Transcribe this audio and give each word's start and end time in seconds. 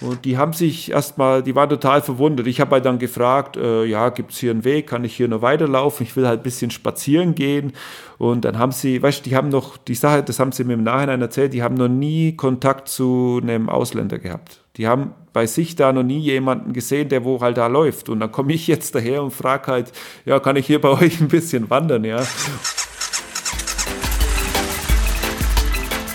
Und 0.00 0.24
die 0.24 0.38
haben 0.38 0.54
sich 0.54 0.90
erstmal, 0.90 1.42
die 1.42 1.54
waren 1.54 1.68
total 1.68 2.00
verwundert. 2.00 2.46
Ich 2.46 2.60
habe 2.60 2.72
halt 2.72 2.86
dann 2.86 2.98
gefragt, 2.98 3.56
äh, 3.56 3.84
ja, 3.84 4.08
gibt 4.08 4.32
es 4.32 4.38
hier 4.38 4.50
einen 4.50 4.64
Weg, 4.64 4.86
kann 4.86 5.04
ich 5.04 5.14
hier 5.14 5.28
noch 5.28 5.42
weiterlaufen? 5.42 6.06
Ich 6.06 6.16
will 6.16 6.26
halt 6.26 6.40
ein 6.40 6.42
bisschen 6.42 6.70
spazieren 6.70 7.34
gehen. 7.34 7.72
Und 8.16 8.44
dann 8.44 8.58
haben 8.58 8.72
sie, 8.72 9.02
weißt 9.02 9.20
du, 9.20 9.30
die 9.30 9.36
haben 9.36 9.50
noch, 9.50 9.76
die 9.76 9.94
Sache, 9.94 10.22
das 10.22 10.38
haben 10.38 10.52
sie 10.52 10.64
mir 10.64 10.74
im 10.74 10.84
Nachhinein 10.84 11.20
erzählt, 11.20 11.52
die 11.52 11.62
haben 11.62 11.74
noch 11.74 11.88
nie 11.88 12.34
Kontakt 12.34 12.88
zu 12.88 13.40
einem 13.42 13.68
Ausländer 13.68 14.18
gehabt. 14.18 14.62
Die 14.76 14.86
haben 14.86 15.12
bei 15.32 15.46
sich 15.46 15.76
da 15.76 15.92
noch 15.92 16.02
nie 16.02 16.18
jemanden 16.18 16.72
gesehen, 16.72 17.08
der 17.10 17.24
wo 17.24 17.40
halt 17.40 17.58
da 17.58 17.66
läuft. 17.66 18.08
Und 18.08 18.20
dann 18.20 18.32
komme 18.32 18.54
ich 18.54 18.66
jetzt 18.66 18.94
daher 18.94 19.22
und 19.22 19.32
frage 19.32 19.70
halt, 19.70 19.92
ja, 20.24 20.40
kann 20.40 20.56
ich 20.56 20.66
hier 20.66 20.80
bei 20.80 20.88
euch 21.00 21.20
ein 21.20 21.28
bisschen 21.28 21.68
wandern, 21.68 22.04
ja? 22.04 22.22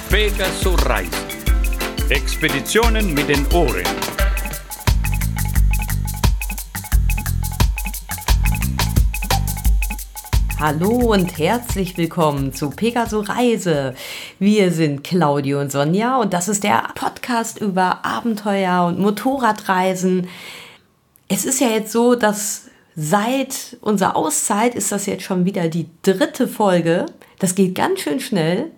Pegasus 0.09 0.85
Reisen. 0.87 1.24
Expeditionen 2.09 3.15
mit 3.15 3.29
den 3.29 3.47
Ohren. 3.51 3.83
Hallo 10.59 11.13
und 11.13 11.39
herzlich 11.39 11.97
willkommen 11.97 12.53
zu 12.53 12.69
Pegaso 12.69 13.21
Reise. 13.21 13.95
Wir 14.37 14.71
sind 14.71 15.03
Claudio 15.03 15.59
und 15.59 15.71
Sonja 15.71 16.17
und 16.17 16.33
das 16.33 16.47
ist 16.47 16.63
der 16.63 16.83
Podcast 16.93 17.59
über 17.59 18.05
Abenteuer 18.05 18.85
und 18.85 18.99
Motorradreisen. 18.99 20.27
Es 21.27 21.43
ist 21.43 21.59
ja 21.59 21.69
jetzt 21.69 21.91
so, 21.91 22.13
dass 22.13 22.67
seit 22.95 23.77
unserer 23.81 24.15
Auszeit 24.15 24.75
ist 24.75 24.91
das 24.91 25.07
jetzt 25.07 25.23
schon 25.23 25.45
wieder 25.45 25.69
die 25.69 25.87
dritte 26.03 26.47
Folge. 26.47 27.07
Das 27.39 27.55
geht 27.55 27.73
ganz 27.73 28.01
schön 28.01 28.19
schnell. 28.19 28.71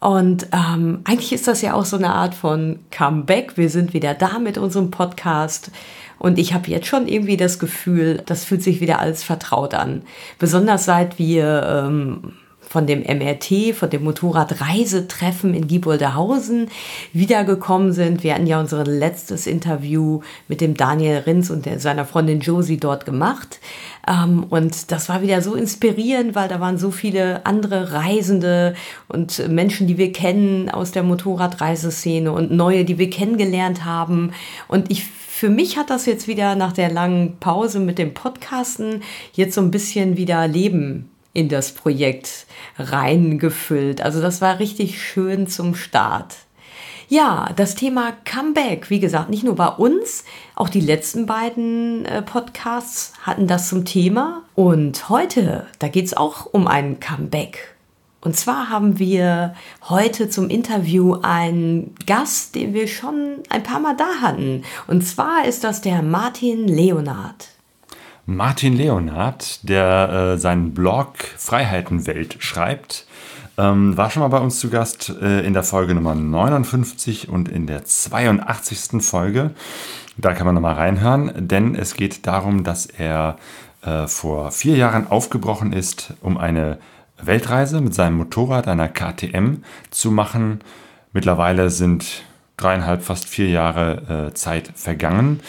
Und 0.00 0.46
ähm, 0.52 1.00
eigentlich 1.04 1.32
ist 1.32 1.46
das 1.46 1.60
ja 1.60 1.74
auch 1.74 1.84
so 1.84 1.96
eine 1.96 2.14
Art 2.14 2.34
von 2.34 2.78
Comeback. 2.90 3.58
Wir 3.58 3.68
sind 3.68 3.92
wieder 3.92 4.14
da 4.14 4.38
mit 4.38 4.56
unserem 4.56 4.90
Podcast. 4.90 5.70
Und 6.18 6.38
ich 6.38 6.54
habe 6.54 6.70
jetzt 6.70 6.86
schon 6.86 7.06
irgendwie 7.06 7.36
das 7.36 7.58
Gefühl, 7.58 8.22
das 8.26 8.44
fühlt 8.44 8.62
sich 8.62 8.80
wieder 8.80 8.98
alles 8.98 9.22
vertraut 9.22 9.74
an. 9.74 10.02
Besonders 10.38 10.86
seit 10.86 11.18
wir 11.18 11.84
ähm, 11.86 12.32
von 12.70 12.86
dem 12.86 13.00
MRT, 13.00 13.74
von 13.74 13.90
dem 13.90 14.04
Motorradreisetreffen 14.04 15.54
in 15.54 15.66
Gieboldehausen 15.66 16.68
wiedergekommen 17.12 17.92
sind. 17.92 18.22
Wir 18.22 18.34
hatten 18.34 18.46
ja 18.46 18.60
unser 18.60 18.84
letztes 18.84 19.48
Interview 19.48 20.20
mit 20.46 20.60
dem 20.60 20.76
Daniel 20.76 21.18
Rins 21.26 21.50
und 21.50 21.66
der, 21.66 21.80
seiner 21.80 22.04
Freundin 22.04 22.38
Josie 22.38 22.78
dort 22.78 23.06
gemacht. 23.06 23.58
Ähm, 24.06 24.44
und 24.50 24.92
das 24.92 25.08
war 25.08 25.20
wieder 25.20 25.42
so 25.42 25.56
inspirierend, 25.56 26.36
weil 26.36 26.48
da 26.48 26.60
waren 26.60 26.78
so 26.78 26.92
viele 26.92 27.44
andere 27.44 27.92
Reisende 27.92 28.76
und 29.08 29.48
Menschen, 29.48 29.88
die 29.88 29.98
wir 29.98 30.12
kennen 30.12 30.70
aus 30.70 30.92
der 30.92 31.02
Motorradreiseszene 31.02 32.30
und 32.30 32.52
neue, 32.52 32.84
die 32.84 32.98
wir 32.98 33.10
kennengelernt 33.10 33.84
haben. 33.84 34.30
Und 34.68 34.92
ich 34.92 35.02
für 35.02 35.48
mich 35.48 35.76
hat 35.76 35.90
das 35.90 36.06
jetzt 36.06 36.28
wieder 36.28 36.54
nach 36.54 36.72
der 36.72 36.92
langen 36.92 37.38
Pause 37.40 37.80
mit 37.80 37.98
dem 37.98 38.14
Podcasten 38.14 39.02
jetzt 39.32 39.54
so 39.54 39.60
ein 39.60 39.72
bisschen 39.72 40.16
wieder 40.16 40.46
Leben 40.46 41.09
in 41.32 41.48
das 41.48 41.72
Projekt 41.72 42.46
reingefüllt. 42.78 44.00
Also 44.00 44.20
das 44.20 44.40
war 44.40 44.58
richtig 44.58 45.02
schön 45.02 45.46
zum 45.46 45.74
Start. 45.74 46.34
Ja, 47.08 47.50
das 47.56 47.74
Thema 47.74 48.12
Comeback, 48.24 48.88
wie 48.88 49.00
gesagt, 49.00 49.30
nicht 49.30 49.42
nur 49.42 49.56
bei 49.56 49.66
uns, 49.66 50.24
auch 50.54 50.68
die 50.68 50.80
letzten 50.80 51.26
beiden 51.26 52.04
äh, 52.04 52.22
Podcasts 52.22 53.14
hatten 53.22 53.48
das 53.48 53.68
zum 53.68 53.84
Thema. 53.84 54.44
Und 54.54 55.08
heute, 55.08 55.66
da 55.80 55.88
geht 55.88 56.06
es 56.06 56.16
auch 56.16 56.46
um 56.46 56.68
ein 56.68 57.00
Comeback. 57.00 57.74
Und 58.20 58.36
zwar 58.36 58.68
haben 58.68 59.00
wir 59.00 59.54
heute 59.88 60.28
zum 60.28 60.50
Interview 60.50 61.16
einen 61.22 61.96
Gast, 62.06 62.54
den 62.54 62.74
wir 62.74 62.86
schon 62.86 63.38
ein 63.48 63.64
paar 63.64 63.80
Mal 63.80 63.96
da 63.96 64.20
hatten. 64.20 64.62
Und 64.86 65.02
zwar 65.02 65.46
ist 65.46 65.64
das 65.64 65.80
der 65.80 66.02
Martin 66.02 66.68
Leonard. 66.68 67.48
Martin 68.30 68.76
Leonard, 68.76 69.68
der 69.68 70.34
äh, 70.34 70.38
seinen 70.38 70.72
Blog 70.72 71.14
Freiheitenwelt 71.36 72.36
schreibt, 72.38 73.04
ähm, 73.58 73.96
war 73.96 74.08
schon 74.08 74.22
mal 74.22 74.28
bei 74.28 74.38
uns 74.38 74.60
zu 74.60 74.70
Gast 74.70 75.12
äh, 75.20 75.40
in 75.40 75.52
der 75.52 75.64
Folge 75.64 75.96
Nummer 75.96 76.14
59 76.14 77.28
und 77.28 77.48
in 77.48 77.66
der 77.66 77.84
82. 77.84 79.02
Folge. 79.02 79.50
Da 80.16 80.32
kann 80.32 80.46
man 80.46 80.54
nochmal 80.54 80.76
reinhören, 80.76 81.48
denn 81.48 81.74
es 81.74 81.94
geht 81.94 82.28
darum, 82.28 82.62
dass 82.62 82.86
er 82.86 83.36
äh, 83.82 84.06
vor 84.06 84.52
vier 84.52 84.76
Jahren 84.76 85.08
aufgebrochen 85.08 85.72
ist, 85.72 86.14
um 86.20 86.38
eine 86.38 86.78
Weltreise 87.20 87.80
mit 87.80 87.94
seinem 87.94 88.16
Motorrad, 88.16 88.68
einer 88.68 88.88
KTM, 88.88 89.64
zu 89.90 90.12
machen. 90.12 90.60
Mittlerweile 91.12 91.70
sind 91.70 92.22
dreieinhalb, 92.56 93.02
fast 93.02 93.28
vier 93.28 93.48
Jahre 93.48 94.28
äh, 94.28 94.34
Zeit 94.34 94.70
vergangen 94.76 95.40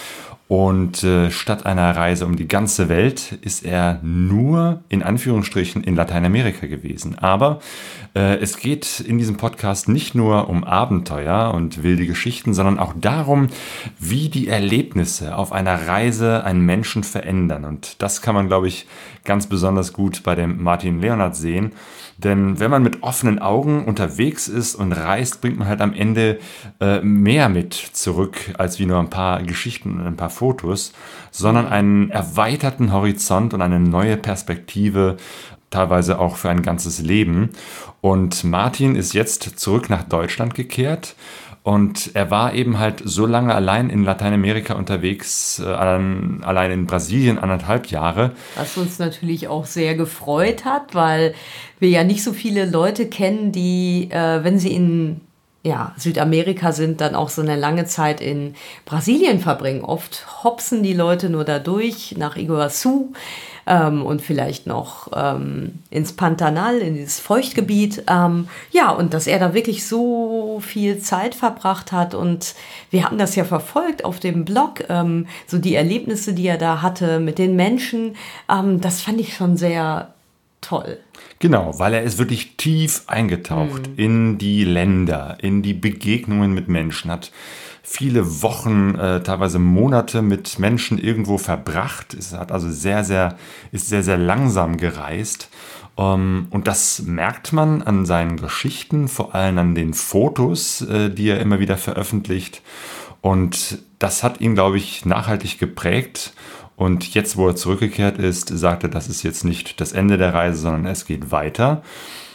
und 0.52 1.02
äh, 1.06 1.32
statt 1.32 1.66
einer 1.66 1.96
Reise 1.96 2.26
um 2.26 2.36
die 2.36 2.50
ganze 2.50 2.90
Welt 2.90 3.40
ist 3.42 3.64
er 3.64 4.02
nur 4.04 4.84
in 4.90 5.02
Anführungsstrichen 5.02 5.82
in 5.82 5.96
Lateinamerika 5.96 6.68
gewesen. 6.68 7.18
Aber 7.18 7.62
äh, 8.16 8.36
es 8.36 8.58
geht 8.58 9.00
in 9.00 9.18
diesem 9.18 9.38
Podcast 9.38 9.88
nicht 9.88 10.14
nur 10.14 10.50
um 10.50 10.66
Abenteuer 10.66 11.54
und 11.54 11.84
wilde 11.84 12.06
Geschichten, 12.06 12.54
sondern 12.54 12.80
auch 12.80 12.92
darum, 13.00 13.48
wie 13.98 14.28
die 14.28 14.50
Erlebnisse 14.50 15.38
auf 15.38 15.54
einer 15.54 15.88
Reise 15.88 16.44
einen 16.44 16.66
Menschen 16.66 17.06
verändern. 17.06 17.64
Und 17.64 18.02
das 18.02 18.22
kann 18.22 18.36
man, 18.36 18.48
glaube 18.48 18.68
ich, 18.68 18.88
ganz 19.24 19.48
besonders 19.48 19.94
gut 19.94 20.22
bei 20.24 20.36
dem 20.36 20.62
Martin 20.62 21.00
Leonard 21.00 21.38
sehen. 21.38 21.72
Denn 22.24 22.60
wenn 22.60 22.70
man 22.70 22.84
mit 22.84 23.04
offenen 23.04 23.40
Augen 23.40 23.86
unterwegs 23.86 24.48
ist 24.48 24.76
und 24.76 24.92
reist, 24.92 25.42
bringt 25.42 25.58
man 25.58 25.68
halt 25.68 25.82
am 25.82 25.94
Ende 25.94 26.40
äh, 26.80 27.02
mehr 27.02 27.50
mit 27.50 27.74
zurück, 27.74 28.54
als 28.58 28.80
wie 28.80 28.86
nur 28.86 29.00
ein 29.00 29.10
paar 29.10 29.42
Geschichten 29.44 30.00
und 30.00 30.06
ein 30.06 30.18
paar 30.18 30.30
Fotos, 30.30 30.94
sondern 31.32 31.68
einen 31.68 32.12
erweiterten 32.12 32.92
Horizont 32.92 33.54
und 33.54 33.62
eine 33.62 33.80
neue 33.80 34.18
Perspektive, 34.18 35.18
teilweise 35.72 36.20
auch 36.20 36.36
für 36.36 36.50
ein 36.50 36.62
ganzes 36.62 37.00
Leben. 37.00 37.50
Und 38.02 38.44
Martin 38.44 38.96
ist 38.96 39.14
jetzt 39.14 39.60
zurück 39.60 39.90
nach 39.90 40.04
Deutschland 40.04 40.54
gekehrt 40.54 41.16
und 41.64 42.16
er 42.16 42.32
war 42.32 42.56
eben 42.56 42.80
halt 42.80 43.04
so 43.06 43.28
lange 43.28 43.54
allein 43.54 43.92
in 43.92 44.04
Lateinamerika 44.04 44.74
unterwegs, 44.74 45.60
äh, 45.60 45.66
allein 45.66 46.72
in 46.72 46.88
Brasilien 46.88 47.38
anderthalb 47.38 47.88
Jahre. 47.88 48.32
Was 48.56 48.78
uns 48.78 48.98
natürlich 48.98 49.48
auch 49.48 49.66
sehr 49.66 49.94
gefreut 49.94 50.66
hat, 50.66 50.96
weil 50.96 51.36
wir 51.80 51.90
ja 51.90 52.04
nicht 52.04 52.24
so 52.24 52.34
viele 52.34 52.66
Leute 52.66 53.08
kennen, 53.08 53.52
die, 53.52 54.10
äh, 54.10 54.44
wenn 54.44 54.58
sie 54.58 54.74
in 54.74 55.22
ja, 55.64 55.94
Südamerika 55.98 56.72
sind, 56.72 57.02
dann 57.02 57.14
auch 57.14 57.30
so 57.30 57.44
eine 57.44 57.56
lange 57.56 57.86
Zeit 57.86 58.20
in 58.20 58.56
Brasilien 58.86 59.40
verbringen. 59.40 59.84
Oft 59.84 60.44
hopsen 60.44 60.82
die 60.82 60.94
Leute 60.94 61.30
nur 61.30 61.44
dadurch 61.44 62.16
nach 62.18 62.36
Iguazu 62.36 63.14
ähm, 63.68 64.06
und 64.06 64.22
vielleicht 64.22 64.68
noch 64.68 65.10
ähm, 65.16 65.80
ins 65.90 66.14
Pantanal, 66.14 66.78
in 66.78 66.96
dieses 66.96 67.20
Feuchtgebiet. 67.20 68.04
Ähm, 68.08 68.48
ja, 68.72 68.92
und 68.92 69.14
dass 69.14 69.28
er 69.28 69.40
da 69.40 69.54
wirklich 69.54 69.86
so 69.88 70.62
viel 70.66 71.00
Zeit 71.00 71.36
verbracht 71.36 71.92
hat 71.92 72.14
und 72.14 72.56
wir 72.90 73.06
haben 73.06 73.18
das 73.18 73.36
ja 73.36 73.44
verfolgt 73.44 74.06
auf 74.06 74.20
dem 74.20 74.46
Blog, 74.46 74.84
ähm, 74.90 75.28
so 75.48 75.58
die 75.58 75.76
Erlebnisse, 75.76 76.34
die 76.34 76.48
er 76.48 76.58
da 76.58 76.82
hatte 76.82 77.20
mit 77.20 77.38
den 77.38 77.56
Menschen, 77.56 78.16
ähm, 78.50 78.82
das 78.82 79.02
fand 79.02 79.20
ich 79.20 79.36
schon 79.36 79.58
sehr 79.58 80.14
toll. 80.62 81.00
Genau, 81.40 81.78
weil 81.80 81.96
er 81.96 82.04
ist 82.04 82.20
wirklich 82.20 82.56
tief 82.56 83.04
eingetaucht 83.08 83.90
mhm. 83.90 83.98
in 83.98 84.38
die 84.38 84.64
Länder, 84.64 85.38
in 85.42 85.64
die 85.64 85.74
Begegnungen 85.74 86.54
mit 86.54 86.68
Menschen, 86.68 87.10
hat 87.10 87.32
viele 87.84 88.42
Wochen, 88.42 88.96
äh, 88.96 89.24
teilweise 89.24 89.60
Monate 89.60 90.22
mit 90.22 90.60
Menschen 90.60 90.98
irgendwo 90.98 91.38
verbracht. 91.38 92.14
Es 92.14 92.34
hat 92.34 92.52
also 92.52 92.70
sehr, 92.70 93.04
sehr, 93.04 93.38
ist 93.72 93.90
sehr, 93.90 94.04
sehr 94.04 94.18
langsam 94.18 94.78
gereist. 94.78 95.50
Um, 95.96 96.06
ähm, 96.06 96.48
und 96.52 96.68
das 96.68 97.02
merkt 97.02 97.52
man 97.52 97.82
an 97.82 98.06
seinen 98.06 98.38
Geschichten, 98.38 99.10
vor 99.10 99.36
allem 99.36 99.58
an 99.58 99.76
den 99.76 99.94
Fotos, 99.94 100.82
äh, 100.82 101.10
die 101.10 101.28
er 101.28 101.42
immer 101.42 101.60
wieder 101.60 101.78
veröffentlicht. 101.78 102.62
Und 103.20 103.80
das 104.00 104.24
hat 104.24 104.42
ihn, 104.42 104.56
glaube 104.56 104.78
ich, 104.78 105.06
nachhaltig 105.06 105.60
geprägt. 105.60 106.34
Und 106.76 107.14
jetzt, 107.14 107.38
wo 107.38 107.48
er 107.48 107.56
zurückgekehrt 107.56 108.18
ist, 108.18 108.50
sagt 108.58 108.84
er, 108.84 108.90
das 108.90 109.08
ist 109.08 109.22
jetzt 109.22 109.46
nicht 109.46 109.80
das 109.82 109.92
Ende 109.92 110.18
der 110.18 110.34
Reise, 110.34 110.62
sondern 110.62 110.86
es 110.86 111.06
geht 111.06 111.30
weiter. 111.32 111.84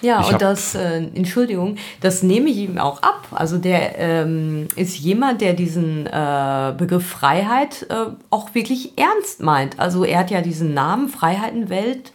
Ja, 0.02 0.20
ich 0.20 0.32
und 0.32 0.42
das, 0.42 0.74
äh, 0.74 0.96
Entschuldigung, 1.14 1.76
das 2.00 2.22
nehme 2.22 2.50
ich 2.50 2.58
ihm 2.58 2.78
auch 2.78 3.02
ab. 3.02 3.26
Also 3.30 3.58
der 3.58 3.98
ähm, 3.98 4.68
ist 4.76 4.98
jemand, 4.98 5.40
der 5.40 5.54
diesen 5.54 6.06
äh, 6.06 6.74
Begriff 6.76 7.06
Freiheit 7.06 7.86
äh, 7.88 8.10
auch 8.30 8.54
wirklich 8.54 8.92
ernst 8.98 9.42
meint. 9.42 9.78
Also 9.78 10.04
er 10.04 10.20
hat 10.20 10.30
ja 10.30 10.40
diesen 10.40 10.74
Namen 10.74 11.08
Freiheitenwelt. 11.08 12.12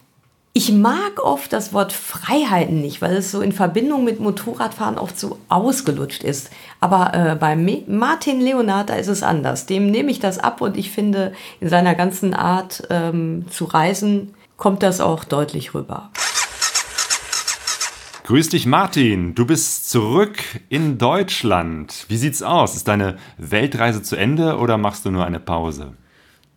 Ich 0.53 0.71
mag 0.73 1.23
oft 1.23 1.53
das 1.53 1.71
Wort 1.71 1.93
Freiheiten 1.93 2.81
nicht, 2.81 3.01
weil 3.01 3.15
es 3.15 3.31
so 3.31 3.39
in 3.39 3.53
Verbindung 3.53 4.03
mit 4.03 4.19
Motorradfahren 4.19 4.97
oft 4.97 5.17
so 5.17 5.37
ausgelutscht 5.47 6.23
ist. 6.23 6.49
Aber 6.81 7.13
äh, 7.13 7.35
bei 7.35 7.55
Martin 7.55 8.41
Leonard, 8.41 8.89
da 8.89 8.95
ist 8.95 9.07
es 9.07 9.23
anders. 9.23 9.65
Dem 9.65 9.89
nehme 9.89 10.11
ich 10.11 10.19
das 10.19 10.39
ab 10.39 10.59
und 10.59 10.75
ich 10.75 10.91
finde, 10.91 11.31
in 11.61 11.69
seiner 11.69 11.95
ganzen 11.95 12.33
Art 12.33 12.83
ähm, 12.89 13.45
zu 13.49 13.63
reisen, 13.63 14.33
kommt 14.57 14.83
das 14.83 14.99
auch 14.99 15.23
deutlich 15.23 15.73
rüber. 15.73 16.11
Grüß 18.23 18.49
dich, 18.49 18.67
Martin. 18.67 19.33
Du 19.33 19.47
bist 19.47 19.89
zurück 19.89 20.37
in 20.69 20.99
Deutschland. 20.99 22.05
Wie 22.07 22.17
sieht's 22.17 22.43
aus? 22.43 22.75
Ist 22.75 22.87
deine 22.87 23.17
Weltreise 23.37 24.03
zu 24.03 24.15
Ende 24.15 24.57
oder 24.57 24.77
machst 24.77 25.05
du 25.05 25.11
nur 25.11 25.25
eine 25.25 25.39
Pause? 25.39 25.93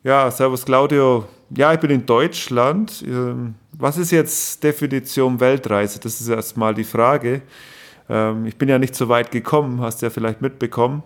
Ja, 0.02 0.30
servus 0.30 0.66
Claudio. 0.66 1.26
Ja, 1.56 1.72
ich 1.72 1.80
bin 1.80 1.90
in 1.90 2.04
Deutschland. 2.04 3.02
Ähm, 3.06 3.54
was 3.72 3.96
ist 3.96 4.10
jetzt 4.10 4.62
Definition 4.62 5.40
Weltreise? 5.40 5.98
Das 5.98 6.20
ist 6.20 6.28
erstmal 6.28 6.74
die 6.74 6.84
Frage. 6.84 7.40
Ähm, 8.10 8.44
ich 8.44 8.56
bin 8.56 8.68
ja 8.68 8.78
nicht 8.78 8.94
so 8.94 9.08
weit 9.08 9.30
gekommen, 9.30 9.80
hast 9.80 10.02
ja 10.02 10.10
vielleicht 10.10 10.42
mitbekommen. 10.42 11.02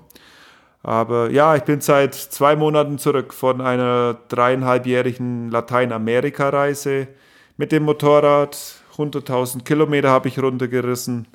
Aber 0.83 1.31
ja, 1.31 1.55
ich 1.55 1.63
bin 1.63 1.81
seit 1.81 2.17
zwei 2.17 2.57
Monaten 2.57 2.99
zurück 2.99 3.33
von 3.33 3.61
einer 3.61 4.19
dreieinhalbjährigen 4.29 5.51
Lateinamerika-Reise 5.53 7.07
mit 7.57 7.71
dem 7.71 7.85
Motorrad. 7.85 8.83
100.000 8.99 9.65
Kilometer 9.65 10.11
habe 10.11 10.29
ich 10.29 10.39
runtergerissen. 10.39 11.27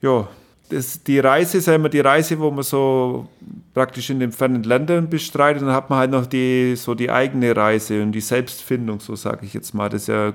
Ja, 0.00 0.28
das, 0.68 1.02
die 1.02 1.18
Reise 1.18 1.58
ist 1.58 1.66
ja 1.66 1.74
immer 1.74 1.88
die 1.88 2.00
Reise, 2.00 2.38
wo 2.38 2.50
man 2.50 2.64
so 2.64 3.28
praktisch 3.74 4.10
in 4.10 4.20
den 4.20 4.32
fernen 4.32 4.62
Ländern 4.62 5.08
bestreitet. 5.08 5.62
Dann 5.62 5.72
hat 5.72 5.90
man 5.90 5.98
halt 5.98 6.10
noch 6.10 6.26
die, 6.26 6.74
so 6.76 6.94
die 6.94 7.10
eigene 7.10 7.54
Reise 7.54 8.02
und 8.02 8.12
die 8.12 8.20
Selbstfindung, 8.20 9.00
so 9.00 9.14
sage 9.14 9.44
ich 9.44 9.54
jetzt 9.54 9.74
mal. 9.74 9.88
Das 9.88 10.02
ist 10.02 10.08
ja 10.08 10.32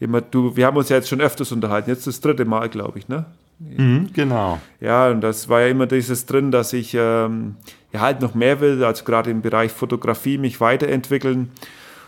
immer, 0.00 0.20
du, 0.20 0.56
wir 0.56 0.66
haben 0.66 0.76
uns 0.76 0.88
ja 0.88 0.96
jetzt 0.96 1.08
schon 1.08 1.20
öfters 1.20 1.52
unterhalten, 1.52 1.90
jetzt 1.90 2.06
das 2.06 2.20
dritte 2.20 2.44
Mal, 2.44 2.68
glaube 2.68 2.98
ich, 2.98 3.08
ne? 3.08 3.26
Mhm, 3.58 4.10
genau. 4.12 4.60
Ja, 4.80 5.08
und 5.10 5.20
das 5.20 5.48
war 5.48 5.60
ja 5.62 5.68
immer 5.68 5.86
dieses 5.86 6.26
drin, 6.26 6.50
dass 6.50 6.72
ich 6.72 6.94
ähm, 6.94 7.56
ja 7.92 8.00
halt 8.00 8.20
noch 8.20 8.34
mehr 8.34 8.60
will, 8.60 8.82
also 8.84 9.04
gerade 9.04 9.30
im 9.30 9.42
Bereich 9.42 9.72
Fotografie 9.72 10.38
mich 10.38 10.60
weiterentwickeln. 10.60 11.52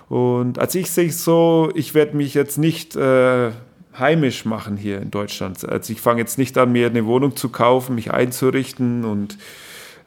Und 0.08 0.58
als 0.58 0.74
ich 0.74 0.90
sehe 0.90 1.10
so, 1.12 1.70
ich 1.74 1.94
werde 1.94 2.16
mich 2.16 2.34
jetzt 2.34 2.58
nicht 2.58 2.96
äh, 2.96 3.50
heimisch 3.98 4.44
machen 4.44 4.76
hier 4.76 5.00
in 5.00 5.10
Deutschland. 5.10 5.64
Also 5.68 5.92
ich 5.92 6.00
fange 6.00 6.20
jetzt 6.20 6.38
nicht 6.38 6.56
an, 6.58 6.72
mir 6.72 6.86
eine 6.86 7.06
Wohnung 7.06 7.36
zu 7.36 7.48
kaufen, 7.48 7.94
mich 7.94 8.12
einzurichten 8.12 9.04
und 9.04 9.38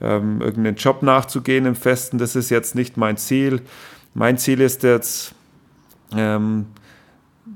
ähm, 0.02 0.42
irgendeinen 0.42 0.76
Job 0.76 1.04
nachzugehen 1.04 1.66
im 1.66 1.76
Festen. 1.76 2.18
Das 2.18 2.36
ist 2.36 2.50
jetzt 2.50 2.76
nicht 2.76 2.98
mein 2.98 3.18
Ziel. 3.18 3.62
Mein 4.14 4.38
Ziel 4.38 4.62
ist 4.62 4.84
jetzt, 4.84 5.34
ähm, 6.16 6.68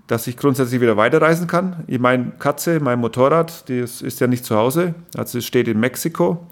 dass 0.08 0.28
ich 0.28 0.38
grundsätzlich 0.38 0.82
wieder 0.82 0.98
weiterreisen 0.98 1.48
kann. 1.48 1.84
Ich 1.88 2.00
meine 2.00 2.32
Katze, 2.40 2.80
mein 2.80 3.00
Motorrad, 3.00 3.70
ist, 3.70 4.02
ist 4.02 4.20
ja 4.20 4.28
nicht 4.28 4.46
zu 4.46 4.56
Hause, 4.56 4.96
also 5.16 5.38
es 5.38 5.46
steht 5.46 5.68
in 5.68 5.80
Mexiko. 5.80 6.46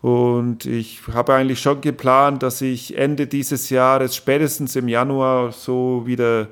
Und 0.00 0.64
ich 0.64 1.00
habe 1.12 1.34
eigentlich 1.34 1.60
schon 1.60 1.80
geplant, 1.80 2.42
dass 2.42 2.60
ich 2.60 2.96
Ende 2.96 3.26
dieses 3.26 3.68
Jahres, 3.68 4.14
spätestens 4.14 4.76
im 4.76 4.86
Januar, 4.86 5.50
so 5.50 6.02
wieder, 6.06 6.48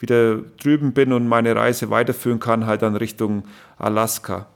wieder 0.00 0.38
drüben 0.62 0.92
bin 0.92 1.12
und 1.12 1.28
meine 1.28 1.54
Reise 1.54 1.90
weiterführen 1.90 2.40
kann, 2.40 2.66
halt 2.66 2.82
dann 2.82 2.96
Richtung 2.96 3.44
Alaska. 3.78 4.46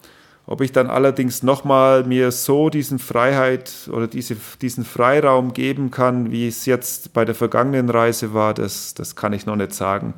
Ob 0.47 0.61
ich 0.61 0.73
dann 0.73 0.89
allerdings 0.89 1.43
nochmal 1.43 2.05
mir 2.05 2.31
so 2.31 2.69
diesen 2.69 2.99
Freiheit 2.99 3.89
oder 3.91 4.07
diese, 4.07 4.37
diesen 4.61 4.85
Freiraum 4.85 5.55
geben 5.55 5.91
kann, 5.91 6.33
wie 6.33 6.49
es 6.49 6.67
jetzt 6.67 7.15
bei 7.15 7.25
der 7.25 7.35
vergangenen 7.35 7.89
Reise 7.89 8.35
war, 8.35 8.53
das, 8.53 8.93
das 8.93 9.17
kann 9.17 9.33
ich 9.33 9.47
noch 9.47 9.57
nicht 9.57 9.73
sagen. 9.73 10.15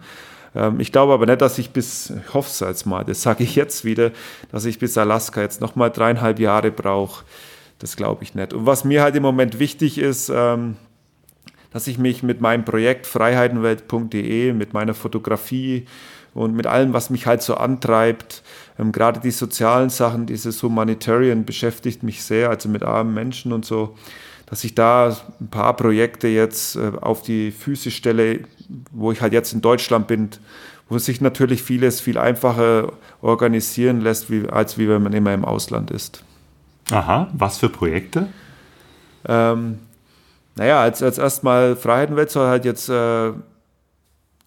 Ähm, 0.56 0.80
ich 0.80 0.90
glaube 0.90 1.12
aber 1.12 1.26
nicht, 1.26 1.40
dass 1.40 1.58
ich 1.58 1.70
bis, 1.70 2.10
ich 2.10 2.34
hoffe 2.34 2.50
es 2.50 2.58
jetzt 2.58 2.86
mal, 2.86 3.04
das 3.04 3.22
sage 3.22 3.44
ich 3.44 3.54
jetzt 3.54 3.84
wieder, 3.84 4.10
dass 4.50 4.64
ich 4.64 4.80
bis 4.80 4.98
Alaska 4.98 5.42
jetzt 5.42 5.60
nochmal 5.60 5.90
dreieinhalb 5.90 6.40
Jahre 6.40 6.72
brauche. 6.72 7.24
Das 7.78 7.94
glaube 7.96 8.24
ich 8.24 8.34
nicht. 8.34 8.52
Und 8.52 8.66
was 8.66 8.84
mir 8.84 9.02
halt 9.02 9.14
im 9.14 9.22
Moment 9.22 9.60
wichtig 9.60 9.98
ist, 9.98 10.30
ähm, 10.34 10.76
dass 11.76 11.88
ich 11.88 11.98
mich 11.98 12.22
mit 12.22 12.40
meinem 12.40 12.64
Projekt 12.64 13.06
freiheitenwelt.de, 13.06 14.54
mit 14.54 14.72
meiner 14.72 14.94
Fotografie 14.94 15.84
und 16.32 16.54
mit 16.54 16.66
allem, 16.66 16.94
was 16.94 17.10
mich 17.10 17.26
halt 17.26 17.42
so 17.42 17.54
antreibt, 17.54 18.42
ähm, 18.78 18.92
gerade 18.92 19.20
die 19.20 19.30
sozialen 19.30 19.90
Sachen, 19.90 20.24
dieses 20.24 20.62
Humanitarian 20.62 21.44
beschäftigt 21.44 22.02
mich 22.02 22.24
sehr, 22.24 22.48
also 22.48 22.70
mit 22.70 22.82
armen 22.82 23.12
Menschen 23.12 23.52
und 23.52 23.66
so, 23.66 23.94
dass 24.46 24.64
ich 24.64 24.74
da 24.74 25.18
ein 25.38 25.48
paar 25.48 25.76
Projekte 25.76 26.28
jetzt 26.28 26.76
äh, 26.76 26.92
auf 26.98 27.20
die 27.20 27.50
Füße 27.50 27.90
stelle, 27.90 28.44
wo 28.90 29.12
ich 29.12 29.20
halt 29.20 29.34
jetzt 29.34 29.52
in 29.52 29.60
Deutschland 29.60 30.06
bin, 30.06 30.30
wo 30.88 30.96
sich 30.96 31.20
natürlich 31.20 31.62
vieles 31.62 32.00
viel 32.00 32.16
einfacher 32.16 32.94
organisieren 33.20 34.00
lässt, 34.00 34.30
wie, 34.30 34.48
als 34.48 34.78
wie 34.78 34.88
wenn 34.88 35.02
man 35.02 35.12
immer 35.12 35.34
im 35.34 35.44
Ausland 35.44 35.90
ist. 35.90 36.24
Aha, 36.90 37.28
was 37.34 37.58
für 37.58 37.68
Projekte? 37.68 38.28
Ähm, 39.28 39.80
naja, 40.56 40.80
als, 40.80 41.02
als 41.02 41.18
erstmal 41.18 41.76
Freiheitenwelt 41.76 42.30
soll 42.30 42.48
halt 42.48 42.64
jetzt 42.64 42.88
äh, 42.88 43.32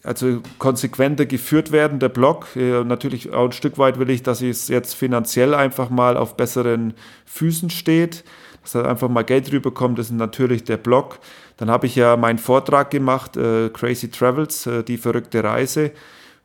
also 0.02 0.40
konsequenter 0.58 1.26
geführt 1.26 1.72
werden, 1.72 1.98
der 1.98 2.08
Blog. 2.08 2.48
Äh, 2.56 2.84
natürlich 2.84 3.32
auch 3.32 3.46
ein 3.46 3.52
Stück 3.52 3.78
weit 3.78 3.98
will 3.98 4.10
ich, 4.10 4.22
dass 4.22 4.42
es 4.42 4.68
jetzt 4.68 4.94
finanziell 4.94 5.54
einfach 5.54 5.90
mal 5.90 6.16
auf 6.16 6.36
besseren 6.36 6.94
Füßen 7.26 7.70
steht, 7.70 8.24
dass 8.62 8.72
da 8.72 8.82
einfach 8.82 9.08
mal 9.08 9.22
Geld 9.22 9.52
rüberkommt, 9.52 9.98
das 9.98 10.06
ist 10.06 10.12
natürlich 10.12 10.64
der 10.64 10.78
Blog. 10.78 11.18
Dann 11.56 11.70
habe 11.70 11.86
ich 11.86 11.94
ja 11.94 12.16
meinen 12.16 12.38
Vortrag 12.38 12.90
gemacht, 12.90 13.36
äh, 13.36 13.68
Crazy 13.68 14.10
Travels, 14.10 14.66
äh, 14.66 14.82
die 14.82 14.96
verrückte 14.96 15.44
Reise. 15.44 15.92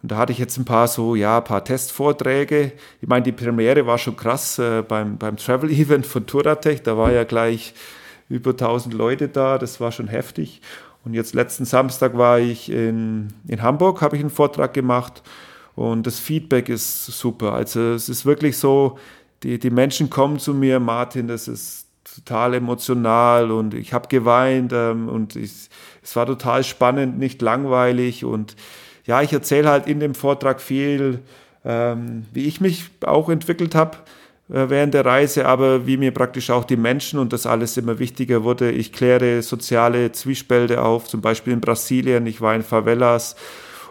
Und 0.04 0.12
da 0.12 0.18
hatte 0.18 0.34
ich 0.34 0.40
jetzt 0.40 0.58
ein 0.58 0.66
paar 0.66 0.88
so, 0.88 1.16
ja, 1.16 1.40
paar 1.42 1.64
Testvorträge. 1.64 2.74
Ich 3.02 3.08
meine, 3.08 3.24
die 3.24 3.32
Premiere 3.32 3.88
war 3.88 3.98
schon 3.98 4.18
krass 4.18 4.60
äh, 4.60 4.84
beim, 4.84 5.18
beim 5.18 5.38
Travel-Event 5.38 6.06
von 6.06 6.28
Turatech. 6.28 6.84
Da 6.84 6.98
war 6.98 7.12
ja 7.12 7.24
gleich 7.24 7.74
über 8.30 8.52
1000 8.52 8.94
Leute 8.94 9.28
da. 9.28 9.58
Das 9.58 9.80
war 9.80 9.92
schon 9.92 10.08
heftig. 10.08 10.62
Und 11.04 11.14
jetzt 11.14 11.36
letzten 11.36 11.66
Samstag 11.66 12.18
war 12.18 12.40
ich 12.40 12.72
in, 12.72 13.28
in 13.48 13.62
Hamburg, 13.62 14.02
habe 14.02 14.16
ich 14.16 14.22
einen 14.22 14.32
Vortrag 14.32 14.74
gemacht. 14.74 15.22
Und 15.76 16.08
das 16.08 16.20
Feedback 16.20 16.70
ist 16.70 17.06
super. 17.06 17.54
Also 17.54 17.94
es 17.94 18.10
ist 18.10 18.26
wirklich 18.26 18.58
so, 18.58 18.98
die, 19.44 19.60
die 19.60 19.70
Menschen 19.70 20.10
kommen 20.10 20.40
zu 20.40 20.54
mir, 20.54 20.80
Martin, 20.80 21.28
das 21.28 21.48
ist 21.48 21.86
total 22.16 22.54
emotional 22.54 23.52
und 23.52 23.74
ich 23.74 23.94
habe 23.94 24.08
geweint 24.08 24.72
ähm, 24.74 25.10
und 25.10 25.36
ich, 25.36 25.70
es 26.02 26.16
war 26.16 26.26
total 26.26 26.64
spannend, 26.64 27.18
nicht 27.18 27.42
langweilig 27.42 28.24
und 28.24 28.56
ja, 29.06 29.22
ich 29.22 29.34
erzähle 29.34 29.70
halt 29.70 29.88
in 29.88 30.00
dem 30.00 30.16
Vortrag 30.16 30.62
viel, 30.62 31.20
ähm, 31.66 32.26
wie 32.32 32.46
ich 32.46 32.62
mich 32.62 32.90
auch 33.06 33.30
entwickelt 33.30 33.76
habe 33.76 33.98
während 34.48 34.94
der 34.94 35.06
Reise, 35.06 35.48
aber 35.48 35.88
wie 35.88 35.98
mir 35.98 36.12
praktisch 36.12 36.50
auch 36.50 36.66
die 36.66 36.78
Menschen 36.78 37.20
und 37.20 37.34
das 37.34 37.46
alles 37.46 37.78
immer 37.78 37.98
wichtiger 37.98 38.44
wurde. 38.44 38.72
Ich 38.72 38.94
kläre 38.94 39.42
soziale 39.42 40.12
Zwiespälte 40.12 40.84
auf, 40.84 41.08
zum 41.08 41.22
Beispiel 41.22 41.54
in 41.54 41.62
Brasilien, 41.62 42.28
ich 42.28 42.42
war 42.42 42.56
in 42.56 42.62
Favelas 42.62 43.36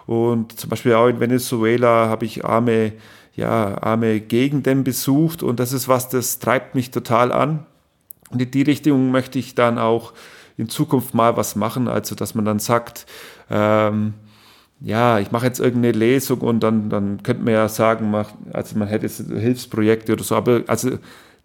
und 0.05 0.57
zum 0.57 0.69
Beispiel 0.69 0.93
auch 0.93 1.07
in 1.07 1.19
Venezuela 1.19 2.07
habe 2.07 2.25
ich 2.25 2.45
arme, 2.45 2.93
ja, 3.35 3.81
arme 3.81 4.21
Gegenden 4.21 4.83
besucht 4.83 5.43
und 5.43 5.59
das 5.59 5.73
ist 5.73 5.87
was, 5.87 6.09
das 6.09 6.39
treibt 6.39 6.73
mich 6.75 6.91
total 6.91 7.31
an. 7.31 7.65
Und 8.29 8.41
in 8.41 8.49
die 8.49 8.63
Richtung 8.63 9.11
möchte 9.11 9.39
ich 9.39 9.55
dann 9.55 9.77
auch 9.77 10.13
in 10.57 10.69
Zukunft 10.69 11.13
mal 11.13 11.35
was 11.35 11.55
machen, 11.55 11.87
also 11.87 12.15
dass 12.15 12.33
man 12.33 12.45
dann 12.45 12.59
sagt, 12.59 13.05
ähm, 13.49 14.13
ja, 14.81 15.19
ich 15.19 15.31
mache 15.31 15.45
jetzt 15.45 15.59
irgendeine 15.59 15.97
Lesung 15.97 16.41
und 16.41 16.61
dann, 16.61 16.89
dann 16.89 17.23
könnte 17.23 17.43
man 17.43 17.53
ja 17.53 17.69
sagen, 17.69 18.11
mach, 18.11 18.31
also 18.53 18.77
man 18.77 18.87
hätte 18.87 19.07
Hilfsprojekte 19.07 20.13
oder 20.13 20.23
so, 20.23 20.35
aber 20.35 20.63
also 20.67 20.97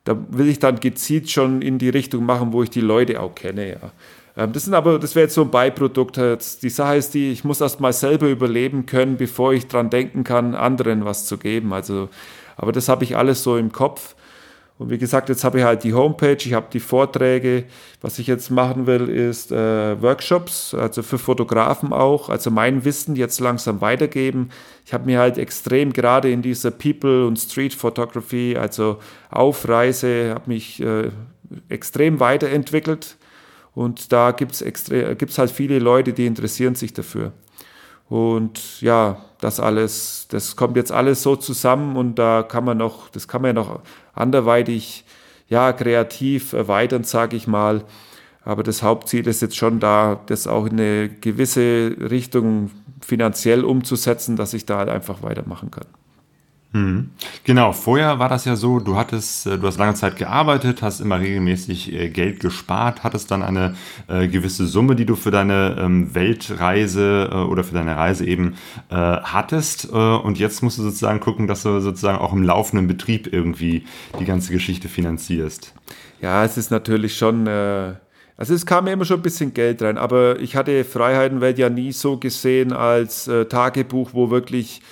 da 0.05 0.17
will 0.31 0.49
ich 0.49 0.59
dann 0.59 0.81
gezielt 0.81 1.31
schon 1.31 1.63
in 1.63 1.79
die 1.79 1.91
Richtung 1.91 2.25
machen, 2.25 2.53
wo 2.53 2.63
ich 2.63 2.71
die 2.71 2.81
Leute 2.81 3.21
auch 3.21 3.35
kenne, 3.35 3.71
ja. 3.71 3.93
Ähm, 4.37 4.53
das 4.53 4.65
sind 4.65 4.75
aber, 4.75 4.99
das 4.99 5.15
wäre 5.15 5.25
jetzt 5.25 5.35
so 5.35 5.43
ein 5.43 5.51
Beiprodukt. 5.51 6.19
Die 6.63 6.71
Sache 6.71 6.97
ist 6.97 7.15
die, 7.15 7.33
ich 7.33 7.45
muss 7.45 7.61
erst 7.61 7.81
mal 7.81 7.93
selber 7.93 8.29
überleben 8.29 8.87
können, 8.87 9.17
bevor 9.17 9.53
ich 9.53 9.67
dran 9.67 9.91
denken 9.91 10.25
kann, 10.25 10.55
anderen 10.55 11.05
was 11.05 11.27
zu 11.27 11.39
geben. 11.39 11.73
Also, 11.73 12.09
aber 12.57 12.73
das 12.73 12.89
habe 12.89 13.05
ich 13.05 13.17
alles 13.17 13.43
so 13.43 13.57
im 13.57 13.73
Kopf. 13.73 14.15
Und 14.81 14.89
wie 14.89 14.97
gesagt, 14.97 15.29
jetzt 15.29 15.45
habe 15.45 15.59
ich 15.59 15.65
halt 15.65 15.85
die 15.85 15.93
Homepage, 15.93 16.39
ich 16.39 16.55
habe 16.55 16.69
die 16.73 16.81
Vorträge. 16.81 17.65
Was 18.01 18.19
ich 18.19 18.27
jetzt 18.27 18.51
machen 18.51 18.87
will, 18.87 19.11
ist 19.11 19.53
äh, 19.53 20.01
Workshops, 20.01 20.73
also 20.73 21.03
für 21.03 21.19
Fotografen 21.19 21.93
auch, 21.93 22.31
also 22.31 22.51
mein 22.51 22.83
Wissen 22.83 23.15
jetzt 23.15 23.41
langsam 23.41 23.83
weitergeben. 23.83 24.49
Ich 24.87 24.95
habe 24.95 25.05
mir 25.05 25.19
halt 25.19 25.37
extrem 25.37 25.93
gerade 25.93 26.31
in 26.31 26.41
dieser 26.41 26.71
People- 26.71 27.27
und 27.27 27.39
Street 27.39 27.75
Photography, 27.75 28.57
also 28.59 28.97
Aufreise, 29.29 30.31
habe 30.35 30.49
mich 30.49 30.81
äh, 30.81 31.11
extrem 31.69 32.19
weiterentwickelt. 32.19 33.19
Und 33.75 34.13
da 34.13 34.31
gibt 34.31 34.53
es 34.63 35.39
halt 35.39 35.51
viele 35.51 35.79
Leute, 35.79 36.15
die 36.15 36.25
interessieren 36.25 36.75
sich 36.75 36.95
dafür. 36.95 37.33
Und 38.11 38.81
ja, 38.81 39.19
das 39.41 39.61
alles, 39.61 40.27
das 40.29 40.57
kommt 40.57 40.77
jetzt 40.77 40.91
alles 40.91 41.23
so 41.23 41.37
zusammen 41.37 41.97
und 41.97 42.17
da 42.17 42.43
kann 42.43 42.65
man 42.65 42.77
noch, 42.77 43.09
das 43.09 43.29
kann 43.29 43.41
man 43.41 43.51
ja 43.51 43.63
noch 43.63 43.81
anderweitig, 44.13 45.05
ja, 45.49 45.73
kreativ 45.73 46.53
erweitern, 46.53 47.05
sage 47.05 47.37
ich 47.37 47.47
mal. 47.47 47.85
Aber 48.45 48.65
das 48.65 48.83
Hauptziel 48.83 49.29
ist 49.29 49.43
jetzt 49.43 49.57
schon 49.57 49.79
da, 49.79 50.21
das 50.27 50.49
auch 50.49 50.67
in 50.67 50.73
eine 50.73 51.09
gewisse 51.09 51.95
Richtung 52.11 52.73
finanziell 53.01 53.65
umzusetzen, 53.65 54.35
dass 54.35 54.55
ich 54.55 54.67
da 54.67 54.79
halt 54.79 54.89
einfach 54.89 55.23
weitermachen 55.23 55.71
kann. 55.71 55.87
Mhm. 56.73 57.11
Genau, 57.43 57.73
vorher 57.73 58.21
war 58.21 58.29
das 58.29 58.45
ja 58.45 58.55
so, 58.55 58.79
du 58.79 58.95
hattest, 58.95 59.47
äh, 59.47 59.59
du 59.59 59.67
hast 59.67 59.79
lange 59.79 59.95
Zeit 59.95 60.17
gearbeitet, 60.17 60.83
hast 60.83 61.01
immer 61.01 61.19
regelmäßig 61.19 61.93
äh, 61.93 62.09
Geld 62.11 62.39
gespart, 62.39 63.03
hattest 63.03 63.31
dann 63.33 63.43
eine 63.43 63.75
äh, 64.07 64.29
gewisse 64.29 64.67
Summe, 64.67 64.95
die 64.95 65.05
du 65.05 65.17
für 65.17 65.33
deine 65.33 65.77
ähm, 65.81 66.15
Weltreise 66.15 67.47
oder 67.49 67.65
für 67.65 67.75
deine 67.75 67.97
Reise 67.97 68.25
eben 68.27 68.55
hattest. 68.91 69.87
Und 69.87 70.39
jetzt 70.39 70.63
musst 70.63 70.79
du 70.79 70.83
sozusagen 70.83 71.21
gucken, 71.21 71.47
dass 71.47 71.63
du 71.63 71.81
sozusagen 71.81 72.19
auch 72.19 72.33
im 72.33 72.43
laufenden 72.43 72.87
Betrieb 72.87 73.33
irgendwie 73.33 73.85
die 74.19 74.25
ganze 74.25 74.53
Geschichte 74.53 74.89
finanzierst. 74.89 75.75
Ja, 76.21 76.45
es 76.45 76.57
ist 76.57 76.71
natürlich 76.71 77.17
schon. 77.17 77.49
also 77.49 78.55
es 78.55 78.67
kam 78.67 78.85
mir 78.85 78.93
immer 78.93 79.05
schon 79.05 79.21
ein 79.21 79.23
bisschen 79.23 79.55
Geld 79.55 79.83
rein, 79.83 79.99
aber 79.99 80.39
ich 80.41 80.57
hatte 80.57 80.85
Freiheitenwelt 80.85 81.59
ja 81.59 81.71
nie 81.71 81.93
so 81.93 82.19
gesehen 82.19 82.73
als 82.73 83.31
Tagebuch, 83.49 84.11
wo 84.13 84.31
wirklich 84.31 84.83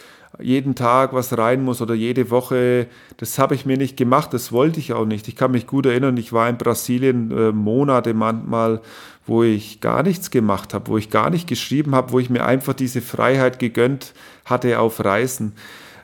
jeden 0.40 0.74
Tag 0.74 1.12
was 1.12 1.36
rein 1.36 1.62
muss 1.64 1.82
oder 1.82 1.94
jede 1.94 2.30
Woche. 2.30 2.86
Das 3.16 3.38
habe 3.38 3.54
ich 3.54 3.66
mir 3.66 3.76
nicht 3.76 3.96
gemacht, 3.96 4.32
das 4.32 4.52
wollte 4.52 4.80
ich 4.80 4.92
auch 4.92 5.04
nicht. 5.04 5.28
Ich 5.28 5.36
kann 5.36 5.50
mich 5.50 5.66
gut 5.66 5.86
erinnern, 5.86 6.16
ich 6.16 6.32
war 6.32 6.48
in 6.48 6.58
Brasilien 6.58 7.30
äh, 7.30 7.52
Monate 7.52 8.14
manchmal, 8.14 8.80
wo 9.26 9.42
ich 9.42 9.80
gar 9.80 10.02
nichts 10.02 10.30
gemacht 10.30 10.74
habe, 10.74 10.88
wo 10.88 10.98
ich 10.98 11.10
gar 11.10 11.30
nicht 11.30 11.46
geschrieben 11.46 11.94
habe, 11.94 12.12
wo 12.12 12.18
ich 12.18 12.30
mir 12.30 12.44
einfach 12.44 12.74
diese 12.74 13.02
Freiheit 13.02 13.58
gegönnt 13.58 14.14
hatte 14.44 14.78
auf 14.78 15.04
Reisen. 15.04 15.52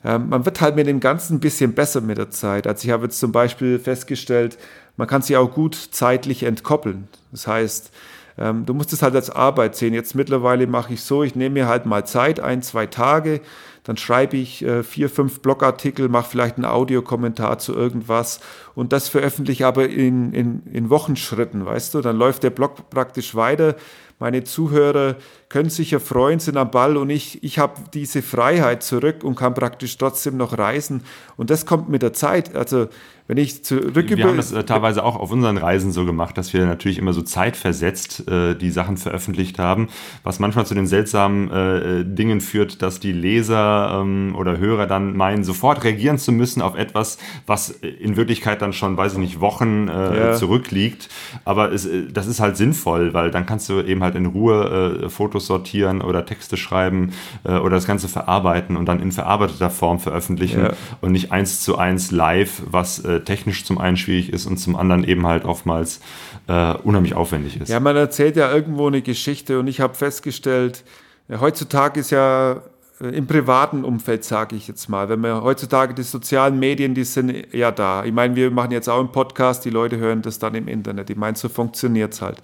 Ähm, 0.04 0.28
man 0.28 0.44
wird 0.44 0.60
halt 0.60 0.76
mit 0.76 0.86
dem 0.86 1.00
Ganzen 1.00 1.36
ein 1.36 1.40
bisschen 1.40 1.72
besser 1.72 2.00
mit 2.00 2.18
der 2.18 2.30
Zeit. 2.30 2.66
Also 2.66 2.86
ich 2.86 2.92
habe 2.92 3.04
jetzt 3.04 3.18
zum 3.18 3.32
Beispiel 3.32 3.78
festgestellt, 3.78 4.58
man 4.96 5.08
kann 5.08 5.22
sich 5.22 5.36
auch 5.36 5.52
gut 5.52 5.74
zeitlich 5.74 6.42
entkoppeln. 6.42 7.08
Das 7.32 7.46
heißt, 7.46 7.90
ähm, 8.36 8.66
du 8.66 8.74
musst 8.74 8.92
es 8.92 9.02
halt 9.02 9.14
als 9.14 9.30
Arbeit 9.30 9.76
sehen. 9.76 9.94
Jetzt 9.94 10.14
mittlerweile 10.14 10.66
mache 10.66 10.94
ich 10.94 11.02
so, 11.02 11.22
ich 11.22 11.34
nehme 11.34 11.54
mir 11.54 11.68
halt 11.68 11.86
mal 11.86 12.06
Zeit, 12.06 12.40
ein, 12.40 12.62
zwei 12.62 12.86
Tage, 12.86 13.40
dann 13.84 13.98
schreibe 13.98 14.36
ich 14.36 14.64
äh, 14.64 14.82
vier, 14.82 15.08
fünf 15.08 15.40
Blogartikel, 15.40 16.08
mache 16.08 16.30
vielleicht 16.30 16.56
einen 16.56 16.64
Audiokommentar 16.64 17.58
zu 17.58 17.74
irgendwas 17.74 18.40
und 18.74 18.92
das 18.92 19.08
veröffentliche 19.08 19.66
aber 19.66 19.88
in, 19.88 20.32
in, 20.32 20.62
in 20.72 20.90
Wochenschritten, 20.90 21.64
weißt 21.64 21.94
du? 21.94 22.00
Dann 22.00 22.16
läuft 22.16 22.42
der 22.42 22.50
Blog 22.50 22.90
praktisch 22.90 23.34
weiter. 23.34 23.76
Meine 24.18 24.44
Zuhörer 24.44 25.16
können 25.48 25.70
sich 25.70 25.90
ja 25.90 25.98
freuen, 25.98 26.38
sind 26.38 26.56
am 26.56 26.70
Ball 26.70 26.96
und 26.96 27.10
ich, 27.10 27.42
ich 27.42 27.58
habe 27.58 27.74
diese 27.92 28.22
Freiheit 28.22 28.82
zurück 28.82 29.22
und 29.22 29.34
kann 29.34 29.54
praktisch 29.54 29.98
trotzdem 29.98 30.36
noch 30.36 30.56
reisen. 30.56 31.02
Und 31.36 31.50
das 31.50 31.66
kommt 31.66 31.88
mit 31.88 32.00
der 32.00 32.12
Zeit. 32.12 32.54
Also 32.54 32.88
wenn 33.26 33.38
ich 33.38 33.64
zurück 33.64 33.94
Wir 33.96 34.26
haben 34.26 34.36
das 34.36 34.52
äh, 34.52 34.64
teilweise 34.64 35.02
auch 35.02 35.16
auf 35.16 35.32
unseren 35.32 35.56
Reisen 35.56 35.92
so 35.92 36.04
gemacht, 36.04 36.36
dass 36.36 36.52
wir 36.52 36.66
natürlich 36.66 36.98
immer 36.98 37.14
so 37.14 37.22
zeitversetzt 37.22 38.28
äh, 38.28 38.54
die 38.54 38.70
Sachen 38.70 38.98
veröffentlicht 38.98 39.58
haben, 39.58 39.88
was 40.24 40.40
manchmal 40.40 40.66
zu 40.66 40.74
den 40.74 40.86
seltsamen 40.86 41.50
äh, 41.50 42.00
äh, 42.00 42.04
Dingen 42.04 42.42
führt, 42.42 42.82
dass 42.82 43.00
die 43.00 43.12
Leser 43.12 44.00
ähm, 44.02 44.34
oder 44.36 44.58
Hörer 44.58 44.86
dann 44.86 45.16
meinen, 45.16 45.42
sofort 45.42 45.84
reagieren 45.84 46.18
zu 46.18 46.32
müssen 46.32 46.60
auf 46.60 46.76
etwas, 46.76 47.16
was 47.46 47.70
in 47.70 48.16
Wirklichkeit 48.16 48.60
dann 48.60 48.74
schon, 48.74 48.98
weiß 48.98 49.14
ich 49.14 49.18
nicht, 49.18 49.40
Wochen 49.40 49.88
äh, 49.88 50.18
ja. 50.18 50.32
zurückliegt. 50.34 51.08
Aber 51.46 51.72
es, 51.72 51.86
äh, 51.86 52.12
das 52.12 52.26
ist 52.26 52.40
halt 52.40 52.58
sinnvoll, 52.58 53.14
weil 53.14 53.30
dann 53.30 53.46
kannst 53.46 53.70
du 53.70 53.80
eben 53.80 54.02
halt 54.02 54.16
in 54.16 54.26
Ruhe 54.26 55.08
Fotos 55.08 55.46
sortieren 55.46 56.02
oder 56.02 56.26
Texte 56.26 56.56
schreiben 56.56 57.12
oder 57.44 57.70
das 57.70 57.86
Ganze 57.86 58.08
verarbeiten 58.08 58.76
und 58.76 58.86
dann 58.86 59.00
in 59.00 59.12
verarbeiteter 59.12 59.70
Form 59.70 59.98
veröffentlichen 59.98 60.62
ja. 60.62 60.72
und 61.00 61.12
nicht 61.12 61.32
eins 61.32 61.62
zu 61.62 61.78
eins 61.78 62.10
live, 62.10 62.62
was 62.66 63.02
äh, 63.14 63.20
technisch 63.20 63.64
zum 63.64 63.78
einen 63.78 63.96
schwierig 63.96 64.32
ist 64.32 64.46
und 64.46 64.58
zum 64.58 64.76
anderen 64.76 65.04
eben 65.04 65.26
halt 65.26 65.44
oftmals 65.44 66.00
äh, 66.46 66.74
unheimlich 66.74 67.14
aufwendig 67.14 67.60
ist. 67.60 67.68
Ja, 67.68 67.80
man 67.80 67.96
erzählt 67.96 68.36
ja 68.36 68.52
irgendwo 68.52 68.86
eine 68.86 69.02
Geschichte 69.02 69.58
und 69.58 69.66
ich 69.66 69.80
habe 69.80 69.94
festgestellt, 69.94 70.84
ja, 71.28 71.40
heutzutage 71.40 72.00
ist 72.00 72.10
ja 72.10 72.62
äh, 73.00 73.08
im 73.08 73.26
privaten 73.26 73.84
Umfeld, 73.84 74.24
sage 74.24 74.56
ich 74.56 74.68
jetzt 74.68 74.88
mal, 74.88 75.08
wenn 75.08 75.20
man 75.20 75.42
heutzutage 75.42 75.94
die 75.94 76.02
sozialen 76.02 76.58
Medien, 76.58 76.94
die 76.94 77.04
sind 77.04 77.52
ja 77.52 77.70
da. 77.70 78.04
Ich 78.04 78.12
meine, 78.12 78.36
wir 78.36 78.50
machen 78.50 78.72
jetzt 78.72 78.88
auch 78.88 79.00
einen 79.00 79.12
Podcast, 79.12 79.64
die 79.64 79.70
Leute 79.70 79.96
hören 79.96 80.22
das 80.22 80.38
dann 80.38 80.54
im 80.54 80.68
Internet. 80.68 81.10
Ich 81.10 81.16
meine, 81.16 81.36
so 81.36 81.48
funktioniert 81.48 82.12
es 82.12 82.22
halt. 82.22 82.42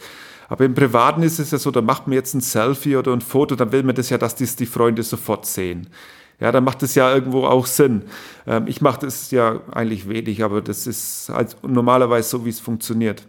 Aber 0.48 0.64
im 0.64 0.74
Privaten 0.74 1.22
ist 1.22 1.38
es 1.38 1.52
ja 1.52 1.58
so, 1.58 1.70
da 1.70 1.80
macht 1.80 2.08
man 2.08 2.14
jetzt 2.14 2.34
ein 2.34 2.40
Selfie 2.40 2.96
oder 2.96 3.12
ein 3.12 3.20
Foto, 3.20 3.54
dann 3.54 3.70
will 3.70 3.84
man 3.84 3.94
das 3.94 4.10
ja, 4.10 4.18
dass 4.18 4.34
das 4.34 4.56
die 4.56 4.66
Freunde 4.66 5.04
sofort 5.04 5.46
sehen. 5.46 5.86
Ja, 6.40 6.52
dann 6.52 6.64
macht 6.64 6.82
es 6.82 6.94
ja 6.94 7.12
irgendwo 7.12 7.44
auch 7.44 7.66
Sinn. 7.66 8.02
Ähm, 8.46 8.66
ich 8.66 8.80
mache 8.80 9.00
das 9.00 9.30
ja 9.30 9.60
eigentlich 9.72 10.08
wenig, 10.08 10.42
aber 10.42 10.62
das 10.62 10.86
ist 10.86 11.28
halt 11.28 11.56
normalerweise 11.62 12.28
so, 12.30 12.44
wie 12.44 12.50
es 12.50 12.60
funktioniert. 12.60 13.26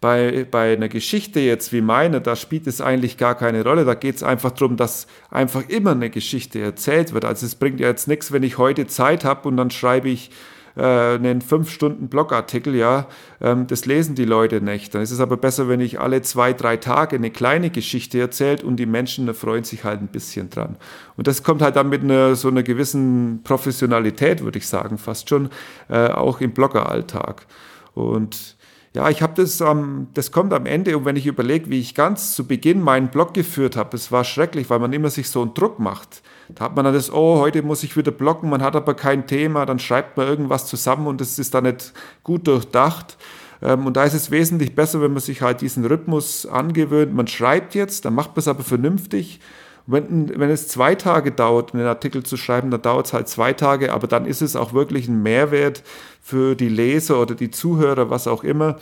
Bei, 0.00 0.46
bei 0.50 0.72
einer 0.72 0.88
Geschichte 0.88 1.38
jetzt 1.38 1.72
wie 1.72 1.80
meine, 1.80 2.20
da 2.20 2.34
spielt 2.34 2.66
es 2.66 2.80
eigentlich 2.80 3.18
gar 3.18 3.36
keine 3.36 3.62
Rolle. 3.62 3.84
Da 3.84 3.94
geht 3.94 4.16
es 4.16 4.22
einfach 4.24 4.50
darum, 4.50 4.76
dass 4.76 5.06
einfach 5.30 5.68
immer 5.68 5.92
eine 5.92 6.10
Geschichte 6.10 6.60
erzählt 6.60 7.12
wird. 7.12 7.24
Also 7.24 7.46
es 7.46 7.54
bringt 7.54 7.78
ja 7.78 7.88
jetzt 7.88 8.08
nichts, 8.08 8.32
wenn 8.32 8.42
ich 8.42 8.58
heute 8.58 8.88
Zeit 8.88 9.24
habe 9.24 9.48
und 9.48 9.56
dann 9.56 9.70
schreibe 9.70 10.08
ich 10.08 10.30
äh, 10.76 10.82
einen 10.82 11.40
fünf 11.40 11.70
Stunden 11.70 12.08
Blogartikel, 12.08 12.74
ja, 12.74 13.06
ähm, 13.40 13.66
das 13.66 13.86
lesen 13.86 14.14
die 14.14 14.24
Leute 14.24 14.60
nicht. 14.60 14.94
Dann 14.94 15.02
ist 15.02 15.10
es 15.10 15.20
aber 15.20 15.36
besser, 15.36 15.68
wenn 15.68 15.80
ich 15.80 16.00
alle 16.00 16.22
zwei, 16.22 16.52
drei 16.52 16.76
Tage 16.76 17.16
eine 17.16 17.30
kleine 17.30 17.70
Geschichte 17.70 18.20
erzählt 18.20 18.64
und 18.64 18.76
die 18.76 18.86
Menschen 18.86 19.32
freuen 19.34 19.64
sich 19.64 19.84
halt 19.84 20.00
ein 20.00 20.08
bisschen 20.08 20.50
dran. 20.50 20.76
Und 21.16 21.26
das 21.26 21.42
kommt 21.42 21.62
halt 21.62 21.76
dann 21.76 21.88
mit 21.88 22.02
einer, 22.02 22.34
so 22.34 22.48
einer 22.48 22.62
gewissen 22.62 23.40
Professionalität, 23.44 24.42
würde 24.42 24.58
ich 24.58 24.66
sagen, 24.66 24.98
fast 24.98 25.28
schon, 25.28 25.50
äh, 25.88 26.08
auch 26.08 26.40
im 26.40 26.52
Bloggeralltag. 26.52 27.46
Und 27.94 28.56
ja, 28.94 29.08
ich 29.08 29.22
habe 29.22 29.32
das, 29.34 29.60
ähm, 29.62 30.08
das 30.12 30.32
kommt 30.32 30.52
am 30.52 30.66
Ende 30.66 30.96
und 30.98 31.06
wenn 31.06 31.16
ich 31.16 31.26
überlege, 31.26 31.70
wie 31.70 31.80
ich 31.80 31.94
ganz 31.94 32.34
zu 32.34 32.46
Beginn 32.46 32.82
meinen 32.82 33.08
Blog 33.08 33.32
geführt 33.32 33.76
habe, 33.76 33.96
es 33.96 34.12
war 34.12 34.22
schrecklich, 34.22 34.68
weil 34.68 34.80
man 34.80 34.92
immer 34.92 35.08
sich 35.08 35.30
so 35.30 35.40
einen 35.40 35.54
Druck 35.54 35.78
macht. 35.78 36.22
Da 36.50 36.64
hat 36.64 36.76
man 36.76 36.84
dann 36.84 36.92
das, 36.92 37.10
oh, 37.10 37.38
heute 37.38 37.62
muss 37.62 37.82
ich 37.82 37.96
wieder 37.96 38.10
blocken, 38.10 38.50
man 38.50 38.62
hat 38.62 38.76
aber 38.76 38.94
kein 38.94 39.26
Thema, 39.26 39.64
dann 39.64 39.78
schreibt 39.78 40.18
man 40.18 40.26
irgendwas 40.26 40.66
zusammen 40.66 41.06
und 41.06 41.22
es 41.22 41.38
ist 41.38 41.54
dann 41.54 41.64
nicht 41.64 41.94
gut 42.22 42.46
durchdacht. 42.46 43.16
Ähm, 43.62 43.86
und 43.86 43.96
da 43.96 44.04
ist 44.04 44.14
es 44.14 44.30
wesentlich 44.30 44.74
besser, 44.74 45.00
wenn 45.00 45.12
man 45.12 45.22
sich 45.22 45.40
halt 45.40 45.62
diesen 45.62 45.86
Rhythmus 45.86 46.44
angewöhnt. 46.44 47.14
Man 47.14 47.28
schreibt 47.28 47.74
jetzt, 47.74 48.04
dann 48.04 48.14
macht 48.14 48.30
man 48.30 48.40
es 48.40 48.48
aber 48.48 48.62
vernünftig 48.62 49.40
wenn, 49.86 50.38
wenn 50.38 50.50
es 50.50 50.68
zwei 50.68 50.94
Tage 50.94 51.32
dauert, 51.32 51.74
einen 51.74 51.86
Artikel 51.86 52.22
zu 52.22 52.36
schreiben, 52.36 52.70
dann 52.70 52.82
dauert 52.82 53.06
es 53.06 53.12
halt 53.12 53.28
zwei 53.28 53.52
Tage, 53.52 53.92
aber 53.92 54.06
dann 54.06 54.26
ist 54.26 54.42
es 54.42 54.56
auch 54.56 54.72
wirklich 54.72 55.08
ein 55.08 55.22
Mehrwert 55.22 55.82
für 56.20 56.54
die 56.54 56.68
Leser 56.68 57.20
oder 57.20 57.34
die 57.34 57.50
Zuhörer, 57.50 58.10
was 58.10 58.28
auch 58.28 58.44
immer. 58.44 58.78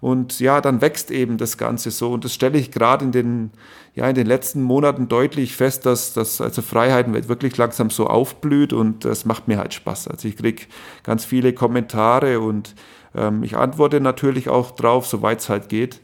Und 0.00 0.38
ja, 0.38 0.60
dann 0.60 0.82
wächst 0.82 1.10
eben 1.10 1.38
das 1.38 1.56
Ganze 1.56 1.90
so. 1.90 2.12
Und 2.12 2.24
das 2.24 2.34
stelle 2.34 2.58
ich 2.58 2.70
gerade 2.70 3.06
in 3.06 3.10
den, 3.10 3.50
ja, 3.94 4.06
in 4.06 4.14
den 4.14 4.26
letzten 4.26 4.62
Monaten 4.62 5.08
deutlich 5.08 5.56
fest, 5.56 5.86
dass, 5.86 6.12
dass 6.12 6.42
also 6.42 6.60
Freiheiten 6.60 7.14
wirklich 7.28 7.56
langsam 7.56 7.88
so 7.88 8.06
aufblüht 8.06 8.74
und 8.74 9.06
das 9.06 9.24
macht 9.24 9.48
mir 9.48 9.56
halt 9.56 9.72
Spaß. 9.72 10.08
Also 10.08 10.28
ich 10.28 10.36
kriege 10.36 10.64
ganz 11.04 11.24
viele 11.24 11.54
Kommentare 11.54 12.40
und 12.40 12.74
ähm, 13.14 13.42
ich 13.42 13.56
antworte 13.56 14.00
natürlich 14.00 14.50
auch 14.50 14.72
drauf, 14.72 15.06
soweit 15.06 15.40
es 15.40 15.48
halt 15.48 15.70
geht. 15.70 16.00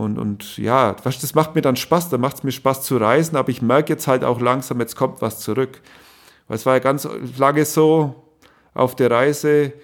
Und, 0.00 0.18
und 0.18 0.56
ja, 0.56 0.94
das 0.94 1.34
macht 1.34 1.54
mir 1.54 1.60
dann 1.60 1.76
Spaß, 1.76 2.08
da 2.08 2.16
macht 2.16 2.36
es 2.36 2.42
mir 2.42 2.52
Spaß 2.52 2.82
zu 2.82 2.96
reisen, 2.96 3.36
aber 3.36 3.50
ich 3.50 3.60
merke 3.60 3.92
jetzt 3.92 4.08
halt 4.08 4.24
auch 4.24 4.40
langsam, 4.40 4.80
jetzt 4.80 4.96
kommt 4.96 5.20
was 5.20 5.40
zurück. 5.40 5.82
Weil 6.48 6.56
es 6.56 6.64
war 6.64 6.72
ja 6.72 6.78
ganz 6.78 7.06
lange 7.36 7.66
so 7.66 8.14
auf 8.72 8.96
der 8.96 9.10
Reise, 9.10 9.74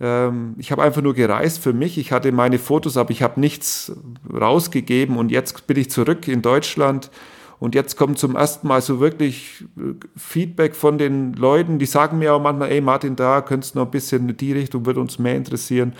ähm, 0.00 0.54
ich 0.56 0.72
habe 0.72 0.82
einfach 0.82 1.02
nur 1.02 1.12
gereist 1.12 1.58
für 1.58 1.74
mich, 1.74 1.98
ich 1.98 2.10
hatte 2.10 2.32
meine 2.32 2.58
Fotos, 2.58 2.96
aber 2.96 3.10
ich 3.10 3.22
habe 3.22 3.38
nichts 3.38 3.92
rausgegeben 4.32 5.18
und 5.18 5.30
jetzt 5.30 5.66
bin 5.66 5.76
ich 5.76 5.90
zurück 5.90 6.26
in 6.26 6.40
Deutschland 6.40 7.10
und 7.58 7.74
jetzt 7.74 7.98
kommt 7.98 8.18
zum 8.18 8.34
ersten 8.34 8.68
Mal 8.68 8.80
so 8.80 8.98
wirklich 8.98 9.66
äh, 9.76 9.92
Feedback 10.16 10.74
von 10.74 10.96
den 10.96 11.34
Leuten, 11.34 11.78
die 11.78 11.86
sagen 11.86 12.18
mir 12.18 12.32
auch 12.32 12.40
manchmal, 12.40 12.70
ey 12.70 12.80
Martin, 12.80 13.14
da 13.14 13.42
könntest 13.42 13.74
du 13.74 13.80
noch 13.80 13.86
ein 13.86 13.90
bisschen 13.90 14.26
in 14.26 14.36
die 14.38 14.54
Richtung, 14.54 14.86
würde 14.86 15.00
uns 15.00 15.18
mehr 15.18 15.36
interessieren. 15.36 15.92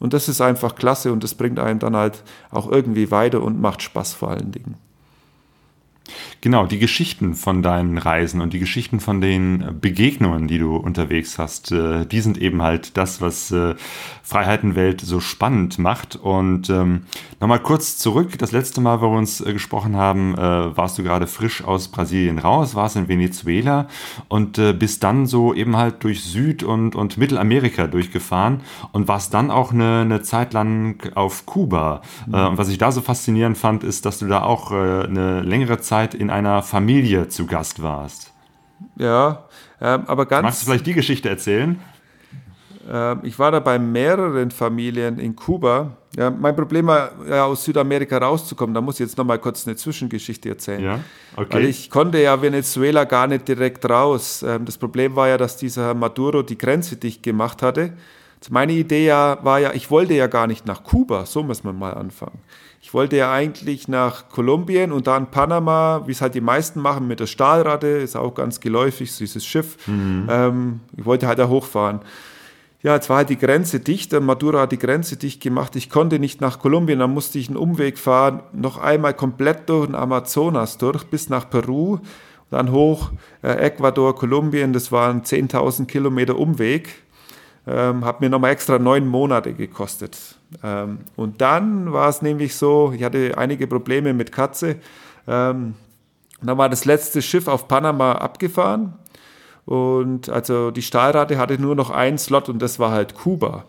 Und 0.00 0.12
das 0.12 0.28
ist 0.28 0.40
einfach 0.40 0.74
klasse 0.74 1.12
und 1.12 1.22
das 1.22 1.34
bringt 1.34 1.58
einen 1.58 1.78
dann 1.78 1.96
halt 1.96 2.22
auch 2.50 2.70
irgendwie 2.70 3.10
weiter 3.10 3.42
und 3.42 3.60
macht 3.60 3.82
Spaß 3.82 4.14
vor 4.14 4.30
allen 4.30 4.52
Dingen. 4.52 4.76
Genau, 6.42 6.66
die 6.66 6.78
Geschichten 6.78 7.34
von 7.34 7.62
deinen 7.62 7.96
Reisen 7.96 8.42
und 8.42 8.52
die 8.52 8.58
Geschichten 8.58 9.00
von 9.00 9.22
den 9.22 9.78
Begegnungen, 9.80 10.46
die 10.46 10.58
du 10.58 10.76
unterwegs 10.76 11.38
hast, 11.38 11.72
äh, 11.72 12.04
die 12.04 12.20
sind 12.20 12.36
eben 12.36 12.60
halt 12.60 12.98
das, 12.98 13.22
was 13.22 13.50
äh, 13.50 13.74
Freiheitenwelt 14.22 15.00
so 15.00 15.20
spannend 15.20 15.78
macht. 15.78 16.16
Und 16.16 16.68
ähm, 16.68 17.04
nochmal 17.40 17.60
kurz 17.60 17.96
zurück, 17.96 18.38
das 18.38 18.52
letzte 18.52 18.82
Mal, 18.82 19.00
wo 19.00 19.10
wir 19.10 19.18
uns 19.18 19.40
äh, 19.40 19.54
gesprochen 19.54 19.96
haben, 19.96 20.34
äh, 20.34 20.76
warst 20.76 20.98
du 20.98 21.02
gerade 21.02 21.26
frisch 21.26 21.64
aus 21.64 21.88
Brasilien 21.88 22.38
raus, 22.38 22.74
warst 22.74 22.96
in 22.96 23.08
Venezuela 23.08 23.88
und 24.28 24.58
äh, 24.58 24.74
bist 24.74 25.02
dann 25.02 25.26
so 25.26 25.54
eben 25.54 25.76
halt 25.76 26.04
durch 26.04 26.22
Süd- 26.22 26.62
und, 26.62 26.94
und 26.94 27.16
Mittelamerika 27.16 27.86
durchgefahren 27.86 28.60
und 28.92 29.08
warst 29.08 29.32
dann 29.32 29.50
auch 29.50 29.72
eine, 29.72 30.00
eine 30.00 30.22
Zeit 30.22 30.52
lang 30.52 31.10
auf 31.14 31.46
Kuba. 31.46 32.02
Mhm. 32.26 32.34
Äh, 32.34 32.46
und 32.48 32.58
was 32.58 32.68
ich 32.68 32.76
da 32.76 32.92
so 32.92 33.00
faszinierend 33.00 33.56
fand, 33.56 33.82
ist, 33.82 34.04
dass 34.04 34.18
du 34.18 34.26
da 34.26 34.42
auch 34.42 34.70
eine 34.74 35.40
längere 35.40 35.80
Zeit 35.80 35.93
in 36.02 36.30
einer 36.30 36.62
Familie 36.62 37.28
zu 37.28 37.46
Gast 37.46 37.80
warst. 37.82 38.32
Ja, 38.96 39.44
ähm, 39.80 40.02
aber 40.06 40.26
ganz. 40.26 40.42
Magst 40.42 40.62
du 40.62 40.66
vielleicht 40.66 40.86
die 40.86 40.94
Geschichte 40.94 41.28
erzählen? 41.28 41.80
Ähm, 42.90 43.20
ich 43.22 43.38
war 43.38 43.50
da 43.50 43.60
bei 43.60 43.78
mehreren 43.78 44.50
Familien 44.50 45.18
in 45.18 45.36
Kuba. 45.36 45.96
Ja, 46.16 46.30
mein 46.30 46.54
Problem 46.54 46.86
war, 46.86 47.12
ja, 47.28 47.44
aus 47.44 47.64
Südamerika 47.64 48.18
rauszukommen. 48.18 48.74
Da 48.74 48.80
muss 48.80 48.96
ich 48.96 49.00
jetzt 49.00 49.18
noch 49.18 49.24
mal 49.24 49.38
kurz 49.38 49.66
eine 49.66 49.76
Zwischengeschichte 49.76 50.48
erzählen. 50.48 50.82
Ja, 50.82 51.00
okay. 51.36 51.54
Weil 51.54 51.64
ich 51.66 51.90
konnte 51.90 52.20
ja 52.20 52.40
Venezuela 52.40 53.04
gar 53.04 53.26
nicht 53.26 53.48
direkt 53.48 53.88
raus. 53.88 54.44
Ähm, 54.46 54.64
das 54.64 54.78
Problem 54.78 55.16
war 55.16 55.28
ja, 55.28 55.38
dass 55.38 55.56
dieser 55.56 55.94
Maduro 55.94 56.42
die 56.42 56.58
Grenze 56.58 56.96
dicht 56.96 57.22
gemacht 57.22 57.62
hatte. 57.62 57.94
Meine 58.50 58.72
Idee 58.72 59.06
ja, 59.06 59.38
war 59.42 59.58
ja, 59.58 59.72
ich 59.72 59.90
wollte 59.90 60.12
ja 60.12 60.26
gar 60.26 60.46
nicht 60.46 60.66
nach 60.66 60.84
Kuba. 60.84 61.24
So 61.24 61.42
muss 61.42 61.64
man 61.64 61.78
mal 61.78 61.94
anfangen. 61.94 62.38
Ich 62.84 62.92
wollte 62.92 63.16
ja 63.16 63.32
eigentlich 63.32 63.88
nach 63.88 64.28
Kolumbien 64.28 64.92
und 64.92 65.06
dann 65.06 65.30
Panama, 65.30 66.02
wie 66.04 66.12
es 66.12 66.20
halt 66.20 66.34
die 66.34 66.42
meisten 66.42 66.82
machen 66.82 67.06
mit 67.08 67.18
der 67.18 67.26
Stahlratte, 67.26 67.86
ist 67.86 68.14
auch 68.14 68.34
ganz 68.34 68.60
geläufig, 68.60 69.16
dieses 69.16 69.42
Schiff. 69.42 69.78
Mhm. 69.88 70.28
Ähm, 70.30 70.80
ich 70.94 71.06
wollte 71.06 71.26
halt 71.26 71.38
da 71.38 71.48
hochfahren. 71.48 72.00
Ja, 72.82 72.94
jetzt 72.94 73.08
war 73.08 73.16
halt 73.16 73.30
die 73.30 73.38
Grenze 73.38 73.80
dicht, 73.80 74.12
Maduro 74.20 74.58
hat 74.58 74.70
die 74.70 74.78
Grenze 74.78 75.16
dicht 75.16 75.42
gemacht. 75.42 75.76
Ich 75.76 75.88
konnte 75.88 76.18
nicht 76.18 76.42
nach 76.42 76.58
Kolumbien, 76.58 76.98
dann 76.98 77.14
musste 77.14 77.38
ich 77.38 77.48
einen 77.48 77.56
Umweg 77.56 77.98
fahren, 77.98 78.42
noch 78.52 78.76
einmal 78.76 79.14
komplett 79.14 79.66
durch 79.70 79.86
den 79.86 79.94
Amazonas 79.94 80.76
durch, 80.76 81.04
bis 81.04 81.30
nach 81.30 81.48
Peru, 81.48 82.00
dann 82.50 82.70
hoch 82.70 83.12
äh, 83.42 83.54
Ecuador, 83.64 84.14
Kolumbien, 84.14 84.74
das 84.74 84.92
waren 84.92 85.22
10.000 85.22 85.86
Kilometer 85.86 86.38
Umweg. 86.38 86.90
Ähm, 87.66 88.04
hat 88.04 88.20
mir 88.20 88.28
nochmal 88.28 88.50
extra 88.50 88.78
neun 88.78 89.08
Monate 89.08 89.54
gekostet. 89.54 90.33
Ähm, 90.62 90.98
und 91.16 91.40
dann 91.40 91.92
war 91.92 92.08
es 92.08 92.22
nämlich 92.22 92.56
so, 92.56 92.92
ich 92.94 93.02
hatte 93.02 93.36
einige 93.36 93.66
Probleme 93.66 94.12
mit 94.14 94.32
Katze. 94.32 94.76
Ähm, 95.26 95.74
dann 96.42 96.58
war 96.58 96.68
das 96.68 96.84
letzte 96.84 97.22
Schiff 97.22 97.48
auf 97.48 97.68
Panama 97.68 98.12
abgefahren 98.12 98.94
und 99.66 100.28
also 100.28 100.70
die 100.70 100.82
Stahlrate 100.82 101.38
hatte 101.38 101.60
nur 101.60 101.74
noch 101.74 101.90
einen 101.90 102.18
Slot 102.18 102.48
und 102.48 102.60
das 102.60 102.78
war 102.78 102.90
halt 102.90 103.14
Kuba. 103.14 103.64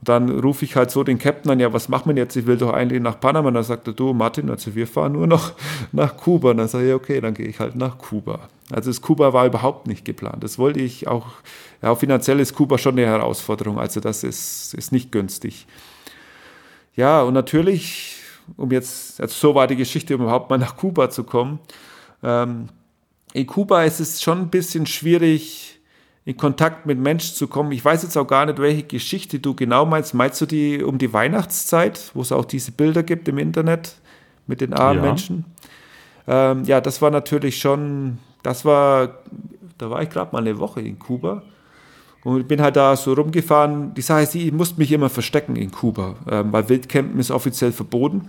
Und 0.00 0.08
dann 0.08 0.40
rufe 0.40 0.64
ich 0.64 0.76
halt 0.76 0.90
so 0.90 1.04
den 1.04 1.18
Captain 1.18 1.50
an, 1.50 1.60
ja, 1.60 1.72
was 1.72 1.88
macht 1.88 2.06
man 2.06 2.16
jetzt? 2.16 2.36
Ich 2.36 2.46
will 2.46 2.56
doch 2.56 2.72
eigentlich 2.72 3.00
nach 3.00 3.18
Panama. 3.18 3.48
Und 3.48 3.54
dann 3.54 3.64
sagt 3.64 3.86
er, 3.86 3.94
du 3.94 4.12
Martin, 4.12 4.50
also 4.50 4.74
wir 4.74 4.86
fahren 4.86 5.12
nur 5.12 5.26
noch 5.26 5.52
nach 5.92 6.16
Kuba. 6.16 6.50
Und 6.50 6.58
dann 6.58 6.68
sage 6.68 6.88
ich, 6.88 6.94
okay, 6.94 7.20
dann 7.20 7.34
gehe 7.34 7.46
ich 7.46 7.60
halt 7.60 7.76
nach 7.76 7.98
Kuba. 7.98 8.48
Also 8.70 8.90
das 8.90 9.00
Kuba 9.00 9.32
war 9.32 9.46
überhaupt 9.46 9.86
nicht 9.86 10.04
geplant. 10.04 10.42
Das 10.42 10.58
wollte 10.58 10.80
ich 10.80 11.08
auch, 11.08 11.26
ja, 11.82 11.94
finanziell 11.94 12.40
ist 12.40 12.54
Kuba 12.54 12.78
schon 12.78 12.98
eine 12.98 13.06
Herausforderung. 13.06 13.78
Also 13.78 14.00
das 14.00 14.22
ist, 14.22 14.74
ist 14.74 14.92
nicht 14.92 15.12
günstig. 15.12 15.66
Ja, 16.96 17.22
und 17.22 17.34
natürlich, 17.34 18.16
um 18.56 18.70
jetzt, 18.70 19.20
also 19.20 19.34
so 19.34 19.54
war 19.54 19.66
die 19.66 19.76
Geschichte, 19.76 20.16
um 20.16 20.22
überhaupt 20.22 20.50
mal 20.50 20.58
nach 20.58 20.76
Kuba 20.76 21.10
zu 21.10 21.24
kommen. 21.24 21.60
Ähm, 22.22 22.68
in 23.34 23.46
Kuba 23.46 23.84
ist 23.84 24.00
es 24.00 24.22
schon 24.22 24.40
ein 24.40 24.50
bisschen 24.50 24.86
schwierig, 24.86 25.78
in 26.24 26.36
Kontakt 26.36 26.86
mit 26.86 26.98
Menschen 26.98 27.36
zu 27.36 27.46
kommen. 27.46 27.70
Ich 27.70 27.84
weiß 27.84 28.02
jetzt 28.02 28.16
auch 28.16 28.26
gar 28.26 28.46
nicht, 28.46 28.58
welche 28.58 28.82
Geschichte 28.82 29.38
du 29.38 29.54
genau 29.54 29.84
meinst. 29.84 30.14
Meinst 30.14 30.40
du 30.40 30.46
die 30.46 30.82
um 30.82 30.98
die 30.98 31.12
Weihnachtszeit, 31.12 32.10
wo 32.14 32.22
es 32.22 32.32
auch 32.32 32.46
diese 32.46 32.72
Bilder 32.72 33.02
gibt 33.02 33.28
im 33.28 33.38
Internet 33.38 33.96
mit 34.46 34.60
den 34.60 34.72
armen 34.72 35.04
ja. 35.04 35.08
Menschen? 35.08 35.44
Ähm, 36.26 36.64
ja, 36.64 36.80
das 36.80 37.00
war 37.02 37.10
natürlich 37.10 37.60
schon, 37.60 38.18
das 38.42 38.64
war, 38.64 39.18
da 39.78 39.90
war 39.90 40.02
ich 40.02 40.10
gerade 40.10 40.32
mal 40.32 40.40
eine 40.40 40.58
Woche 40.58 40.80
in 40.80 40.98
Kuba 40.98 41.42
und 42.34 42.48
bin 42.48 42.60
halt 42.60 42.76
da 42.76 42.96
so 42.96 43.12
rumgefahren. 43.12 43.94
Die 43.94 44.02
Sache 44.02 44.22
ist, 44.22 44.34
ich 44.34 44.52
musste 44.52 44.78
mich 44.78 44.90
immer 44.92 45.08
verstecken 45.08 45.56
in 45.56 45.70
Kuba, 45.70 46.16
ähm, 46.30 46.52
weil 46.52 46.68
Wildcampen 46.68 47.20
ist 47.20 47.30
offiziell 47.30 47.72
verboten. 47.72 48.28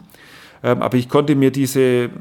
Ähm, 0.64 0.82
aber 0.82 0.98
ich 0.98 1.10
konnte 1.10 1.36
mir 1.36 1.52
diese 1.52 2.12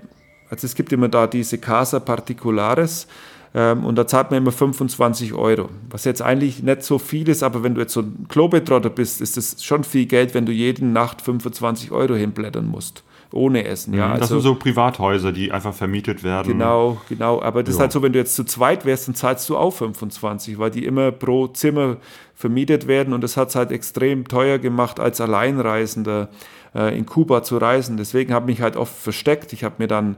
also 0.51 0.67
es 0.67 0.75
gibt 0.75 0.93
immer 0.93 1.09
da 1.09 1.27
diese 1.27 1.59
Casa 1.59 2.01
Particulares 2.01 3.07
ähm, 3.55 3.85
und 3.85 3.97
da 3.97 4.07
zahlt 4.07 4.31
man 4.31 4.39
immer 4.39 4.53
25 4.53 5.35
Euro, 5.35 5.69
was 5.91 6.05
jetzt 6.05 6.23
eigentlich 6.23 6.63
nicht 6.63 6.83
so 6.83 6.99
viel 6.99 7.29
ist, 7.29 7.43
aber 7.43 7.63
wenn 7.63 7.75
du 7.75 7.81
jetzt 7.81 7.93
so 7.93 8.01
ein 8.01 8.27
Klobetrotter 8.29 8.91
bist, 8.91 9.21
ist 9.21 9.37
das 9.37 9.63
schon 9.63 9.85
viel 9.85 10.07
Geld, 10.07 10.35
wenn 10.35 10.47
du 10.47 10.53
jede 10.53 10.85
Nacht 10.85 11.23
25 11.23 11.91
Euro 11.91 12.15
hinblättern 12.15 12.67
musst 12.67 13.03
ohne 13.33 13.65
Essen. 13.65 13.95
Ja, 13.95 14.13
das 14.13 14.23
also, 14.23 14.41
sind 14.41 14.43
so 14.43 14.55
Privathäuser, 14.55 15.33
die 15.33 15.53
einfach 15.53 15.75
vermietet 15.75 16.23
werden. 16.23 16.53
Genau, 16.53 16.99
genau. 17.09 17.43
Aber 17.43 17.63
das 17.63 17.75
ja. 17.75 17.77
ist 17.77 17.81
halt 17.81 17.93
so, 17.93 18.03
wenn 18.03 18.13
du 18.13 18.19
jetzt 18.19 18.35
zu 18.35 18.45
zweit 18.45 18.85
wärst, 18.85 19.09
dann 19.09 19.15
zahlst 19.15 19.49
du 19.49 19.57
auch 19.57 19.73
25, 19.73 20.59
weil 20.59 20.71
die 20.71 20.85
immer 20.85 21.13
pro 21.13 21.49
Zimmer 21.49 21.97
vermietet 22.35 22.87
werden 22.87 23.13
und 23.13 23.23
das 23.23 23.37
hat 23.37 23.49
es 23.49 23.55
halt 23.55 23.73
extrem 23.73 24.29
teuer 24.29 24.59
gemacht, 24.59 25.01
als 25.01 25.21
Alleinreisender 25.21 26.29
äh, 26.75 26.97
in 26.97 27.07
Kuba 27.07 27.43
zu 27.43 27.57
reisen. 27.59 27.97
Deswegen 27.97 28.33
habe 28.33 28.51
ich 28.51 28.59
mich 28.59 28.63
halt 28.63 28.77
oft 28.77 28.95
versteckt. 28.95 29.53
Ich 29.53 29.65
habe 29.65 29.77
mir 29.79 29.89
dann 29.89 30.17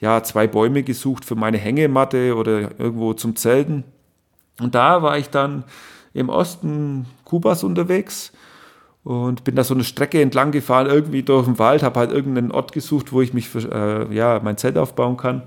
ja 0.00 0.22
zwei 0.22 0.46
Bäume 0.46 0.82
gesucht 0.82 1.24
für 1.24 1.36
meine 1.36 1.58
Hängematte 1.58 2.34
oder 2.34 2.78
irgendwo 2.78 3.14
zum 3.14 3.36
Zelten. 3.36 3.84
Und 4.60 4.74
da 4.74 5.02
war 5.02 5.16
ich 5.18 5.30
dann 5.30 5.64
im 6.12 6.28
Osten 6.28 7.06
Kubas 7.24 7.62
unterwegs 7.62 8.32
und 9.04 9.44
bin 9.44 9.56
da 9.56 9.64
so 9.64 9.74
eine 9.74 9.84
Strecke 9.84 10.20
entlang 10.20 10.50
gefahren, 10.50 10.86
irgendwie 10.86 11.22
durch 11.22 11.46
den 11.46 11.58
Wald, 11.58 11.82
habe 11.82 11.98
halt 11.98 12.12
irgendeinen 12.12 12.52
Ort 12.52 12.72
gesucht, 12.72 13.12
wo 13.12 13.20
ich 13.22 13.32
mich 13.32 13.48
für, 13.48 14.08
äh, 14.10 14.14
ja, 14.14 14.40
mein 14.42 14.56
Zelt 14.56 14.76
aufbauen 14.76 15.16
kann. 15.16 15.42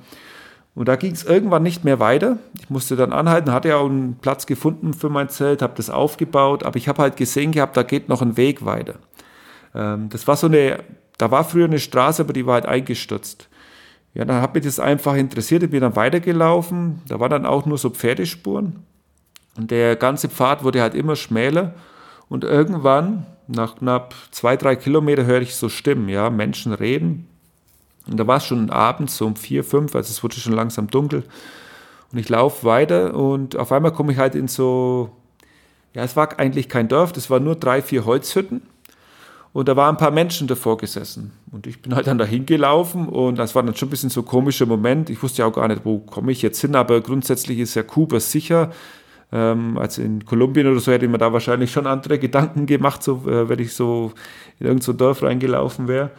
Und 0.76 0.88
da 0.88 0.96
ging 0.96 1.12
es 1.12 1.24
irgendwann 1.24 1.62
nicht 1.62 1.84
mehr 1.84 2.00
weiter. 2.00 2.40
Ich 2.60 2.70
musste 2.72 2.96
dann 2.96 3.14
anhalten, 3.14 3.52
hatte 3.52 3.70
ja 3.70 3.78
auch 3.78 3.90
einen 3.90 4.16
Platz 4.16 4.48
gefunden 4.48 4.94
für 4.94 5.10
mein 5.10 5.30
Zelt, 5.30 5.62
habe 5.62 5.74
das 5.78 5.92
aufgebaut, 5.92 6.64
aber 6.64 6.78
ich 6.78 6.88
habe 6.88 7.02
halt 7.02 7.16
gesehen 7.16 7.52
gehabt, 7.52 7.78
da 7.78 7.84
geht 7.84 8.10
noch 8.10 8.24
ein 8.24 8.38
Weg 8.38 8.66
weiter. 8.66 8.96
Ähm, 9.76 10.10
das 10.10 10.28
war 10.28 10.36
so 10.36 10.48
eine, 10.48 10.80
da 11.20 11.30
war 11.30 11.44
früher 11.44 11.66
eine 11.66 11.80
Straße, 11.80 12.24
aber 12.24 12.34
die 12.34 12.48
war 12.48 12.56
halt 12.56 12.66
eingestürzt. 12.66 13.50
Ja, 14.16 14.26
dann 14.26 14.42
hat 14.42 14.56
mich 14.56 14.64
das 14.64 14.80
einfach 14.80 15.16
interessiert, 15.16 15.64
ich 15.64 15.70
bin 15.70 15.82
dann 15.82 15.96
weitergelaufen, 15.96 17.02
da 17.08 17.20
waren 17.20 17.32
dann 17.32 17.46
auch 17.46 17.66
nur 17.66 17.78
so 17.78 17.90
Pferdespuren 17.90 18.84
und 19.58 19.72
der 19.72 19.96
ganze 19.96 20.30
Pfad 20.30 20.64
wurde 20.64 20.82
halt 20.82 20.94
immer 20.94 21.16
schmäler 21.16 21.74
und 22.30 22.44
irgendwann 22.44 23.26
nach 23.48 23.76
knapp 23.76 24.16
zwei, 24.32 24.58
drei 24.58 24.76
Kilometer 24.76 25.26
höre 25.26 25.42
ich 25.42 25.56
so 25.56 25.70
Stimmen, 25.70 26.10
ja, 26.10 26.30
Menschen 26.30 26.74
reden. 26.74 27.28
Und 28.08 28.20
da 28.20 28.28
war 28.28 28.38
es 28.38 28.46
schon 28.46 28.70
abends, 28.70 29.18
so 29.18 29.26
um 29.26 29.36
vier, 29.36 29.64
fünf, 29.64 29.96
also 29.96 30.10
es 30.10 30.24
wurde 30.24 30.36
schon 30.36 30.54
langsam 30.54 30.88
dunkel. 30.88 31.24
Und 32.12 32.20
ich 32.20 32.30
laufe 32.30 32.66
weiter 32.66 33.16
und 33.16 33.56
auf 33.56 33.72
einmal 33.72 33.92
komme 33.92 34.12
ich 34.12 34.18
halt 34.18 34.36
in 34.36 34.48
so, 34.48 35.12
ja, 35.94 36.04
es 36.04 36.16
war 36.16 36.38
eigentlich 36.40 36.70
kein 36.70 36.88
Dorf, 36.88 37.12
das 37.12 37.30
waren 37.30 37.44
nur 37.44 37.56
drei, 37.56 37.82
vier 37.82 38.06
Holzhütten. 38.06 38.62
Und 39.54 39.68
da 39.68 39.76
waren 39.76 39.96
ein 39.96 40.00
paar 40.00 40.12
Menschen 40.12 40.48
davor 40.48 40.78
gesessen. 40.78 41.32
Und 41.52 41.68
ich 41.68 41.80
bin 41.80 41.94
halt 41.94 42.08
dann 42.08 42.18
dahin 42.18 42.48
gelaufen 42.48 43.08
und 43.08 43.38
das 43.38 43.54
war 43.54 43.62
dann 43.62 43.76
schon 43.76 43.88
ein 43.88 43.92
bisschen 43.92 44.10
so 44.10 44.22
ein 44.22 44.26
komischer 44.26 44.66
Moment. 44.66 45.12
Ich 45.12 45.22
wusste 45.22 45.44
ja 45.44 45.48
auch 45.48 45.54
gar 45.54 45.68
nicht, 45.68 45.86
wo 45.86 46.00
komme 46.00 46.32
ich 46.32 46.42
jetzt 46.42 46.60
hin, 46.60 46.76
aber 46.76 47.02
grundsätzlich 47.02 47.60
ist 47.60 47.76
ja 47.76 47.84
Kuba 47.84 48.20
sicher. 48.20 48.72
Ähm, 49.34 49.78
also 49.80 50.02
in 50.02 50.24
Kolumbien 50.26 50.68
oder 50.68 50.80
so 50.80 50.92
hätte 50.92 51.06
ich 51.06 51.12
mir 51.12 51.18
da 51.18 51.34
wahrscheinlich 51.34 51.72
schon 51.72 51.88
andere 51.88 52.20
Gedanken 52.20 52.68
gemacht, 52.68 53.02
so, 53.02 53.24
äh, 53.28 53.50
wenn 53.50 53.60
ich 53.60 53.74
so 53.74 54.14
in 54.60 54.68
irgendein 54.68 54.86
so 54.86 54.94
Dorf 54.94 55.24
reingelaufen 55.24 55.88
wäre. 55.88 56.12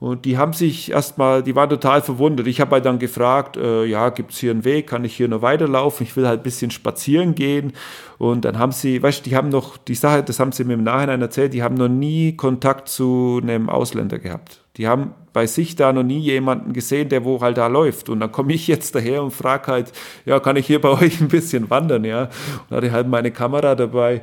Und 0.00 0.26
die 0.26 0.36
haben 0.36 0.52
sich 0.52 0.90
erstmal, 0.90 1.42
die 1.42 1.56
waren 1.56 1.70
total 1.70 2.02
verwundert. 2.02 2.46
Ich 2.46 2.60
habe 2.60 2.72
halt 2.72 2.84
dann 2.84 2.98
gefragt, 2.98 3.56
äh, 3.56 3.86
ja, 3.86 4.10
gibt 4.10 4.32
es 4.32 4.38
hier 4.38 4.50
einen 4.50 4.64
Weg, 4.64 4.86
kann 4.86 5.04
ich 5.04 5.16
hier 5.16 5.28
noch 5.28 5.40
weiterlaufen? 5.40 6.04
Ich 6.04 6.14
will 6.14 6.26
halt 6.26 6.40
ein 6.40 6.42
bisschen 6.42 6.70
spazieren 6.70 7.34
gehen. 7.34 7.72
Und 8.18 8.44
dann 8.44 8.58
haben 8.58 8.72
sie, 8.72 9.02
weißt 9.02 9.24
du, 9.24 9.30
die 9.30 9.36
haben 9.36 9.48
noch, 9.48 9.78
die 9.78 9.94
Sache, 9.94 10.22
das 10.22 10.40
haben 10.40 10.52
sie 10.52 10.64
mir 10.64 10.74
im 10.74 10.84
Nachhinein 10.84 11.22
erzählt, 11.22 11.54
die 11.54 11.62
haben 11.62 11.76
noch 11.76 11.88
nie 11.88 12.36
Kontakt 12.36 12.88
zu 12.88 13.40
einem 13.42 13.70
Ausländer 13.70 14.18
gehabt. 14.18 14.60
Die 14.76 14.86
haben 14.86 15.14
bei 15.34 15.46
sich 15.46 15.74
da 15.74 15.92
noch 15.92 16.04
nie 16.04 16.20
jemanden 16.20 16.72
gesehen, 16.72 17.10
der 17.10 17.24
wo 17.24 17.40
halt 17.40 17.58
da 17.58 17.66
läuft. 17.66 18.08
Und 18.08 18.20
dann 18.20 18.32
komme 18.32 18.54
ich 18.54 18.68
jetzt 18.68 18.94
daher 18.94 19.22
und 19.22 19.32
frage 19.32 19.66
halt, 19.66 19.92
ja, 20.24 20.40
kann 20.40 20.56
ich 20.56 20.66
hier 20.66 20.80
bei 20.80 20.88
euch 21.02 21.20
ein 21.20 21.28
bisschen 21.28 21.68
wandern, 21.68 22.04
ja? 22.04 22.30
Und 22.70 22.76
hatte 22.76 22.92
halt 22.92 23.08
meine 23.08 23.32
Kamera 23.32 23.74
dabei. 23.74 24.22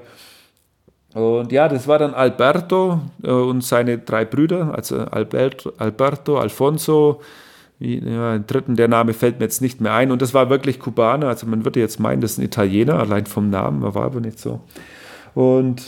Und 1.14 1.52
ja, 1.52 1.68
das 1.68 1.88
war 1.88 2.00
dann 2.00 2.14
Alberto 2.14 3.02
äh, 3.22 3.30
und 3.30 3.62
seine 3.62 3.98
drei 3.98 4.24
Brüder, 4.24 4.74
also 4.74 5.00
Alberto, 5.00 5.74
Alberto 5.78 6.38
Alfonso, 6.38 7.22
ja, 7.80 8.34
den 8.34 8.48
dritten, 8.48 8.76
der 8.78 8.88
Name 8.88 9.14
fällt 9.14 9.40
mir 9.40 9.46
jetzt 9.46 9.62
nicht 9.62 9.82
mehr 9.82 9.94
ein. 9.94 10.12
Und 10.12 10.22
das 10.22 10.34
war 10.34 10.50
wirklich 10.50 10.80
Kubaner, 10.80 11.28
also 11.28 11.46
man 11.46 11.66
würde 11.66 11.82
jetzt 11.82 12.00
meinen, 12.00 12.22
das 12.22 12.34
ist 12.34 12.38
ein 12.38 12.46
Italiener, 12.46 13.00
allein 13.00 13.26
vom 13.26 13.50
Namen, 13.50 13.82
war 13.82 14.06
aber 14.06 14.22
nicht 14.22 14.40
so. 14.40 14.62
Und 15.34 15.82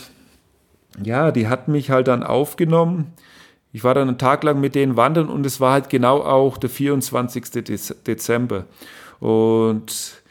ja, 1.01 1.31
die 1.31 1.47
hatten 1.47 1.71
mich 1.71 1.91
halt 1.91 2.09
dann 2.09 2.23
aufgenommen. 2.23 3.13
Ich 3.73 3.83
war 3.83 3.95
dann 3.95 4.07
einen 4.07 4.19
Tag 4.19 4.43
lang 4.43 4.61
mit 4.61 4.75
denen 4.75 4.95
wandern 4.95 5.27
und 5.27 5.45
es 5.45 5.59
war 5.59 5.73
halt 5.73 5.89
genau 5.89 6.21
auch 6.21 6.57
der 6.57 6.69
24. 6.69 7.45
Dezember. 8.05 8.65
Und 9.19 10.21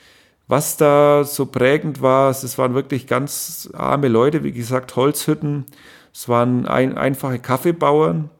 was 0.46 0.76
da 0.76 1.24
so 1.24 1.46
prägend 1.46 2.02
war, 2.02 2.30
es 2.30 2.56
waren 2.56 2.74
wirklich 2.74 3.06
ganz 3.06 3.68
arme 3.72 4.08
Leute, 4.08 4.44
wie 4.44 4.52
gesagt, 4.52 4.94
Holzhütten. 4.94 5.66
Es 6.14 6.28
waren 6.28 6.66
ein, 6.66 6.96
einfache 6.96 7.38
Kaffeebauern, 7.38 8.30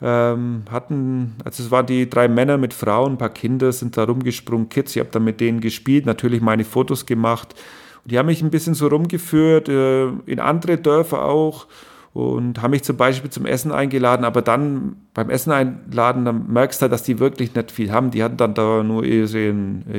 ähm, 0.00 0.64
hatten, 0.70 1.36
also 1.44 1.62
es 1.62 1.70
waren 1.70 1.86
die 1.86 2.08
drei 2.08 2.26
Männer 2.26 2.56
mit 2.56 2.74
Frauen, 2.74 3.12
ein 3.12 3.18
paar 3.18 3.28
Kinder 3.28 3.70
sind 3.70 3.96
da 3.96 4.04
rumgesprungen, 4.04 4.70
Kids, 4.70 4.96
ich 4.96 5.00
habe 5.00 5.10
da 5.12 5.20
mit 5.20 5.40
denen 5.40 5.60
gespielt, 5.60 6.06
natürlich 6.06 6.40
meine 6.40 6.64
Fotos 6.64 7.06
gemacht. 7.06 7.54
Und 8.02 8.10
die 8.10 8.18
haben 8.18 8.26
mich 8.26 8.42
ein 8.42 8.50
bisschen 8.50 8.74
so 8.74 8.88
rumgeführt, 8.88 9.68
äh, 9.68 10.08
in 10.26 10.40
andere 10.40 10.78
Dörfer 10.78 11.22
auch 11.24 11.66
und 12.14 12.60
haben 12.60 12.72
mich 12.72 12.82
zum 12.82 12.96
Beispiel 12.96 13.30
zum 13.30 13.46
Essen 13.46 13.72
eingeladen, 13.72 14.24
aber 14.24 14.42
dann 14.42 14.96
beim 15.14 15.30
Essen 15.30 15.50
einladen, 15.50 16.26
dann 16.26 16.52
merkst 16.52 16.82
du 16.82 16.88
dass 16.88 17.02
die 17.02 17.18
wirklich 17.18 17.54
nicht 17.54 17.70
viel 17.70 17.90
haben. 17.90 18.10
Die 18.10 18.22
hatten 18.22 18.36
dann 18.36 18.54
da 18.54 18.82
nur 18.82 19.04
ihre, 19.04 19.54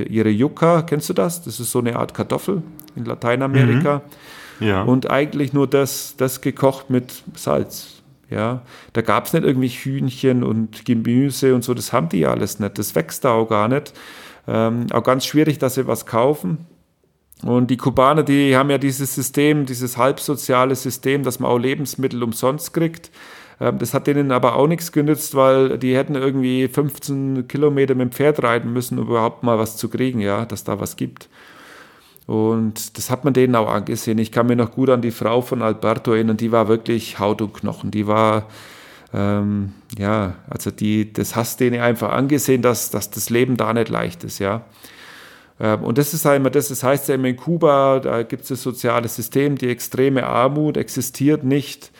ihre 0.08 0.30
Yucca, 0.30 0.84
kennst 0.84 1.10
du 1.10 1.14
das? 1.14 1.42
Das 1.42 1.60
ist 1.60 1.72
so 1.72 1.80
eine 1.80 1.96
Art 1.96 2.14
Kartoffel 2.14 2.62
in 2.96 3.06
Lateinamerika. 3.06 4.02
Mhm. 4.60 4.68
ja. 4.68 4.84
und 4.84 5.10
eigentlich 5.10 5.54
nur 5.54 5.68
das, 5.68 6.16
das 6.18 6.42
gekocht 6.42 6.90
mit 6.90 7.24
Salz. 7.36 8.04
Ja, 8.30 8.62
da 8.94 9.02
gab 9.02 9.26
es 9.26 9.34
nicht 9.34 9.44
irgendwie 9.44 9.68
Hühnchen 9.68 10.44
und 10.44 10.86
Gemüse 10.86 11.54
und 11.54 11.64
so, 11.64 11.74
das 11.76 11.94
haben 11.94 12.10
die 12.10 12.20
ja 12.20 12.32
alles 12.32 12.60
nicht. 12.60 12.80
Das 12.80 12.96
wächst 12.96 13.26
da 13.26 13.32
auch 13.32 13.48
gar 13.48 13.68
nicht. 13.68 13.94
Ähm, 14.48 14.88
auch 14.92 15.04
ganz 15.04 15.26
schwierig, 15.26 15.60
dass 15.60 15.76
sie 15.76 15.88
was 15.88 16.06
kaufen. 16.06 16.66
Und 17.46 17.70
die 17.70 17.78
Kubaner, 17.78 18.24
die 18.24 18.56
haben 18.56 18.70
ja 18.70 18.78
dieses 18.78 19.14
System, 19.16 19.66
dieses 19.66 19.98
halbsoziale 19.98 20.76
System, 20.76 21.24
dass 21.24 21.40
man 21.40 21.52
auch 21.52 21.58
Lebensmittel 21.58 22.24
umsonst 22.24 22.74
kriegt. 22.74 23.12
Ähm, 23.60 23.80
das 23.80 23.94
hat 23.94 24.08
denen 24.08 24.32
aber 24.32 24.56
auch 24.56 24.68
nichts 24.68 24.92
genützt, 24.92 25.36
weil 25.36 25.78
die 25.78 25.96
hätten 25.96 26.16
irgendwie 26.16 26.68
15 26.68 27.48
Kilometer 27.48 27.96
mit 27.96 28.10
dem 28.10 28.12
Pferd 28.12 28.44
reiten 28.44 28.72
müssen, 28.72 28.98
um 28.98 29.08
überhaupt 29.08 29.44
mal 29.44 29.60
was 29.60 29.78
zu 29.78 29.90
kriegen, 29.90 30.20
ja, 30.20 30.46
dass 30.46 30.64
da 30.64 30.80
was 30.80 30.96
gibt. 30.96 31.30
Und 32.26 32.98
das 32.98 33.10
hat 33.10 33.26
man 33.26 33.34
denen 33.34 33.56
auch 33.56 33.70
angesehen. 33.70 34.18
Ich 34.18 34.32
kann 34.32 34.48
mir 34.48 34.56
noch 34.56 34.72
gut 34.72 34.90
an 34.90 35.02
die 35.02 35.12
Frau 35.12 35.42
von 35.42 35.62
Alberto 35.62 36.14
erinnern, 36.14 36.38
die 36.38 36.52
war 36.52 36.68
wirklich 36.70 37.20
Haut 37.20 37.42
und 37.42 37.54
Knochen. 37.54 37.92
Die 37.92 38.08
war, 38.08 38.48
ähm, 39.14 39.74
ja, 39.98 40.36
also 40.50 40.72
die, 40.72 41.12
das 41.12 41.36
hast 41.36 41.60
denen 41.60 41.82
einfach 41.82 42.14
angesehen, 42.14 42.62
dass, 42.62 42.90
dass 42.92 43.10
das 43.10 43.30
Leben 43.30 43.58
da 43.58 43.74
nicht 43.74 43.90
leicht 43.90 44.24
ist, 44.24 44.40
ja. 44.40 44.64
Ähm, 45.60 45.84
und 45.84 45.98
das 45.98 46.14
ist 46.14 46.26
halt 46.26 46.40
immer 46.40 46.50
das, 46.50 46.70
das 46.70 46.84
heißt 46.84 47.10
ja 47.10 47.16
immer 47.16 47.28
in 47.28 47.38
Kuba, 47.38 48.00
da 48.00 48.24
gibt 48.24 48.44
es 48.44 48.50
das 48.50 48.64
soziale 48.64 49.08
System, 49.08 49.58
die 49.58 49.70
extreme 49.70 50.26
Armut 50.26 50.78
existiert 50.78 51.44
nicht. 51.44 51.92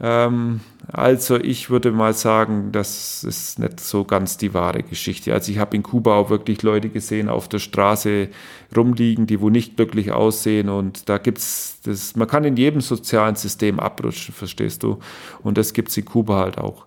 Ähm, 0.00 0.60
also 0.92 1.36
ich 1.36 1.70
würde 1.70 1.92
mal 1.92 2.12
sagen, 2.12 2.72
das 2.72 3.24
ist 3.24 3.58
nicht 3.58 3.80
so 3.80 4.04
ganz 4.04 4.36
die 4.36 4.52
wahre 4.52 4.82
Geschichte. 4.82 5.32
Also 5.32 5.52
ich 5.52 5.58
habe 5.58 5.76
in 5.76 5.82
Kuba 5.82 6.16
auch 6.16 6.28
wirklich 6.28 6.62
Leute 6.62 6.88
gesehen 6.88 7.28
auf 7.28 7.48
der 7.48 7.60
Straße 7.60 8.28
rumliegen, 8.76 9.26
die 9.26 9.40
wo 9.40 9.48
nicht 9.48 9.76
glücklich 9.76 10.10
aussehen 10.10 10.68
und 10.68 11.08
da 11.08 11.18
gibt's 11.18 11.78
das, 11.84 12.16
man 12.16 12.26
kann 12.28 12.44
in 12.44 12.56
jedem 12.56 12.80
sozialen 12.80 13.36
System 13.36 13.78
abrutschen, 13.80 14.34
verstehst 14.34 14.82
du? 14.82 14.98
Und 15.42 15.56
das 15.56 15.72
gibt 15.72 15.90
es 15.90 15.96
in 15.96 16.04
Kuba 16.04 16.38
halt 16.38 16.58
auch. 16.58 16.86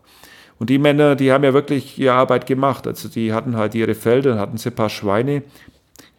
Und 0.57 0.69
die 0.69 0.77
Männer, 0.77 1.15
die 1.15 1.31
haben 1.31 1.43
ja 1.43 1.53
wirklich 1.53 1.99
ihre 1.99 2.13
Arbeit 2.13 2.45
gemacht. 2.45 2.87
Also 2.87 3.09
die 3.09 3.33
hatten 3.33 3.57
halt 3.57 3.75
ihre 3.75 3.93
Felder, 3.93 4.39
hatten 4.39 4.57
sie 4.57 4.69
ein 4.69 4.75
paar 4.75 4.89
Schweine. 4.89 5.43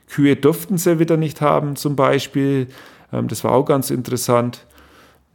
Kühe 0.08 0.36
durften 0.36 0.78
sie 0.78 0.98
wieder 0.98 1.16
nicht 1.16 1.40
haben, 1.40 1.76
zum 1.76 1.96
Beispiel. 1.96 2.68
Ähm, 3.12 3.28
das 3.28 3.44
war 3.44 3.52
auch 3.52 3.64
ganz 3.64 3.90
interessant 3.90 4.66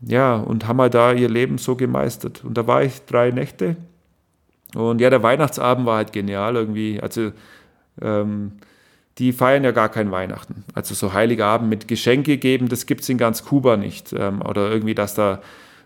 ja, 0.02 0.36
und 0.36 0.68
haben 0.68 0.82
halt 0.82 0.94
da 0.94 1.14
ihr 1.14 1.30
Leben 1.30 1.58
so 1.58 1.76
gemeistert. 1.76 2.44
Und 2.44 2.58
da 2.58 2.68
war 2.68 2.84
ich 2.84 3.06
drei 3.06 3.32
Nächte. 3.32 3.76
Und 4.74 5.02
ja, 5.02 5.10
der 5.10 5.22
Weihnachtsabend 5.22 5.86
war 5.86 5.98
halt 5.98 6.14
genial 6.14 6.56
irgendwie. 6.56 7.00
Also, 7.02 7.32
ähm, 8.02 8.54
die 9.18 9.34
feiern 9.34 9.64
ja 9.64 9.72
gar 9.72 9.90
kein 9.90 10.10
Weihnachten. 10.12 10.64
Also 10.74 10.96
so 10.96 11.14
Heiligabend 11.14 11.70
mit 11.70 11.88
Geschenke 11.88 12.38
geben, 12.38 12.70
das 12.70 12.86
gibt 12.86 13.02
es 13.02 13.10
in 13.10 13.18
ganz 13.18 13.44
Kuba 13.44 13.78
nicht. 13.78 14.14
Ähm, 14.14 14.42
oder 14.42 14.72
irgendwie, 14.72 14.96
dass 14.96 15.14
da 15.14 15.42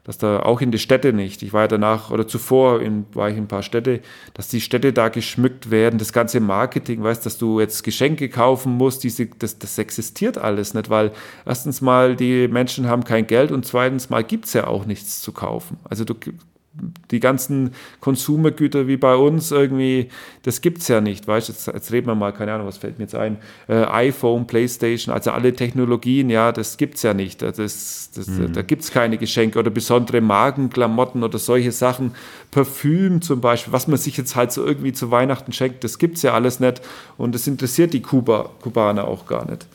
dass 0.05 0.19
da 0.19 0.39
auch 0.39 0.61
in 0.61 0.71
die 0.71 0.79
Städte 0.79 1.13
nicht, 1.13 1.41
ich 1.41 1.51
war 1.51 1.63
ja 1.63 1.67
danach 1.67 2.11
oder 2.11 2.27
zuvor 2.27 2.81
in, 2.81 3.05
war 3.13 3.29
ich 3.29 3.37
in 3.37 3.43
ein 3.43 3.47
paar 3.47 3.63
Städte, 3.63 4.01
dass 4.33 4.47
die 4.47 4.61
Städte 4.61 4.93
da 4.93 5.09
geschmückt 5.09 5.71
werden, 5.71 5.97
das 5.97 6.13
ganze 6.13 6.39
Marketing, 6.39 7.03
weißt, 7.03 7.25
dass 7.25 7.37
du 7.37 7.59
jetzt 7.59 7.83
Geschenke 7.83 8.29
kaufen 8.29 8.73
musst, 8.73 9.03
diese, 9.03 9.25
das, 9.25 9.57
das 9.57 9.77
existiert 9.79 10.37
alles 10.37 10.75
nicht, 10.75 10.89
weil 10.89 11.11
erstens 11.45 11.81
mal 11.81 12.15
die 12.15 12.47
Menschen 12.47 12.87
haben 12.87 13.03
kein 13.03 13.25
Geld 13.25 13.51
und 13.51 13.65
zweitens 13.65 14.09
mal 14.09 14.23
gibt 14.23 14.45
es 14.45 14.53
ja 14.53 14.67
auch 14.67 14.85
nichts 14.85 15.21
zu 15.21 15.31
kaufen. 15.31 15.77
Also 15.89 16.05
du 16.05 16.13
die 17.11 17.19
ganzen 17.19 17.71
Konsumergüter 18.01 18.87
wie 18.87 18.97
bei 18.97 19.15
uns 19.15 19.51
irgendwie, 19.51 20.09
das 20.43 20.61
gibt 20.61 20.79
es 20.79 20.87
ja 20.87 21.01
nicht, 21.01 21.27
weißt 21.27 21.49
jetzt, 21.49 21.67
jetzt 21.67 21.91
reden 21.91 22.07
wir 22.07 22.15
mal, 22.15 22.33
keine 22.33 22.53
Ahnung, 22.53 22.67
was 22.67 22.77
fällt 22.77 22.97
mir 22.97 23.05
jetzt 23.05 23.15
ein, 23.15 23.37
äh, 23.67 23.85
iPhone, 23.85 24.47
Playstation, 24.47 25.13
also 25.13 25.31
alle 25.31 25.53
Technologien, 25.53 26.29
ja, 26.29 26.51
das 26.51 26.77
gibt 26.77 26.95
es 26.95 27.03
ja 27.03 27.13
nicht, 27.13 27.41
das, 27.41 28.11
das, 28.13 28.27
mhm. 28.27 28.53
da 28.53 28.61
gibt 28.61 28.83
es 28.83 28.91
keine 28.91 29.17
Geschenke 29.17 29.59
oder 29.59 29.69
besondere 29.69 30.21
Markenklamotten 30.21 31.23
oder 31.23 31.39
solche 31.39 31.71
Sachen, 31.71 32.13
Parfüm 32.51 33.21
zum 33.21 33.41
Beispiel, 33.41 33.73
was 33.73 33.87
man 33.87 33.97
sich 33.97 34.17
jetzt 34.17 34.35
halt 34.35 34.51
so 34.51 34.65
irgendwie 34.65 34.93
zu 34.93 35.11
Weihnachten 35.11 35.53
schenkt, 35.53 35.83
das 35.83 35.97
gibt 35.97 36.17
es 36.17 36.23
ja 36.23 36.33
alles 36.33 36.59
nicht 36.59 36.81
und 37.17 37.35
das 37.35 37.47
interessiert 37.47 37.93
die 37.93 38.01
Kuba, 38.01 38.49
Kubaner 38.61 39.07
auch 39.07 39.25
gar 39.25 39.49
nicht. 39.49 39.67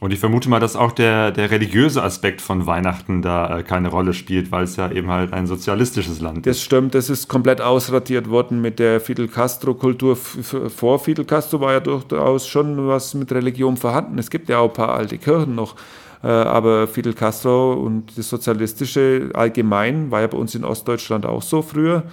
Und 0.00 0.12
ich 0.12 0.20
vermute 0.20 0.48
mal, 0.48 0.60
dass 0.60 0.76
auch 0.76 0.92
der, 0.92 1.32
der 1.32 1.50
religiöse 1.50 2.02
Aspekt 2.02 2.40
von 2.40 2.66
Weihnachten 2.66 3.20
da 3.20 3.58
äh, 3.58 3.62
keine 3.64 3.88
Rolle 3.88 4.14
spielt, 4.14 4.52
weil 4.52 4.62
es 4.62 4.76
ja 4.76 4.92
eben 4.92 5.10
halt 5.10 5.32
ein 5.32 5.48
sozialistisches 5.48 6.20
Land 6.20 6.38
ist. 6.38 6.46
Das 6.46 6.62
stimmt, 6.62 6.94
das 6.94 7.10
ist 7.10 7.26
komplett 7.26 7.60
ausradiert 7.60 8.30
worden 8.30 8.60
mit 8.60 8.78
der 8.78 9.00
Fidel 9.00 9.26
Castro-Kultur. 9.26 10.14
Vor 10.14 11.00
Fidel 11.00 11.24
Castro 11.24 11.60
war 11.60 11.72
ja 11.72 11.80
durchaus 11.80 12.46
schon 12.46 12.86
was 12.86 13.14
mit 13.14 13.32
Religion 13.32 13.76
vorhanden. 13.76 14.18
Es 14.18 14.30
gibt 14.30 14.48
ja 14.48 14.58
auch 14.58 14.68
ein 14.68 14.74
paar 14.74 14.94
alte 14.94 15.18
Kirchen 15.18 15.56
noch. 15.56 15.74
Äh, 16.22 16.28
aber 16.28 16.86
Fidel 16.86 17.14
Castro 17.14 17.72
und 17.72 18.16
das 18.16 18.28
Sozialistische 18.28 19.30
allgemein 19.34 20.12
war 20.12 20.20
ja 20.20 20.28
bei 20.28 20.38
uns 20.38 20.54
in 20.54 20.64
Ostdeutschland 20.64 21.26
auch 21.26 21.42
so 21.42 21.60
früher 21.60 22.04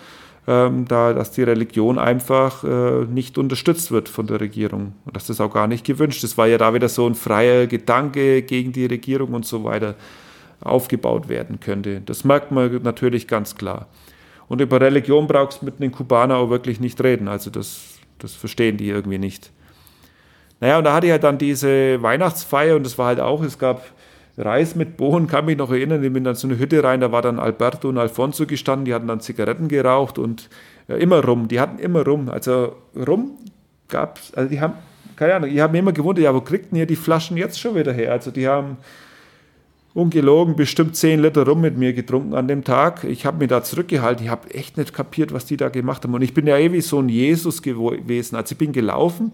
ähm, 0.47 0.87
da, 0.87 1.13
dass 1.13 1.31
die 1.31 1.43
Religion 1.43 1.97
einfach 1.97 2.63
äh, 2.63 3.05
nicht 3.05 3.37
unterstützt 3.37 3.91
wird 3.91 4.09
von 4.09 4.27
der 4.27 4.39
Regierung 4.39 4.93
und 5.05 5.15
dass 5.15 5.27
das 5.27 5.41
auch 5.41 5.53
gar 5.53 5.67
nicht 5.67 5.85
gewünscht 5.85 6.23
ist, 6.23 6.37
weil 6.37 6.51
ja 6.51 6.57
da 6.57 6.73
wieder 6.73 6.89
so 6.89 7.07
ein 7.07 7.15
freier 7.15 7.67
Gedanke 7.67 8.43
gegen 8.43 8.71
die 8.71 8.85
Regierung 8.85 9.33
und 9.33 9.45
so 9.45 9.63
weiter 9.63 9.95
aufgebaut 10.61 11.29
werden 11.29 11.59
könnte. 11.59 12.01
Das 12.05 12.23
merkt 12.23 12.51
man 12.51 12.81
natürlich 12.83 13.27
ganz 13.27 13.55
klar. 13.55 13.87
Und 14.47 14.61
über 14.61 14.79
Religion 14.79 15.27
brauchst 15.27 15.61
du 15.61 15.65
mit 15.65 15.79
den 15.79 15.91
Kubanern 15.91 16.37
auch 16.37 16.49
wirklich 16.49 16.79
nicht 16.79 17.03
reden. 17.03 17.27
Also 17.27 17.49
das, 17.49 17.99
das 18.19 18.33
verstehen 18.33 18.77
die 18.77 18.89
irgendwie 18.89 19.17
nicht. 19.17 19.51
Naja, 20.59 20.77
und 20.77 20.83
da 20.83 20.93
hatte 20.93 21.07
ich 21.07 21.11
halt 21.11 21.23
dann 21.23 21.37
diese 21.37 22.01
Weihnachtsfeier 22.01 22.75
und 22.75 22.85
das 22.85 22.97
war 22.97 23.07
halt 23.07 23.19
auch, 23.19 23.43
es 23.43 23.57
gab 23.57 23.83
Reis 24.37 24.75
mit 24.75 24.97
Bohnen, 24.97 25.27
kann 25.27 25.45
mich 25.45 25.57
noch 25.57 25.71
erinnern, 25.71 26.03
ich 26.03 26.11
bin 26.11 26.23
dann 26.23 26.35
so 26.35 26.47
eine 26.47 26.59
Hütte 26.59 26.83
rein, 26.83 26.99
da 26.99 27.11
war 27.11 27.21
dann 27.21 27.39
Alberto 27.39 27.87
und 27.87 27.97
Alfonso 27.97 28.45
gestanden, 28.45 28.85
die 28.85 28.93
hatten 28.93 29.07
dann 29.07 29.21
Zigaretten 29.21 29.67
geraucht 29.67 30.17
und 30.17 30.49
ja, 30.87 30.95
immer 30.95 31.23
rum, 31.23 31.47
die 31.47 31.59
hatten 31.59 31.79
immer 31.79 32.05
rum. 32.05 32.29
Also 32.29 32.75
rum 33.07 33.31
gab 33.87 34.19
es, 34.19 34.33
also 34.33 34.49
die 34.49 34.59
haben, 34.59 34.73
keine 35.15 35.35
Ahnung, 35.35 35.49
ich 35.49 35.59
habe 35.59 35.71
mir 35.71 35.79
immer 35.79 35.93
gewundert, 35.93 36.25
ja, 36.25 36.33
wo 36.33 36.41
kriegt 36.41 36.71
denn 36.71 36.79
ihr 36.79 36.85
die 36.85 36.97
Flaschen 36.97 37.37
jetzt 37.37 37.59
schon 37.59 37.75
wieder 37.75 37.93
her? 37.93 38.11
Also 38.11 38.31
die 38.31 38.47
haben 38.47 38.77
ungelogen 39.93 40.57
bestimmt 40.57 40.97
10 40.97 41.21
Liter 41.21 41.45
rum 41.45 41.61
mit 41.61 41.77
mir 41.77 41.93
getrunken 41.93 42.33
an 42.33 42.49
dem 42.49 42.65
Tag. 42.65 43.05
Ich 43.05 43.25
habe 43.25 43.37
mir 43.37 43.47
da 43.47 43.63
zurückgehalten, 43.63 44.25
ich 44.25 44.29
habe 44.29 44.53
echt 44.53 44.77
nicht 44.77 44.93
kapiert, 44.93 45.33
was 45.33 45.45
die 45.45 45.55
da 45.55 45.69
gemacht 45.69 46.03
haben. 46.03 46.13
Und 46.13 46.21
ich 46.21 46.33
bin 46.33 46.45
ja 46.45 46.57
ewig 46.57 46.85
so 46.85 46.99
ein 46.99 47.07
Jesus 47.07 47.61
gewesen. 47.61 48.35
Also 48.35 48.51
ich 48.51 48.57
bin 48.57 48.73
gelaufen 48.73 49.31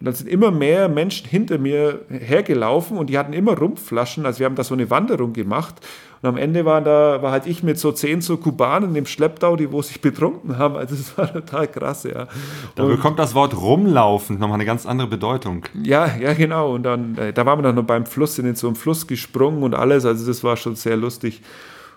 und 0.00 0.06
dann 0.06 0.14
sind 0.14 0.28
immer 0.30 0.50
mehr 0.50 0.88
Menschen 0.88 1.28
hinter 1.28 1.58
mir 1.58 2.00
hergelaufen 2.08 2.96
und 2.96 3.10
die 3.10 3.18
hatten 3.18 3.34
immer 3.34 3.58
Rumpflaschen. 3.58 4.24
Also 4.24 4.38
wir 4.38 4.46
haben 4.46 4.54
da 4.54 4.64
so 4.64 4.72
eine 4.72 4.88
Wanderung 4.88 5.34
gemacht. 5.34 5.74
Und 6.22 6.28
am 6.30 6.36
Ende 6.38 6.64
waren 6.64 6.84
da, 6.84 7.20
war 7.20 7.32
halt 7.32 7.46
ich 7.46 7.62
mit 7.62 7.78
so 7.78 7.92
zehn 7.92 8.22
so 8.22 8.38
Kubanen 8.38 8.96
im 8.96 9.04
Schlepptau, 9.04 9.56
die 9.56 9.70
wo 9.70 9.82
sich 9.82 10.00
betrunken 10.00 10.56
haben. 10.56 10.76
Also 10.76 10.96
das 10.96 11.18
war 11.18 11.30
total 11.30 11.68
krass, 11.68 12.04
ja. 12.04 12.28
Da 12.76 12.84
bekommt 12.86 13.18
das 13.18 13.34
Wort 13.34 13.54
rumlaufen 13.54 14.38
nochmal 14.38 14.54
eine 14.54 14.64
ganz 14.64 14.86
andere 14.86 15.06
Bedeutung. 15.06 15.66
Ja, 15.82 16.08
ja, 16.18 16.32
genau. 16.32 16.74
Und 16.74 16.84
dann, 16.84 17.18
äh, 17.18 17.34
da 17.34 17.44
waren 17.44 17.58
wir 17.58 17.64
dann 17.64 17.74
noch 17.74 17.84
beim 17.84 18.06
Fluss, 18.06 18.36
sind 18.36 18.46
in 18.46 18.54
so 18.54 18.68
einem 18.68 18.76
Fluss 18.76 19.06
gesprungen 19.06 19.62
und 19.62 19.74
alles. 19.74 20.06
Also 20.06 20.26
das 20.26 20.42
war 20.42 20.56
schon 20.56 20.76
sehr 20.76 20.96
lustig. 20.96 21.42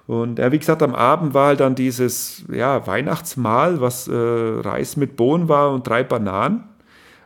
Und 0.07 0.39
ja, 0.39 0.51
wie 0.51 0.59
gesagt, 0.59 0.83
am 0.83 0.93
Abend 0.93 1.33
war 1.33 1.47
halt 1.47 1.61
dann 1.61 1.75
dieses 1.75 2.43
ja, 2.51 2.85
Weihnachtsmahl, 2.85 3.79
was 3.79 4.09
äh, 4.09 4.13
Reis 4.13 4.97
mit 4.97 5.15
Bohnen 5.15 5.47
war 5.47 5.71
und 5.71 5.87
drei 5.87 6.03
Bananen. 6.03 6.65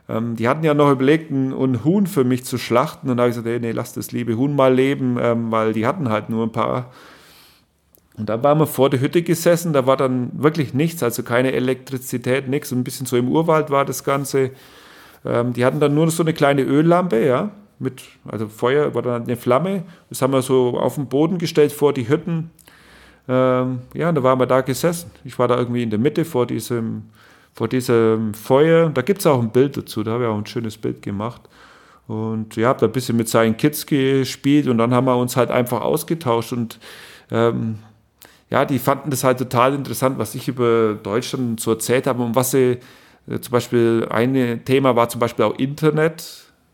Ähm, 0.08 0.36
die 0.36 0.48
hatten 0.48 0.64
ja 0.64 0.74
noch 0.74 0.90
überlegt, 0.90 1.30
ein, 1.30 1.84
Huhn 1.84 2.06
für 2.06 2.24
mich 2.24 2.44
zu 2.44 2.58
schlachten. 2.58 3.10
Und 3.10 3.18
da 3.18 3.22
habe 3.22 3.30
ich 3.30 3.36
gesagt, 3.36 3.48
hey, 3.48 3.60
nee, 3.60 3.72
lass 3.72 3.92
das 3.92 4.12
liebe 4.12 4.36
Huhn 4.36 4.54
mal 4.54 4.74
leben, 4.74 5.18
ähm, 5.20 5.50
weil 5.50 5.72
die 5.72 5.86
hatten 5.86 6.08
halt 6.08 6.30
nur 6.30 6.46
ein 6.46 6.52
paar. 6.52 6.90
Und 8.16 8.28
dann 8.28 8.42
waren 8.42 8.58
wir 8.58 8.66
vor 8.66 8.90
der 8.90 9.00
Hütte 9.00 9.22
gesessen, 9.22 9.72
da 9.72 9.86
war 9.86 9.96
dann 9.96 10.30
wirklich 10.34 10.74
nichts, 10.74 11.04
also 11.04 11.22
keine 11.22 11.52
Elektrizität, 11.52 12.48
nichts. 12.48 12.72
Ein 12.72 12.82
bisschen 12.82 13.06
so 13.06 13.16
im 13.16 13.28
Urwald 13.28 13.70
war 13.70 13.84
das 13.84 14.02
Ganze. 14.02 14.50
Ähm, 15.24 15.52
die 15.52 15.64
hatten 15.64 15.78
dann 15.78 15.94
nur 15.94 16.10
so 16.10 16.22
eine 16.22 16.32
kleine 16.32 16.62
Öllampe, 16.62 17.24
ja, 17.24 17.50
mit, 17.78 18.02
also 18.26 18.48
Feuer, 18.48 18.94
war 18.94 19.02
dann 19.02 19.24
eine 19.24 19.36
Flamme. 19.36 19.84
Das 20.08 20.20
haben 20.20 20.32
wir 20.32 20.42
so 20.42 20.78
auf 20.78 20.96
den 20.96 21.06
Boden 21.06 21.38
gestellt 21.38 21.72
vor 21.72 21.92
die 21.92 22.08
Hütten. 22.08 22.50
Ähm, 23.28 23.80
ja, 23.94 24.08
und 24.08 24.14
da 24.16 24.22
waren 24.22 24.40
wir 24.40 24.46
da 24.46 24.62
gesessen. 24.62 25.10
Ich 25.24 25.38
war 25.38 25.46
da 25.46 25.56
irgendwie 25.56 25.82
in 25.82 25.90
der 25.90 25.98
Mitte 25.98 26.24
vor 26.24 26.46
diesem 26.46 27.04
vor 27.58 27.66
diesem 27.66 28.34
Feuer. 28.34 28.88
Da 28.88 29.02
gibt 29.02 29.18
es 29.18 29.26
auch 29.26 29.42
ein 29.42 29.50
Bild 29.50 29.76
dazu, 29.76 30.04
da 30.04 30.12
habe 30.12 30.24
ich 30.24 30.30
auch 30.30 30.38
ein 30.38 30.46
schönes 30.46 30.78
Bild 30.78 31.02
gemacht. 31.02 31.40
Und 32.06 32.54
ja, 32.54 32.68
habe 32.68 32.78
da 32.78 32.86
ein 32.86 32.92
bisschen 32.92 33.16
mit 33.16 33.28
seinen 33.28 33.56
Kids 33.56 33.84
gespielt 33.84 34.68
und 34.68 34.78
dann 34.78 34.94
haben 34.94 35.06
wir 35.06 35.16
uns 35.16 35.36
halt 35.36 35.50
einfach 35.50 35.80
ausgetauscht 35.80 36.52
und 36.52 36.78
ähm, 37.32 37.80
ja, 38.48 38.64
die 38.64 38.78
fanden 38.78 39.10
das 39.10 39.24
halt 39.24 39.38
total 39.38 39.74
interessant, 39.74 40.18
was 40.18 40.36
ich 40.36 40.46
über 40.46 40.94
Deutschland 40.94 41.58
so 41.58 41.72
erzählt 41.72 42.06
habe 42.06 42.22
und 42.22 42.36
was 42.36 42.52
sie, 42.52 42.78
äh, 43.28 43.40
zum 43.40 43.50
Beispiel 43.50 44.06
ein 44.08 44.64
Thema 44.64 44.94
war 44.94 45.08
zum 45.08 45.20
Beispiel 45.20 45.44
auch 45.44 45.58
Internet. 45.58 46.24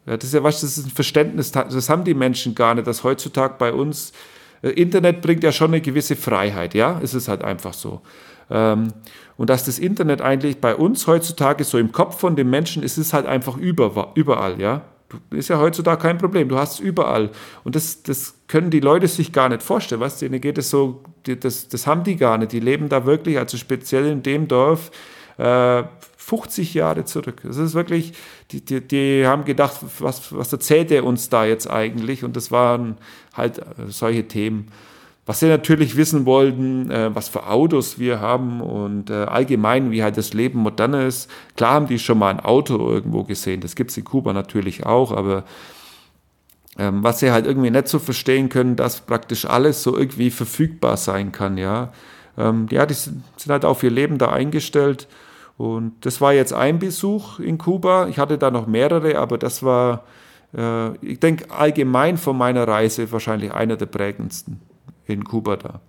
Ja, 0.06 0.18
das 0.18 0.24
ist 0.24 0.34
ja 0.34 0.42
was, 0.44 0.60
das 0.60 0.76
ist 0.76 0.86
ein 0.86 0.90
Verständnis, 0.90 1.50
das 1.50 1.88
haben 1.88 2.04
die 2.04 2.14
Menschen 2.14 2.54
gar 2.54 2.74
nicht, 2.74 2.86
dass 2.86 3.02
heutzutage 3.02 3.54
bei 3.58 3.72
uns 3.72 4.12
äh, 4.60 4.68
Internet 4.68 5.22
bringt 5.22 5.42
ja 5.42 5.50
schon 5.50 5.68
eine 5.68 5.80
gewisse 5.80 6.14
Freiheit, 6.14 6.74
ja, 6.74 7.00
es 7.02 7.14
ist 7.14 7.26
halt 7.26 7.42
einfach 7.42 7.72
so. 7.72 8.02
Ähm, 8.50 8.92
und 9.36 9.50
dass 9.50 9.64
das 9.64 9.78
Internet 9.78 10.20
eigentlich 10.20 10.60
bei 10.60 10.74
uns 10.76 11.06
heutzutage 11.06 11.64
so 11.64 11.78
im 11.78 11.92
Kopf 11.92 12.18
von 12.18 12.36
den 12.36 12.50
Menschen 12.50 12.82
ist, 12.82 12.98
ist 12.98 13.12
halt 13.12 13.26
einfach 13.26 13.56
überall, 13.56 14.60
ja. 14.60 14.82
ist 15.30 15.48
ja 15.48 15.58
heutzutage 15.58 16.00
kein 16.00 16.18
Problem. 16.18 16.48
Du 16.48 16.56
hast 16.56 16.74
es 16.74 16.80
überall. 16.80 17.30
Und 17.64 17.74
das, 17.74 18.02
das 18.02 18.34
können 18.46 18.70
die 18.70 18.80
Leute 18.80 19.08
sich 19.08 19.32
gar 19.32 19.48
nicht 19.48 19.62
vorstellen. 19.62 20.00
Du, 20.00 20.08
denen 20.20 20.40
geht 20.40 20.58
es 20.58 20.70
so, 20.70 21.02
das, 21.24 21.68
das 21.68 21.86
haben 21.86 22.04
die 22.04 22.16
gar 22.16 22.38
nicht. 22.38 22.52
Die 22.52 22.60
leben 22.60 22.88
da 22.88 23.06
wirklich, 23.06 23.38
also 23.38 23.56
speziell 23.56 24.06
in 24.06 24.22
dem 24.22 24.46
Dorf, 24.46 24.90
äh, 25.38 25.82
50 26.24 26.72
Jahre 26.72 27.04
zurück. 27.04 27.42
Das 27.44 27.58
ist 27.58 27.74
wirklich, 27.74 28.14
die, 28.50 28.64
die, 28.64 28.80
die 28.80 29.26
haben 29.26 29.44
gedacht, 29.44 29.76
was, 29.98 30.34
was 30.34 30.52
erzählt 30.52 30.90
er 30.90 31.04
uns 31.04 31.28
da 31.28 31.44
jetzt 31.44 31.68
eigentlich? 31.68 32.24
Und 32.24 32.34
das 32.36 32.50
waren 32.50 32.96
halt 33.34 33.58
äh, 33.58 33.62
solche 33.88 34.26
Themen. 34.26 34.68
Was 35.26 35.40
sie 35.40 35.48
natürlich 35.48 35.96
wissen 35.96 36.26
wollten, 36.26 36.90
äh, 36.90 37.14
was 37.14 37.28
für 37.28 37.46
Autos 37.46 37.98
wir 37.98 38.20
haben 38.20 38.60
und 38.60 39.08
äh, 39.08 39.24
allgemein, 39.24 39.90
wie 39.90 40.02
halt 40.02 40.18
das 40.18 40.34
Leben 40.34 40.58
moderner 40.58 41.06
ist. 41.06 41.30
Klar 41.56 41.74
haben 41.74 41.86
die 41.86 41.98
schon 41.98 42.18
mal 42.18 42.30
ein 42.30 42.40
Auto 42.40 42.90
irgendwo 42.90 43.24
gesehen, 43.24 43.60
das 43.60 43.74
gibt 43.74 43.90
es 43.90 43.96
in 43.96 44.04
Kuba 44.04 44.34
natürlich 44.34 44.84
auch, 44.84 45.12
aber 45.12 45.44
ähm, 46.78 47.02
was 47.02 47.20
sie 47.20 47.30
halt 47.30 47.46
irgendwie 47.46 47.70
nicht 47.70 47.88
so 47.88 47.98
verstehen 47.98 48.50
können, 48.50 48.76
dass 48.76 49.00
praktisch 49.00 49.46
alles 49.46 49.82
so 49.82 49.96
irgendwie 49.96 50.30
verfügbar 50.30 50.96
sein 50.96 51.32
kann, 51.32 51.56
ja. 51.56 51.92
Ähm, 52.36 52.66
ja, 52.70 52.84
die 52.84 52.94
sind, 52.94 53.22
sind 53.36 53.52
halt 53.52 53.64
auf 53.64 53.82
ihr 53.82 53.90
Leben 53.90 54.18
da 54.18 54.30
eingestellt 54.30 55.08
und 55.56 55.94
das 56.02 56.20
war 56.20 56.34
jetzt 56.34 56.52
ein 56.52 56.78
Besuch 56.80 57.38
in 57.38 57.58
Kuba. 57.58 58.08
Ich 58.08 58.18
hatte 58.18 58.38
da 58.38 58.50
noch 58.50 58.66
mehrere, 58.66 59.18
aber 59.18 59.38
das 59.38 59.62
war, 59.62 60.04
äh, 60.54 60.96
ich 60.98 61.20
denke, 61.20 61.50
allgemein 61.50 62.18
von 62.18 62.36
meiner 62.36 62.66
Reise 62.66 63.10
wahrscheinlich 63.12 63.52
einer 63.54 63.76
der 63.76 63.86
prägendsten 63.86 64.60
in 65.06 65.24
Kuba 65.24 65.56
da. 65.56 65.80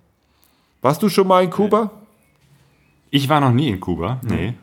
Warst 0.82 1.02
du 1.02 1.08
schon 1.08 1.26
mal 1.26 1.44
in 1.44 1.50
Kuba? 1.50 1.90
Ich 3.10 3.28
war 3.28 3.40
noch 3.40 3.52
nie 3.52 3.68
in 3.68 3.80
Kuba, 3.80 4.20
nee. 4.22 4.54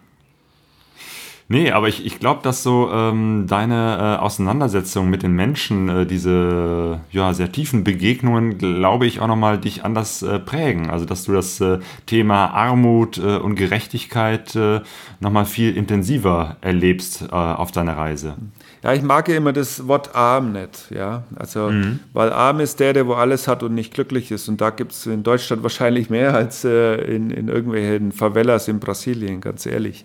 Nee, 1.49 1.71
aber 1.71 1.87
ich, 1.87 2.05
ich 2.05 2.19
glaube, 2.19 2.41
dass 2.41 2.63
so 2.63 2.89
ähm, 2.91 3.45
deine 3.47 4.17
äh, 4.17 4.21
Auseinandersetzung 4.21 5.09
mit 5.09 5.23
den 5.23 5.33
Menschen, 5.33 5.89
äh, 5.89 6.05
diese 6.05 7.01
ja, 7.11 7.33
sehr 7.33 7.51
tiefen 7.51 7.83
Begegnungen, 7.83 8.57
glaube 8.57 9.05
ich, 9.05 9.19
auch 9.19 9.27
nochmal 9.27 9.59
dich 9.59 9.83
anders 9.83 10.23
äh, 10.23 10.39
prägen. 10.39 10.89
Also, 10.89 11.05
dass 11.05 11.25
du 11.25 11.33
das 11.33 11.59
äh, 11.59 11.79
Thema 12.05 12.47
Armut 12.47 13.17
äh, 13.17 13.37
und 13.37 13.55
Gerechtigkeit 13.55 14.55
äh, 14.55 14.81
nochmal 15.19 15.45
viel 15.45 15.75
intensiver 15.75 16.55
erlebst 16.61 17.23
äh, 17.23 17.35
auf 17.35 17.71
deiner 17.71 17.97
Reise. 17.97 18.35
Ja, 18.83 18.93
ich 18.93 19.01
mag 19.01 19.29
ja 19.29 19.37
immer 19.37 19.53
das 19.53 19.87
Wort 19.87 20.13
arm 20.13 20.51
nicht, 20.51 20.91
ja. 20.91 21.23
Also, 21.35 21.69
mhm. 21.69 22.01
weil 22.11 22.33
arm 22.33 22.59
ist 22.59 22.81
der, 22.81 22.91
der 22.91 23.07
wo 23.07 23.13
alles 23.13 23.47
hat 23.47 23.63
und 23.63 23.73
nicht 23.73 23.93
glücklich 23.93 24.29
ist. 24.29 24.49
Und 24.49 24.59
da 24.59 24.71
gibt 24.71 24.91
es 24.91 25.05
in 25.05 25.23
Deutschland 25.23 25.63
wahrscheinlich 25.63 26.09
mehr 26.09 26.35
als 26.35 26.65
äh, 26.65 26.95
in, 26.95 27.29
in 27.29 27.47
irgendwelchen 27.47 28.11
Favelas 28.11 28.67
in 28.67 28.81
Brasilien, 28.81 29.39
ganz 29.39 29.65
ehrlich. 29.65 30.03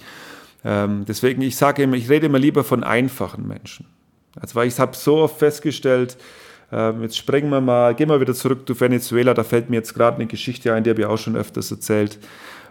Ähm, 0.64 1.04
deswegen, 1.08 1.42
ich 1.42 1.56
sage 1.56 1.82
immer, 1.82 1.96
ich 1.96 2.08
rede 2.08 2.26
immer 2.26 2.38
lieber 2.38 2.62
von 2.62 2.84
einfachen 2.84 3.48
Menschen. 3.48 3.86
Also, 4.40 4.54
weil 4.54 4.68
ich 4.68 4.78
habe 4.78 4.94
so 4.94 5.16
oft 5.16 5.40
festgestellt, 5.40 6.16
ähm, 6.70 7.02
jetzt 7.02 7.16
springen 7.16 7.50
wir 7.50 7.60
mal, 7.60 7.96
gehen 7.96 8.08
wir 8.08 8.20
wieder 8.20 8.34
zurück 8.34 8.64
zu 8.64 8.78
Venezuela, 8.80 9.34
da 9.34 9.42
fällt 9.42 9.70
mir 9.70 9.76
jetzt 9.76 9.94
gerade 9.94 10.18
eine 10.18 10.26
Geschichte 10.26 10.72
ein, 10.72 10.84
die 10.84 10.90
habe 10.90 11.00
ich 11.00 11.06
auch 11.06 11.18
schon 11.18 11.34
öfters 11.34 11.72
erzählt. 11.72 12.18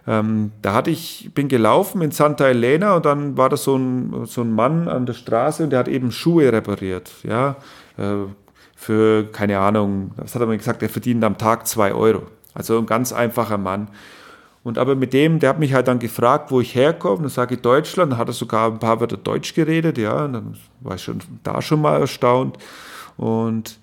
Ähm, 0.08 0.52
da 0.62 0.72
hatte 0.72 0.90
ich, 0.90 1.30
bin 1.34 1.48
gelaufen 1.48 2.00
in 2.00 2.12
Santa 2.12 2.48
Elena 2.48 2.96
und 2.96 3.04
dann 3.04 3.36
war 3.36 3.50
da 3.50 3.58
so 3.58 3.76
ein, 3.76 4.24
so 4.24 4.40
ein 4.40 4.54
Mann 4.54 4.88
an 4.88 5.04
der 5.04 5.12
Straße 5.12 5.62
und 5.64 5.70
der 5.70 5.80
hat 5.80 5.88
eben 5.88 6.10
Schuhe 6.10 6.50
repariert, 6.50 7.12
ja, 7.24 7.56
äh, 7.98 8.24
für, 8.74 9.24
keine 9.24 9.58
Ahnung, 9.58 10.12
was 10.16 10.34
hat 10.34 10.40
er 10.40 10.46
mir 10.46 10.56
gesagt, 10.56 10.82
er 10.82 10.88
verdient 10.88 11.22
am 11.24 11.36
Tag 11.36 11.66
zwei 11.66 11.92
Euro. 11.92 12.22
Also 12.54 12.78
ein 12.78 12.86
ganz 12.86 13.12
einfacher 13.12 13.58
Mann. 13.58 13.88
Und 14.64 14.78
aber 14.78 14.94
mit 14.94 15.12
dem, 15.12 15.40
der 15.40 15.50
hat 15.50 15.58
mich 15.58 15.74
halt 15.74 15.88
dann 15.88 15.98
gefragt, 15.98 16.50
wo 16.50 16.60
ich 16.60 16.74
herkomme. 16.74 17.22
Dann 17.22 17.30
sage 17.30 17.56
ich 17.56 17.60
Deutschland. 17.60 18.12
Dann 18.12 18.18
hat 18.18 18.28
er 18.28 18.34
sogar 18.34 18.70
ein 18.70 18.78
paar 18.78 19.00
Wörter 19.00 19.16
Deutsch 19.16 19.54
geredet. 19.54 19.98
Ja, 19.98 20.24
und 20.24 20.32
dann 20.32 20.56
war 20.80 20.96
ich 20.96 21.02
schon 21.02 21.20
da 21.42 21.62
schon 21.62 21.80
mal 21.80 22.00
erstaunt. 22.00 22.58
Und 23.16 23.78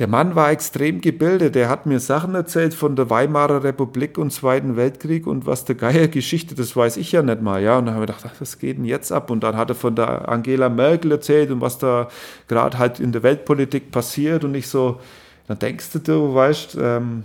der 0.00 0.08
Mann 0.08 0.34
war 0.34 0.50
extrem 0.50 1.02
gebildet. 1.02 1.54
Der 1.54 1.68
hat 1.68 1.84
mir 1.84 2.00
Sachen 2.00 2.34
erzählt 2.34 2.72
von 2.72 2.96
der 2.96 3.10
Weimarer 3.10 3.62
Republik 3.62 4.16
und 4.16 4.32
Zweiten 4.32 4.74
Weltkrieg 4.74 5.26
und 5.26 5.44
was 5.44 5.66
der 5.66 5.74
Geier 5.74 6.08
Geschichte, 6.08 6.54
das 6.54 6.74
weiß 6.74 6.96
ich 6.96 7.12
ja 7.12 7.20
nicht 7.20 7.42
mal. 7.42 7.62
Ja, 7.62 7.76
und 7.76 7.84
dann 7.84 7.94
haben 7.94 8.00
wir 8.00 8.06
gedacht, 8.06 8.24
ach, 8.26 8.40
was 8.40 8.58
geht 8.58 8.78
denn 8.78 8.86
jetzt 8.86 9.12
ab? 9.12 9.30
Und 9.30 9.44
dann 9.44 9.58
hat 9.58 9.68
er 9.68 9.74
von 9.74 9.94
der 9.94 10.26
Angela 10.26 10.70
Merkel 10.70 11.12
erzählt 11.12 11.50
und 11.50 11.60
was 11.60 11.76
da 11.76 12.08
gerade 12.48 12.78
halt 12.78 12.98
in 12.98 13.12
der 13.12 13.22
Weltpolitik 13.22 13.90
passiert. 13.90 14.42
Und 14.42 14.54
ich 14.54 14.68
so, 14.68 15.00
dann 15.48 15.58
denkst 15.58 15.92
du, 15.92 15.98
du 15.98 16.34
weißt, 16.34 16.78
ähm, 16.80 17.24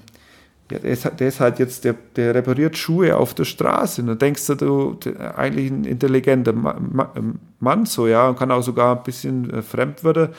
ja, 0.69 0.77
der 0.77 0.91
ist, 0.91 1.09
der 1.17 1.27
ist 1.29 1.39
halt 1.39 1.59
jetzt, 1.59 1.85
der, 1.85 1.95
der 2.17 2.35
repariert 2.35 2.75
Schuhe 2.77 3.15
auf 3.15 3.33
der 3.33 3.45
Straße. 3.45 4.01
Und 4.01 4.07
dann 4.07 4.19
denkst 4.19 4.47
du, 4.47 4.55
du 4.55 4.97
eigentlich 5.38 5.71
ein 5.71 5.85
intelligenter 5.85 6.51
Mann 6.51 7.85
so, 7.85 8.05
ja, 8.05 8.27
und 8.27 8.38
kann 8.38 8.51
auch 8.51 8.63
sogar 8.63 8.97
ein 8.97 9.03
bisschen 9.03 9.49
äh, 9.49 9.61
Fremdwörter. 9.61 10.31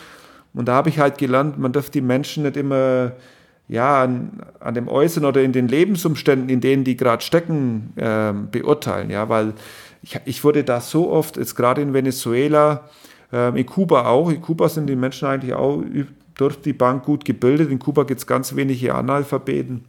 Und 0.56 0.66
da 0.66 0.74
habe 0.74 0.88
ich 0.88 0.98
halt 0.98 1.18
gelernt, 1.18 1.58
man 1.58 1.72
darf 1.72 1.90
die 1.90 2.00
Menschen 2.00 2.42
nicht 2.42 2.56
immer 2.56 3.12
ja, 3.68 4.02
an, 4.02 4.42
an 4.60 4.74
dem 4.74 4.88
Äußeren 4.88 5.26
oder 5.26 5.42
in 5.42 5.52
den 5.52 5.68
Lebensumständen, 5.68 6.48
in 6.48 6.60
denen 6.60 6.84
die 6.84 6.96
gerade 6.96 7.22
stecken, 7.22 7.92
äh, 7.96 8.32
beurteilen. 8.32 9.10
Ja, 9.10 9.28
weil 9.28 9.54
ich, 10.02 10.18
ich 10.24 10.44
wurde 10.44 10.64
da 10.64 10.80
so 10.80 11.10
oft, 11.10 11.36
jetzt 11.36 11.56
gerade 11.56 11.82
in 11.82 11.92
Venezuela, 11.92 12.88
äh, 13.32 13.58
in 13.58 13.66
Kuba 13.66 14.06
auch, 14.06 14.30
in 14.30 14.40
Kuba 14.40 14.68
sind 14.68 14.88
die 14.88 14.96
Menschen 14.96 15.28
eigentlich 15.28 15.54
auch 15.54 15.82
durch 16.34 16.60
die 16.60 16.72
Bank 16.72 17.04
gut 17.04 17.24
gebildet. 17.24 17.70
In 17.70 17.78
Kuba 17.78 18.04
gibt 18.04 18.20
es 18.20 18.26
ganz 18.26 18.54
wenige 18.54 18.94
Analphabeten. 18.94 19.84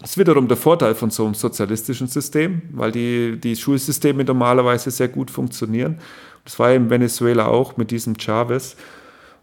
Das 0.00 0.10
ist 0.10 0.18
wiederum 0.18 0.46
der 0.46 0.56
Vorteil 0.56 0.94
von 0.94 1.10
so 1.10 1.24
einem 1.24 1.34
sozialistischen 1.34 2.06
System, 2.06 2.62
weil 2.72 2.92
die, 2.92 3.36
die 3.40 3.56
Schulsysteme 3.56 4.22
normalerweise 4.22 4.92
sehr 4.92 5.08
gut 5.08 5.28
funktionieren. 5.30 5.98
Das 6.44 6.58
war 6.58 6.72
in 6.72 6.88
Venezuela 6.88 7.46
auch 7.46 7.76
mit 7.76 7.90
diesem 7.90 8.16
Chavez. 8.16 8.76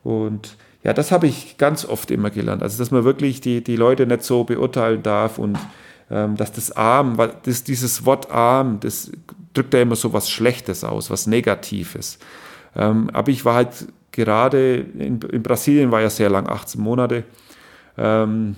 Und 0.06 0.56
ja, 0.84 0.94
das 0.94 1.12
habe 1.12 1.26
ich 1.26 1.58
ganz 1.58 1.84
oft 1.84 2.12
immer 2.12 2.30
gelernt. 2.30 2.62
Also, 2.62 2.78
dass 2.78 2.92
man 2.92 3.04
wirklich 3.04 3.42
die, 3.42 3.64
die 3.64 3.76
Leute 3.76 4.06
nicht 4.06 4.24
so 4.24 4.44
beurteilen 4.44 5.02
darf 5.02 5.40
und 5.40 5.58
ähm, 6.12 6.38
dass 6.38 6.52
das 6.52 6.72
arm, 6.72 7.18
weil 7.18 7.34
das, 7.44 7.64
dieses 7.64 8.06
Wort 8.06 8.30
arm, 8.30 8.80
das 8.80 9.12
drückt 9.56 9.74
ja 9.74 9.82
immer 9.82 9.96
so 9.96 10.14
was 10.14 10.30
Schlechtes 10.30 10.84
aus, 10.84 11.10
was 11.10 11.26
Negatives. 11.26 12.20
Ähm, 12.76 13.10
aber 13.14 13.32
ich 13.32 13.44
war 13.46 13.56
halt 13.56 13.88
gerade 14.12 14.76
in, 14.76 15.20
in 15.22 15.42
Brasilien, 15.42 15.92
war 15.92 16.02
ja 16.02 16.12
sehr 16.12 16.30
lang, 16.30 16.48
18 16.48 16.80
Monate. 16.80 17.24
Ähm, 17.98 18.56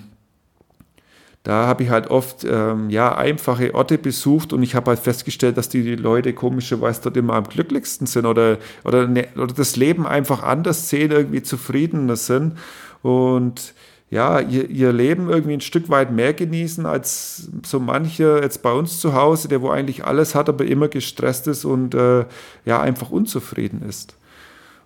da 1.47 1.65
habe 1.65 1.81
ich 1.81 1.89
halt 1.89 2.09
oft 2.09 2.43
ähm, 2.43 2.89
ja, 2.89 3.15
einfache 3.15 3.73
Orte 3.73 3.97
besucht 3.97 4.51
und 4.51 4.63
ich 4.63 4.75
habe 4.75 4.89
halt 4.89 4.99
festgestellt, 4.99 5.55
dass 5.55 5.69
die 5.69 5.95
Leute 5.95 6.33
komischerweise 6.33 7.03
dort 7.03 7.15
immer 7.15 7.35
am 7.35 7.45
glücklichsten 7.45 8.05
sind 8.05 8.25
oder, 8.25 8.57
oder, 8.83 9.07
ne, 9.07 9.29
oder 9.37 9.53
das 9.53 9.77
Leben 9.77 10.05
einfach 10.05 10.43
anders 10.43 10.89
sehen, 10.89 11.09
irgendwie 11.11 11.41
zufriedener 11.41 12.17
sind 12.17 12.57
und 13.01 13.73
ja, 14.09 14.41
ihr, 14.41 14.69
ihr 14.69 14.91
Leben 14.91 15.29
irgendwie 15.29 15.53
ein 15.53 15.61
Stück 15.61 15.87
weit 15.87 16.11
mehr 16.11 16.33
genießen 16.33 16.85
als 16.85 17.49
so 17.65 17.79
mancher 17.79 18.43
jetzt 18.43 18.61
bei 18.61 18.73
uns 18.73 18.99
zu 18.99 19.13
Hause, 19.13 19.47
der 19.47 19.61
wo 19.61 19.69
eigentlich 19.69 20.03
alles 20.03 20.35
hat, 20.35 20.49
aber 20.49 20.65
immer 20.65 20.89
gestresst 20.89 21.47
ist 21.47 21.63
und 21.63 21.95
äh, 21.95 22.25
ja, 22.65 22.81
einfach 22.81 23.09
unzufrieden 23.09 23.83
ist. 23.87 24.17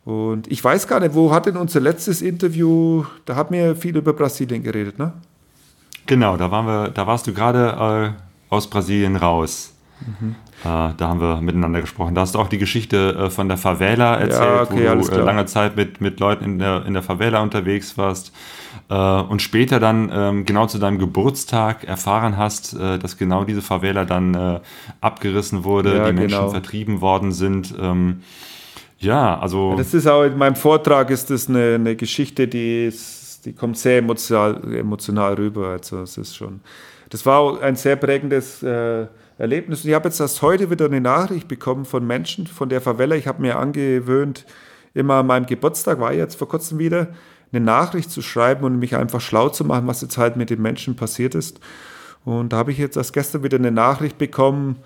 Und 0.06 0.52
ich 0.52 0.64
weiß 0.64 0.88
gar 0.88 1.00
nicht, 1.00 1.16
wo 1.16 1.32
hat 1.32 1.48
denn 1.48 1.58
unser 1.58 1.80
letztes 1.80 2.22
Interview, 2.22 3.04
da 3.26 3.36
haben 3.36 3.56
wir 3.56 3.76
viel 3.76 3.98
über 3.98 4.14
Brasilien 4.14 4.62
geredet, 4.62 5.00
ne? 5.00 5.14
Genau, 6.06 6.38
da 6.38 6.52
waren 6.52 6.66
wir, 6.66 6.90
da 6.90 7.08
warst 7.08 7.28
du 7.28 7.34
gerade 7.34 8.16
äh, 8.18 8.54
aus 8.54 8.70
Brasilien 8.70 9.16
raus. 9.16 9.74
Mhm. 10.02 10.36
Äh, 10.64 10.94
da 10.98 11.08
haben 11.08 11.22
wir 11.22 11.42
miteinander 11.42 11.82
gesprochen. 11.82 12.16
Da 12.16 12.22
hast 12.22 12.36
du 12.36 12.40
auch 12.40 12.48
die 12.48 12.58
Geschichte 12.58 13.16
äh, 13.16 13.30
von 13.30 13.48
der 13.48 13.58
Favela 13.58 14.16
erzählt, 14.16 14.42
ja, 14.42 14.62
okay, 14.62 15.00
wo 15.00 15.08
du 15.08 15.22
äh, 15.22 15.24
lange 15.24 15.46
Zeit 15.46 15.76
mit, 15.76 16.02
mit 16.02 16.20
Leuten 16.20 16.44
in 16.44 16.60
der, 16.60 16.86
in 16.86 16.94
der 16.94 17.02
Favela 17.02 17.42
unterwegs 17.42 17.98
warst 17.98 18.32
äh, 18.90 18.94
und 18.94 19.42
später 19.42 19.80
dann 19.80 20.12
ähm, 20.14 20.46
genau 20.46 20.68
zu 20.68 20.78
deinem 20.78 21.00
Geburtstag 21.00 21.84
erfahren 21.84 22.38
hast, 22.38 22.74
äh, 22.74 23.00
dass 23.00 23.18
genau 23.18 23.44
diese 23.44 23.62
Favela 23.62 24.06
dann 24.06 24.62
abgerissen 25.02 25.64
wurde, 25.64 25.98
ja, 25.98 26.06
die 26.06 26.14
Menschen 26.14 26.38
genau. 26.38 26.50
vertrieben 26.50 27.02
worden 27.02 27.32
sind. 27.32 27.74
Ähm, 27.80 28.22
ja, 29.00 29.40
also. 29.40 29.76
Das 29.78 29.94
ist 29.94 30.08
auch 30.08 30.24
in 30.24 30.38
meinem 30.38 30.56
Vortrag 30.56 31.10
ist 31.10 31.32
das 31.32 31.50
eine, 31.50 31.76
eine 31.76 31.96
Geschichte, 31.96 32.48
die 32.48 32.86
ist 32.86 33.21
die 33.46 33.54
kommt 33.54 33.78
sehr 33.78 34.00
emotional, 34.00 34.62
emotional 34.74 35.34
rüber. 35.34 35.70
Also 35.70 36.02
es 36.02 36.18
ist 36.18 36.36
schon, 36.36 36.62
das 37.10 37.26
war 37.26 37.62
ein 37.62 37.76
sehr 37.76 37.96
prägendes 37.96 38.64
äh, 38.64 39.08
Erlebnis. 39.38 39.84
Und 39.84 39.90
ich 39.90 39.96
habe 39.96 40.10
jetzt 40.10 40.20
erst 40.20 40.42
heute 40.42 40.70
wieder 40.70 40.86
eine 40.86 41.02
Nachricht 41.02 41.48
bekommen 41.48 41.86
von 41.86 42.06
Menschen 42.06 42.48
von 42.48 42.70
der 42.70 42.82
Favela. 42.82 43.16
Ich 43.16 43.28
habe 43.28 43.42
mir 43.42 43.58
angewöhnt, 43.58 44.46
immer 44.94 45.16
an 45.16 45.28
meinem 45.28 45.46
Geburtstag, 45.46 46.00
war 46.00 46.14
jetzt 46.14 46.36
vor 46.36 46.48
kurzem 46.48 46.80
wieder, 46.80 47.08
eine 47.52 47.66
Nachricht 47.66 48.12
zu 48.12 48.22
schreiben 48.22 48.64
und 48.64 48.80
mich 48.80 48.96
einfach 48.96 49.20
schlau 49.20 49.50
zu 49.50 49.66
machen, 49.66 49.88
was 49.88 50.02
jetzt 50.02 50.18
halt 50.18 50.38
mit 50.38 50.50
den 50.50 50.62
Menschen 50.62 50.96
passiert 50.96 51.36
ist. 51.36 51.60
Und 52.24 52.54
da 52.54 52.58
habe 52.58 52.72
ich 52.72 52.78
jetzt 52.78 52.98
erst 52.98 53.14
gestern 53.14 53.44
wieder 53.44 53.58
eine 53.58 53.72
Nachricht 53.72 54.18
bekommen. 54.18 54.78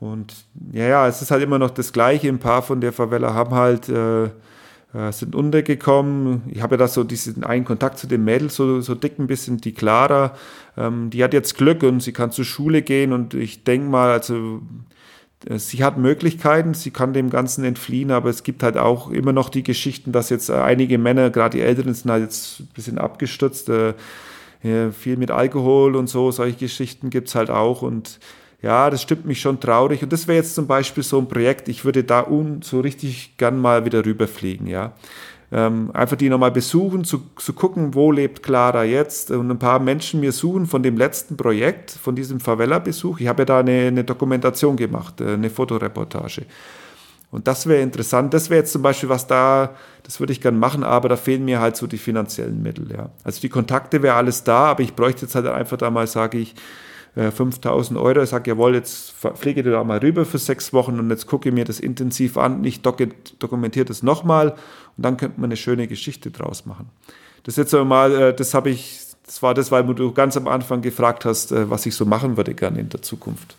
Und 0.00 0.34
ja, 0.72 0.86
ja, 0.86 1.06
es 1.06 1.22
ist 1.22 1.30
halt 1.30 1.42
immer 1.42 1.58
noch 1.58 1.70
das 1.70 1.92
Gleiche. 1.92 2.28
Ein 2.28 2.38
paar 2.38 2.62
von 2.62 2.80
der 2.80 2.92
Favela 2.92 3.34
haben 3.34 3.54
halt 3.54 3.88
äh, 3.88 4.30
äh, 4.92 5.12
sind 5.12 5.34
untergekommen. 5.34 6.42
Ich 6.48 6.62
habe 6.62 6.74
ja 6.74 6.78
da 6.78 6.88
so 6.88 7.04
diesen 7.04 7.44
einen 7.44 7.64
Kontakt 7.64 7.98
zu 7.98 8.06
den 8.06 8.24
Mädels, 8.24 8.56
so, 8.56 8.80
so 8.80 8.94
dick 8.94 9.18
ein 9.18 9.26
bisschen, 9.26 9.58
die 9.58 9.72
Clara, 9.72 10.34
ähm, 10.76 11.10
die 11.10 11.22
hat 11.22 11.32
jetzt 11.32 11.56
Glück 11.56 11.82
und 11.82 12.02
sie 12.02 12.12
kann 12.12 12.32
zur 12.32 12.44
Schule 12.44 12.82
gehen 12.82 13.12
und 13.12 13.34
ich 13.34 13.64
denke 13.64 13.88
mal, 13.88 14.10
also 14.10 14.62
äh, 15.48 15.58
sie 15.58 15.84
hat 15.84 15.96
Möglichkeiten, 15.98 16.74
sie 16.74 16.90
kann 16.90 17.12
dem 17.12 17.30
Ganzen 17.30 17.64
entfliehen, 17.64 18.10
aber 18.10 18.30
es 18.30 18.42
gibt 18.42 18.62
halt 18.62 18.76
auch 18.76 19.10
immer 19.10 19.32
noch 19.32 19.48
die 19.48 19.62
Geschichten, 19.62 20.12
dass 20.12 20.30
jetzt 20.30 20.48
äh, 20.50 20.54
einige 20.54 20.98
Männer, 20.98 21.30
gerade 21.30 21.58
die 21.58 21.62
Älteren, 21.62 21.94
sind 21.94 22.10
halt 22.10 22.22
jetzt 22.24 22.60
ein 22.60 22.68
bisschen 22.74 22.98
abgestürzt, 22.98 23.68
äh, 23.68 23.94
viel 24.62 25.16
mit 25.16 25.30
Alkohol 25.30 25.96
und 25.96 26.08
so, 26.08 26.30
solche 26.32 26.58
Geschichten 26.58 27.08
gibt 27.08 27.28
es 27.28 27.34
halt 27.34 27.48
auch 27.48 27.80
und 27.80 28.18
ja, 28.62 28.90
das 28.90 29.02
stimmt 29.02 29.24
mich 29.24 29.40
schon 29.40 29.60
traurig 29.60 30.02
und 30.02 30.12
das 30.12 30.28
wäre 30.28 30.38
jetzt 30.38 30.54
zum 30.54 30.66
Beispiel 30.66 31.02
so 31.02 31.18
ein 31.18 31.28
Projekt, 31.28 31.68
ich 31.68 31.84
würde 31.84 32.04
da 32.04 32.26
un, 32.26 32.62
so 32.62 32.80
richtig 32.80 33.36
gern 33.36 33.58
mal 33.58 33.84
wieder 33.84 34.04
rüberfliegen, 34.04 34.66
ja. 34.66 34.92
Ähm, 35.52 35.90
einfach 35.94 36.16
die 36.16 36.28
nochmal 36.28 36.52
besuchen, 36.52 37.02
zu, 37.02 37.22
zu 37.36 37.52
gucken, 37.54 37.94
wo 37.94 38.12
lebt 38.12 38.40
Clara 38.40 38.84
jetzt 38.84 39.32
und 39.32 39.50
ein 39.50 39.58
paar 39.58 39.80
Menschen 39.80 40.20
mir 40.20 40.30
suchen 40.30 40.66
von 40.66 40.82
dem 40.82 40.96
letzten 40.96 41.36
Projekt, 41.36 41.90
von 41.90 42.14
diesem 42.14 42.38
Favela-Besuch. 42.38 43.18
Ich 43.18 43.26
habe 43.26 43.42
ja 43.42 43.46
da 43.46 43.58
eine, 43.58 43.88
eine 43.88 44.04
Dokumentation 44.04 44.76
gemacht, 44.76 45.20
äh, 45.20 45.32
eine 45.32 45.50
Fotoreportage. 45.50 46.42
Und 47.32 47.48
das 47.48 47.66
wäre 47.66 47.82
interessant. 47.82 48.34
Das 48.34 48.50
wäre 48.50 48.60
jetzt 48.60 48.72
zum 48.72 48.82
Beispiel 48.82 49.08
was 49.08 49.26
da, 49.26 49.74
das 50.04 50.20
würde 50.20 50.32
ich 50.32 50.40
gerne 50.40 50.58
machen, 50.58 50.84
aber 50.84 51.08
da 51.08 51.16
fehlen 51.16 51.44
mir 51.44 51.60
halt 51.60 51.76
so 51.76 51.86
die 51.86 51.98
finanziellen 51.98 52.62
Mittel. 52.62 52.90
Ja. 52.92 53.10
Also 53.24 53.40
die 53.40 53.48
Kontakte 53.48 54.02
wäre 54.02 54.14
alles 54.14 54.44
da, 54.44 54.66
aber 54.66 54.82
ich 54.82 54.94
bräuchte 54.94 55.22
jetzt 55.22 55.34
halt 55.34 55.46
einfach 55.46 55.76
da 55.76 55.90
mal, 55.90 56.06
sage 56.06 56.38
ich, 56.38 56.54
5000 57.14 57.98
äh, 57.98 58.02
Euro. 58.02 58.22
Ich 58.22 58.30
sage, 58.30 58.50
jawohl, 58.50 58.74
jetzt 58.74 59.12
fliege 59.34 59.60
ich 59.60 59.66
da 59.66 59.82
mal 59.84 59.98
rüber 59.98 60.24
für 60.24 60.38
sechs 60.38 60.72
Wochen 60.72 60.98
und 60.98 61.10
jetzt 61.10 61.26
gucke 61.26 61.48
ich 61.48 61.54
mir 61.54 61.64
das 61.64 61.80
intensiv 61.80 62.36
an. 62.36 62.64
Ich 62.64 62.82
dokumentiere 62.82 63.84
das 63.84 64.02
nochmal 64.02 64.50
und 64.96 65.04
dann 65.04 65.16
könnte 65.16 65.40
man 65.40 65.48
eine 65.48 65.56
schöne 65.56 65.88
Geschichte 65.88 66.30
draus 66.30 66.66
machen. 66.66 66.88
Das 67.42 67.56
jetzt 67.56 67.72
mal, 67.72 68.12
äh, 68.12 68.34
das 68.34 68.54
habe 68.54 68.70
ich, 68.70 69.00
das 69.26 69.42
war 69.42 69.54
das, 69.54 69.72
weil 69.72 69.84
du 69.94 70.12
ganz 70.12 70.36
am 70.36 70.46
Anfang 70.46 70.82
gefragt 70.82 71.24
hast, 71.24 71.52
äh, 71.52 71.68
was 71.68 71.86
ich 71.86 71.94
so 71.94 72.04
machen 72.04 72.36
würde 72.36 72.54
gerne 72.54 72.80
in 72.80 72.88
der 72.88 73.02
Zukunft. 73.02 73.56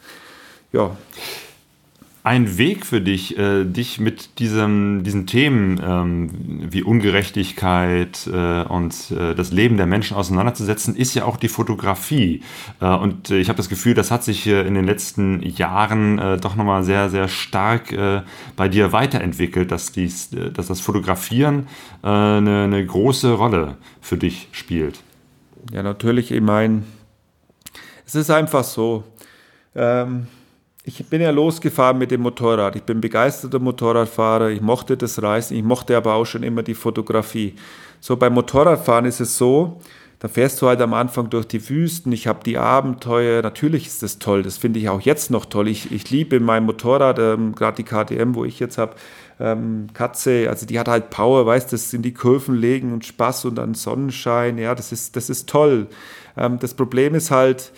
Ja 0.71 0.95
ein 2.23 2.57
Weg 2.57 2.85
für 2.85 3.01
dich, 3.01 3.37
äh, 3.37 3.63
dich 3.65 3.99
mit 3.99 4.37
diesem, 4.39 5.03
diesen 5.03 5.25
Themen 5.25 5.81
ähm, 5.83 6.29
wie 6.71 6.83
Ungerechtigkeit 6.83 8.27
äh, 8.31 8.61
und 8.63 9.11
äh, 9.11 9.33
das 9.33 9.51
Leben 9.51 9.77
der 9.77 9.87
Menschen 9.87 10.15
auseinanderzusetzen, 10.15 10.95
ist 10.95 11.15
ja 11.15 11.25
auch 11.25 11.37
die 11.37 11.47
Fotografie. 11.47 12.43
Äh, 12.79 12.85
und 12.85 13.31
ich 13.31 13.49
habe 13.49 13.57
das 13.57 13.69
Gefühl, 13.69 13.95
das 13.95 14.11
hat 14.11 14.23
sich 14.23 14.45
in 14.45 14.75
den 14.75 14.85
letzten 14.85 15.41
Jahren 15.41 16.19
äh, 16.19 16.37
doch 16.37 16.55
nochmal 16.55 16.83
sehr, 16.83 17.09
sehr 17.09 17.27
stark 17.27 17.91
äh, 17.91 18.21
bei 18.55 18.69
dir 18.69 18.91
weiterentwickelt, 18.91 19.71
dass, 19.71 19.91
dies, 19.91 20.29
dass 20.29 20.67
das 20.67 20.79
Fotografieren 20.79 21.67
eine, 22.01 22.63
eine 22.63 22.85
große 22.85 23.33
Rolle 23.33 23.77
für 23.99 24.17
dich 24.17 24.47
spielt. 24.51 25.01
Ja, 25.71 25.83
natürlich. 25.83 26.31
Ich 26.31 26.41
meine, 26.41 26.83
es 28.05 28.15
ist 28.15 28.29
einfach 28.29 28.63
so. 28.63 29.03
Ähm 29.75 30.27
ich 30.83 31.05
bin 31.07 31.21
ja 31.21 31.29
losgefahren 31.29 31.97
mit 31.97 32.11
dem 32.11 32.21
Motorrad. 32.21 32.75
Ich 32.75 32.83
bin 32.83 33.01
begeisterter 33.01 33.59
Motorradfahrer. 33.59 34.49
Ich 34.49 34.61
mochte 34.61 34.97
das 34.97 35.21
Reisen. 35.21 35.55
Ich 35.55 35.63
mochte 35.63 35.95
aber 35.95 36.15
auch 36.15 36.25
schon 36.25 36.43
immer 36.43 36.63
die 36.63 36.73
Fotografie. 36.73 37.55
So 37.99 38.17
beim 38.17 38.33
Motorradfahren 38.33 39.05
ist 39.05 39.19
es 39.19 39.37
so, 39.37 39.79
da 40.17 40.27
fährst 40.27 40.61
du 40.61 40.67
halt 40.67 40.81
am 40.81 40.93
Anfang 40.93 41.29
durch 41.29 41.47
die 41.47 41.67
Wüsten. 41.69 42.11
Ich 42.11 42.25
habe 42.27 42.43
die 42.43 42.57
Abenteuer. 42.57 43.43
Natürlich 43.43 43.87
ist 43.87 44.01
das 44.01 44.17
toll. 44.17 44.41
Das 44.41 44.57
finde 44.57 44.79
ich 44.79 44.89
auch 44.89 45.01
jetzt 45.01 45.29
noch 45.29 45.45
toll. 45.45 45.67
Ich, 45.67 45.91
ich 45.91 46.09
liebe 46.09 46.39
mein 46.39 46.65
Motorrad, 46.65 47.19
ähm, 47.19 47.53
gerade 47.53 47.77
die 47.77 47.83
KTM, 47.83 48.33
wo 48.33 48.45
ich 48.45 48.59
jetzt 48.59 48.77
habe. 48.77 48.95
Ähm, 49.39 49.87
Katze, 49.93 50.47
also 50.49 50.67
die 50.67 50.77
hat 50.77 50.87
halt 50.87 51.09
Power, 51.09 51.47
weißt, 51.47 51.73
das 51.73 51.91
in 51.93 52.03
die 52.03 52.13
Kurven 52.13 52.55
legen 52.55 52.93
und 52.93 53.05
Spaß 53.05 53.45
und 53.45 53.55
dann 53.55 53.73
Sonnenschein. 53.73 54.59
Ja, 54.59 54.75
das 54.75 54.91
ist, 54.91 55.15
das 55.15 55.29
ist 55.29 55.49
toll. 55.49 55.87
Ähm, 56.37 56.59
das 56.59 56.75
Problem 56.75 57.15
ist 57.15 57.31
halt, 57.31 57.71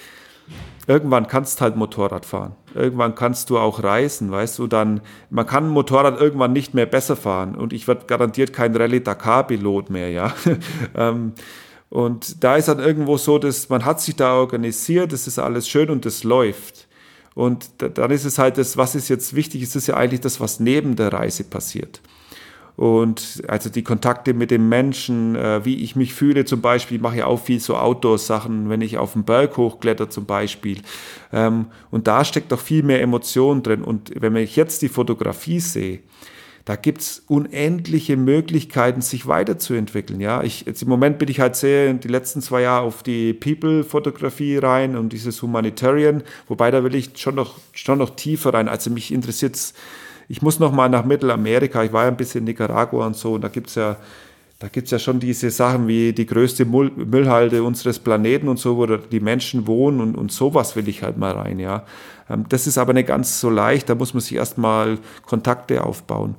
irgendwann 0.87 1.27
kannst 1.27 1.61
halt 1.61 1.75
Motorrad 1.75 2.25
fahren. 2.25 2.55
Irgendwann 2.75 3.15
kannst 3.15 3.49
du 3.49 3.57
auch 3.57 3.83
reisen, 3.83 4.31
weißt 4.31 4.59
du, 4.59 4.67
dann, 4.67 5.01
man 5.29 5.45
kann 5.45 5.69
Motorrad 5.69 6.19
irgendwann 6.19 6.53
nicht 6.53 6.73
mehr 6.73 6.85
besser 6.85 7.15
fahren 7.15 7.55
und 7.55 7.73
ich 7.73 7.87
werde 7.87 8.05
garantiert 8.05 8.53
kein 8.53 8.75
Rallye-Dakar-Pilot 8.75 9.89
mehr, 9.89 10.09
ja. 10.09 10.33
Ähm, 10.95 11.33
und 11.89 12.43
da 12.43 12.55
ist 12.55 12.67
dann 12.67 12.79
irgendwo 12.79 13.17
so, 13.17 13.37
dass 13.37 13.69
man 13.69 13.85
hat 13.85 14.01
sich 14.01 14.15
da 14.15 14.35
organisiert, 14.35 15.13
das 15.13 15.27
ist 15.27 15.37
alles 15.37 15.67
schön 15.67 15.89
und 15.89 16.05
das 16.05 16.23
läuft. 16.23 16.87
Und 17.35 17.69
dann 17.77 18.11
ist 18.11 18.25
es 18.25 18.37
halt 18.37 18.57
das, 18.57 18.77
was 18.77 18.95
ist 18.95 19.09
jetzt 19.09 19.35
wichtig, 19.35 19.61
ist 19.61 19.75
es 19.75 19.87
ja 19.87 19.95
eigentlich 19.95 20.21
das, 20.21 20.39
was 20.39 20.59
neben 20.59 20.95
der 20.95 21.13
Reise 21.13 21.43
passiert. 21.43 22.01
Und 22.75 23.43
also 23.47 23.69
die 23.69 23.83
Kontakte 23.83 24.33
mit 24.33 24.49
den 24.49 24.67
Menschen, 24.67 25.35
äh, 25.35 25.63
wie 25.63 25.83
ich 25.83 25.95
mich 25.95 26.13
fühle 26.13 26.45
zum 26.45 26.61
Beispiel, 26.61 26.97
ich 26.97 27.03
mache 27.03 27.17
ja 27.17 27.25
auch 27.27 27.39
viel 27.39 27.59
so 27.59 27.75
Outdoor-Sachen, 27.75 28.69
wenn 28.69 28.81
ich 28.81 28.97
auf 28.97 29.13
den 29.13 29.25
Berg 29.25 29.57
hochkletter 29.57 30.09
zum 30.09 30.25
Beispiel. 30.25 30.81
Ähm, 31.31 31.67
und 31.91 32.07
da 32.07 32.25
steckt 32.25 32.51
doch 32.51 32.59
viel 32.59 32.83
mehr 32.83 33.01
Emotion 33.01 33.61
drin. 33.61 33.83
Und 33.83 34.11
wenn 34.19 34.35
ich 34.35 34.55
jetzt 34.55 34.81
die 34.81 34.89
Fotografie 34.89 35.59
sehe, 35.59 35.99
da 36.65 36.77
gibt's 36.77 37.23
unendliche 37.27 38.15
Möglichkeiten, 38.15 39.01
sich 39.01 39.27
weiterzuentwickeln. 39.27 40.21
Ja, 40.21 40.43
ich, 40.43 40.65
jetzt 40.65 40.81
im 40.81 40.87
Moment 40.87 41.19
bin 41.19 41.27
ich 41.27 41.41
halt 41.41 41.57
sehr 41.57 41.93
die 41.93 42.07
letzten 42.07 42.41
zwei 42.41 42.61
Jahre 42.61 42.85
auf 42.85 43.03
die 43.03 43.33
People-Fotografie 43.33 44.57
rein 44.57 44.95
und 44.95 45.11
dieses 45.11 45.41
Humanitarian, 45.41 46.23
wobei 46.47 46.71
da 46.71 46.83
will 46.85 46.95
ich 46.95 47.11
schon 47.17 47.35
noch, 47.35 47.59
schon 47.73 47.99
noch 47.99 48.11
tiefer 48.11 48.53
rein. 48.53 48.69
Also 48.69 48.89
mich 48.89 49.11
interessiert's 49.11 49.73
ich 50.27 50.41
muss 50.41 50.59
noch 50.59 50.71
mal 50.71 50.89
nach 50.89 51.05
Mittelamerika. 51.05 51.83
Ich 51.83 51.93
war 51.93 52.03
ja 52.03 52.09
ein 52.09 52.17
bisschen 52.17 52.39
in 52.39 52.45
Nicaragua 52.45 53.07
und 53.07 53.15
so. 53.15 53.33
Und 53.33 53.41
da 53.43 53.47
gibt 53.47 53.69
es 53.69 53.75
ja, 53.75 53.97
da 54.59 54.67
gibt's 54.67 54.91
ja 54.91 54.99
schon 54.99 55.19
diese 55.19 55.49
Sachen 55.49 55.87
wie 55.87 56.13
die 56.13 56.25
größte 56.25 56.65
Müll, 56.65 56.91
Müllhalde 56.95 57.63
unseres 57.63 57.99
Planeten 57.99 58.47
und 58.47 58.59
so, 58.59 58.77
wo 58.77 58.85
die 58.85 59.19
Menschen 59.19 59.67
wohnen 59.67 59.99
und, 59.99 60.15
und 60.15 60.31
sowas 60.31 60.75
will 60.75 60.87
ich 60.87 61.03
halt 61.03 61.17
mal 61.17 61.33
rein, 61.33 61.59
ja. 61.59 61.83
Ähm, 62.29 62.45
das 62.49 62.67
ist 62.67 62.77
aber 62.77 62.93
nicht 62.93 63.07
ganz 63.07 63.39
so 63.39 63.49
leicht. 63.49 63.89
Da 63.89 63.95
muss 63.95 64.13
man 64.13 64.21
sich 64.21 64.35
erstmal 64.35 64.99
Kontakte 65.25 65.83
aufbauen. 65.83 66.35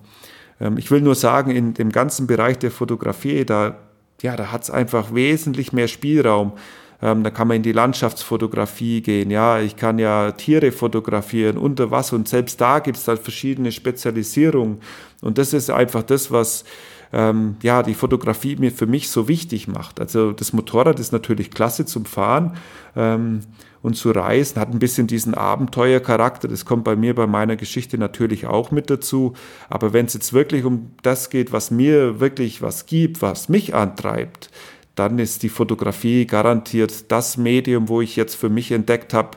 Ähm, 0.61 0.79
ich 0.79 0.91
will 0.91 1.01
nur 1.01 1.15
sagen, 1.15 1.51
in 1.51 1.75
dem 1.75 1.91
ganzen 1.93 2.27
Bereich 2.27 2.59
der 2.59 2.71
Fotografie, 2.71 3.45
da, 3.45 3.77
ja, 4.23 4.37
da 4.37 4.53
hat 4.53 4.63
es 4.63 4.71
einfach 4.71 5.15
wesentlich 5.15 5.73
mehr 5.73 5.89
Spielraum. 5.89 6.53
Ähm, 7.03 7.23
da 7.23 7.31
kann 7.31 7.49
man 7.49 7.59
in 7.59 7.63
die 7.63 7.73
Landschaftsfotografie 7.73 9.03
gehen. 9.03 9.31
Ja, 9.31 9.61
ich 9.61 9.77
kann 9.77 9.99
ja 9.99 10.33
Tiere 10.33 10.73
fotografieren 10.73 11.59
unter 11.59 11.91
Wasser 11.91 12.17
und 12.17 12.29
selbst 12.29 12.61
da 12.61 12.79
gibt 12.79 12.97
es 12.97 13.09
halt 13.09 13.21
verschiedene 13.21 13.73
Spezialisierungen. 13.73 14.79
Und 15.21 15.39
das 15.39 15.53
ist 15.53 15.71
einfach 15.71 16.03
das, 16.03 16.31
was 16.31 16.65
ähm, 17.13 17.57
ja 17.63 17.83
die 17.83 17.95
Fotografie 17.95 18.57
mir 18.57 18.73
für 18.73 18.87
mich 18.87 19.09
so 19.09 19.29
wichtig 19.29 19.69
macht. 19.69 20.01
Also 20.01 20.33
das 20.33 20.53
Motorrad 20.53 20.99
ist 21.01 21.13
natürlich 21.13 21.51
klasse 21.51 21.87
zum 21.87 22.05
Fahren. 22.05 22.57
Ähm, 22.97 23.41
und 23.85 23.97
zu 23.97 24.13
reisen, 24.13 24.59
hat 24.59 24.71
ein 24.71 24.79
bisschen 24.79 25.07
diesen 25.07 25.35
Abenteuercharakter. 25.35 26.49
Das 26.49 26.65
kommt 26.65 26.85
bei 26.85 26.97
mir 26.97 27.15
bei 27.15 27.27
meiner 27.27 27.55
Geschichte 27.55 27.99
natürlich 27.99 28.47
auch 28.47 28.71
mit 28.71 28.89
dazu. 28.89 29.35
Aber 29.69 29.93
wenn 29.93 30.07
es 30.07 30.15
jetzt 30.15 30.33
wirklich 30.33 30.65
um 30.65 30.93
das 31.03 31.29
geht, 31.29 31.53
was 31.53 31.71
mir 31.71 32.19
wirklich 32.19 32.63
was 32.63 32.87
gibt, 32.87 33.21
was 33.21 33.51
mich 33.51 33.75
antreibt, 33.75 34.49
dann 34.95 35.19
ist 35.19 35.43
die 35.43 35.49
Fotografie 35.49 36.27
garantiert 36.27 37.11
das 37.11 37.37
Medium, 37.37 37.89
wo 37.89 38.01
ich 38.01 38.17
jetzt 38.17 38.35
für 38.35 38.49
mich 38.49 38.71
entdeckt 38.71 39.13
habe, 39.13 39.31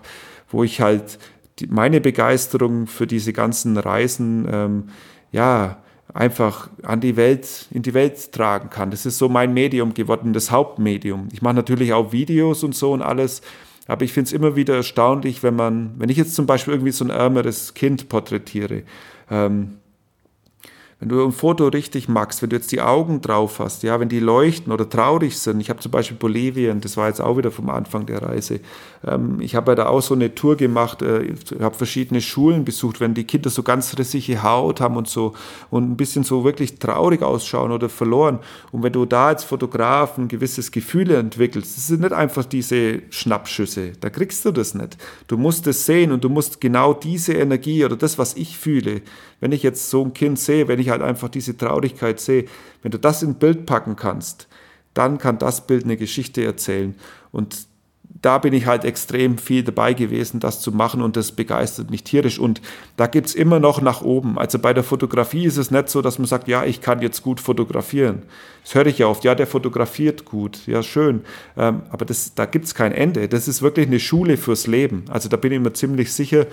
wo 0.49 0.63
ich 0.63 0.81
halt 0.81 1.17
die, 1.59 1.67
meine 1.67 2.01
Begeisterung 2.01 2.87
für 2.87 3.07
diese 3.07 3.33
ganzen 3.33 3.77
Reisen, 3.77 4.47
ähm, 4.51 4.83
ja, 5.31 5.77
einfach 6.13 6.69
an 6.83 7.01
die 7.01 7.15
Welt, 7.15 7.67
in 7.71 7.81
die 7.81 7.93
Welt 7.93 8.31
tragen 8.31 8.69
kann. 8.69 8.91
Das 8.91 9.05
ist 9.05 9.17
so 9.17 9.29
mein 9.29 9.53
Medium 9.53 9.93
geworden, 9.93 10.33
das 10.33 10.51
Hauptmedium. 10.51 11.27
Ich 11.31 11.41
mache 11.41 11.55
natürlich 11.55 11.93
auch 11.93 12.11
Videos 12.11 12.63
und 12.63 12.75
so 12.75 12.93
und 12.93 13.01
alles, 13.01 13.41
aber 13.87 14.03
ich 14.03 14.13
finde 14.13 14.27
es 14.27 14.33
immer 14.33 14.55
wieder 14.55 14.75
erstaunlich, 14.75 15.43
wenn 15.43 15.55
man, 15.55 15.93
wenn 15.97 16.09
ich 16.09 16.17
jetzt 16.17 16.35
zum 16.35 16.45
Beispiel 16.45 16.73
irgendwie 16.73 16.91
so 16.91 17.05
ein 17.05 17.09
ärmeres 17.09 17.73
Kind 17.73 18.09
porträtiere, 18.09 18.83
ähm, 19.29 19.77
wenn 20.99 21.10
du 21.10 21.23
ein 21.23 21.31
Foto 21.31 21.67
richtig 21.67 22.10
magst, 22.10 22.41
wenn 22.41 22.49
du 22.49 22.55
jetzt 22.55 22.71
die 22.71 22.81
Augen 22.81 23.21
drauf 23.21 23.60
hast, 23.60 23.83
ja, 23.83 23.99
wenn 23.99 24.10
die 24.10 24.19
leuchten 24.19 24.73
oder 24.73 24.89
traurig 24.89 25.38
sind. 25.38 25.62
Ich 25.62 25.69
habe 25.69 25.79
zum 25.79 25.91
Beispiel 25.91 26.17
Bolivien, 26.17 26.81
das 26.81 26.97
war 26.97 27.07
jetzt 27.07 27.21
auch 27.21 27.38
wieder 27.38 27.51
vom 27.51 27.69
Anfang 27.69 28.07
der 28.07 28.23
Reise. 28.23 28.62
Ähm, 29.05 29.39
ich 29.39 29.55
habe 29.55 29.71
ja 29.71 29.75
da 29.75 29.86
auch 29.88 30.01
so 30.01 30.15
eine 30.15 30.33
Tour 30.33 30.55
gemacht, 30.55 31.03
äh, 31.03 31.36
habe 31.60 31.75
verschiedene 31.75 32.19
Schulen 32.19 32.65
besucht, 32.65 32.99
wenn 32.99 33.13
die 33.13 33.25
Kinder 33.25 33.51
so 33.51 33.62
ganz 33.62 33.95
rissige 33.99 34.41
Haut 34.41 34.81
haben 34.81 34.97
und 34.97 35.07
so 35.07 35.33
und 35.69 35.91
ein 35.91 35.97
bisschen 35.97 36.23
so 36.23 36.43
wirklich 36.43 36.79
traurig 36.79 37.21
ausschauen 37.21 37.71
oder 37.71 37.89
verloren. 37.89 38.39
Und 38.71 38.81
wenn 38.81 38.93
du 38.93 39.05
da 39.05 39.27
als 39.27 39.43
Fotograf 39.43 40.17
ein 40.17 40.27
gewisses 40.27 40.71
Gefühl 40.71 41.12
entwickelst, 41.12 41.77
das 41.77 41.88
sind 41.88 42.01
nicht 42.01 42.13
einfach 42.13 42.45
diese 42.45 43.03
Schnappschüsse, 43.12 43.91
da 43.99 44.10
kriegst 44.10 44.43
du 44.45 44.51
das 44.51 44.73
nicht. 44.73 44.97
Du 45.27 45.38
musst 45.38 45.67
es 45.67 45.86
sehen 45.86 46.12
und 46.12 46.23
du 46.23 46.29
musst 46.29 46.60
genau 46.60 46.95
diese 46.95 47.33
Energie 47.33 47.86
oder 47.86 47.95
das, 47.95 48.17
was 48.17 48.36
ich 48.36 48.57
fühle, 48.57 49.03
wenn 49.39 49.52
ich 49.52 49.63
jetzt 49.63 49.89
so 49.89 50.04
ein 50.04 50.13
Kind 50.13 50.39
sehe, 50.39 50.67
wenn 50.67 50.80
ich 50.80 50.89
halt 50.89 51.02
einfach 51.02 51.30
diese 51.30 51.58
Traurigkeit 51.58 52.19
sehe, 52.19 52.45
wenn 52.82 52.91
du 52.91 53.00
das 53.00 53.23
in 53.23 53.32
ein 53.32 53.36
Bild 53.36 53.65
packen 53.65 53.95
kannst, 53.95 54.47
dann 54.93 55.17
kann 55.17 55.38
das 55.38 55.67
Bild 55.67 55.84
eine 55.84 55.97
Geschichte 55.97 56.43
erzählen. 56.43 56.95
Und 57.32 57.67
da 58.21 58.39
bin 58.39 58.54
ich 58.54 58.65
halt 58.65 58.84
extrem 58.84 59.38
viel 59.38 59.63
dabei 59.63 59.93
gewesen, 59.93 60.39
das 60.39 60.62
zu 60.62 60.71
machen 60.71 61.02
und 61.02 61.15
das 61.15 61.32
begeistert 61.32 61.91
mich 61.91 62.04
tierisch. 62.04 62.39
Und 62.39 62.62
da 62.95 63.08
gibt 63.08 63.28
es 63.28 63.36
immer 63.36 63.60
noch 63.60 63.82
nach 63.82 64.02
oben. 64.02 64.39
Also 64.39 64.60
bei 64.60 64.73
der 64.73 64.84
Fotografie 64.84 65.45
ist 65.45 65.58
es 65.58 65.71
nicht 65.71 65.89
so, 65.89 66.02
dass 66.02 66.17
man 66.17 66.28
sagt, 66.28 66.47
ja, 66.47 66.63
ich 66.63 66.82
kann 66.82 67.02
jetzt 67.02 67.21
gut 67.21 67.39
fotografieren. 67.39 68.23
Das 68.63 68.76
höre 68.76 68.88
ich 68.88 68.97
ja 68.97 69.08
oft, 69.08 69.23
ja, 69.23 69.36
der 69.36 69.48
fotografiert 69.48 70.25
gut, 70.25 70.65
ja, 70.65 70.81
schön. 70.81 71.21
Ähm, 71.56 71.83
aber 71.90 72.06
das, 72.06 72.33
da 72.33 72.46
gibt 72.46 72.65
es 72.65 72.73
kein 72.73 72.92
Ende. 72.92 73.27
Das 73.27 73.48
ist 73.48 73.62
wirklich 73.62 73.88
eine 73.88 74.00
Schule 74.00 74.38
fürs 74.38 74.67
Leben. 74.67 75.06
Also 75.10 75.29
da 75.29 75.38
bin 75.38 75.52
ich 75.52 75.60
mir 75.60 75.73
ziemlich 75.73 76.12
sicher. 76.12 76.48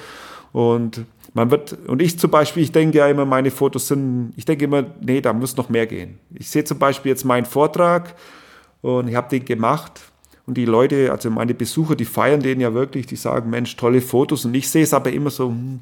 Und 0.52 1.04
man 1.34 1.50
wird, 1.50 1.76
und 1.88 2.00
ich 2.00 2.18
zum 2.18 2.30
Beispiel, 2.30 2.62
ich 2.62 2.72
denke 2.72 2.98
ja 2.98 3.08
immer, 3.08 3.24
meine 3.24 3.50
Fotos 3.50 3.88
sind, 3.88 4.32
ich 4.36 4.44
denke 4.44 4.64
immer, 4.64 4.84
nee, 5.00 5.20
da 5.20 5.32
muss 5.32 5.56
noch 5.56 5.68
mehr 5.68 5.86
gehen. 5.86 6.20
Ich 6.32 6.48
sehe 6.48 6.64
zum 6.64 6.78
Beispiel 6.78 7.10
jetzt 7.10 7.24
meinen 7.24 7.44
Vortrag 7.44 8.14
und 8.82 9.08
ich 9.08 9.16
habe 9.16 9.28
den 9.28 9.44
gemacht 9.44 10.00
und 10.46 10.56
die 10.56 10.64
Leute, 10.64 11.10
also 11.10 11.30
meine 11.30 11.52
Besucher, 11.52 11.96
die 11.96 12.04
feiern 12.04 12.40
den 12.40 12.60
ja 12.60 12.72
wirklich, 12.72 13.06
die 13.06 13.16
sagen, 13.16 13.50
Mensch, 13.50 13.74
tolle 13.76 14.00
Fotos 14.00 14.44
und 14.44 14.54
ich 14.54 14.70
sehe 14.70 14.84
es 14.84 14.94
aber 14.94 15.10
immer 15.12 15.30
so, 15.30 15.48
hm, 15.48 15.80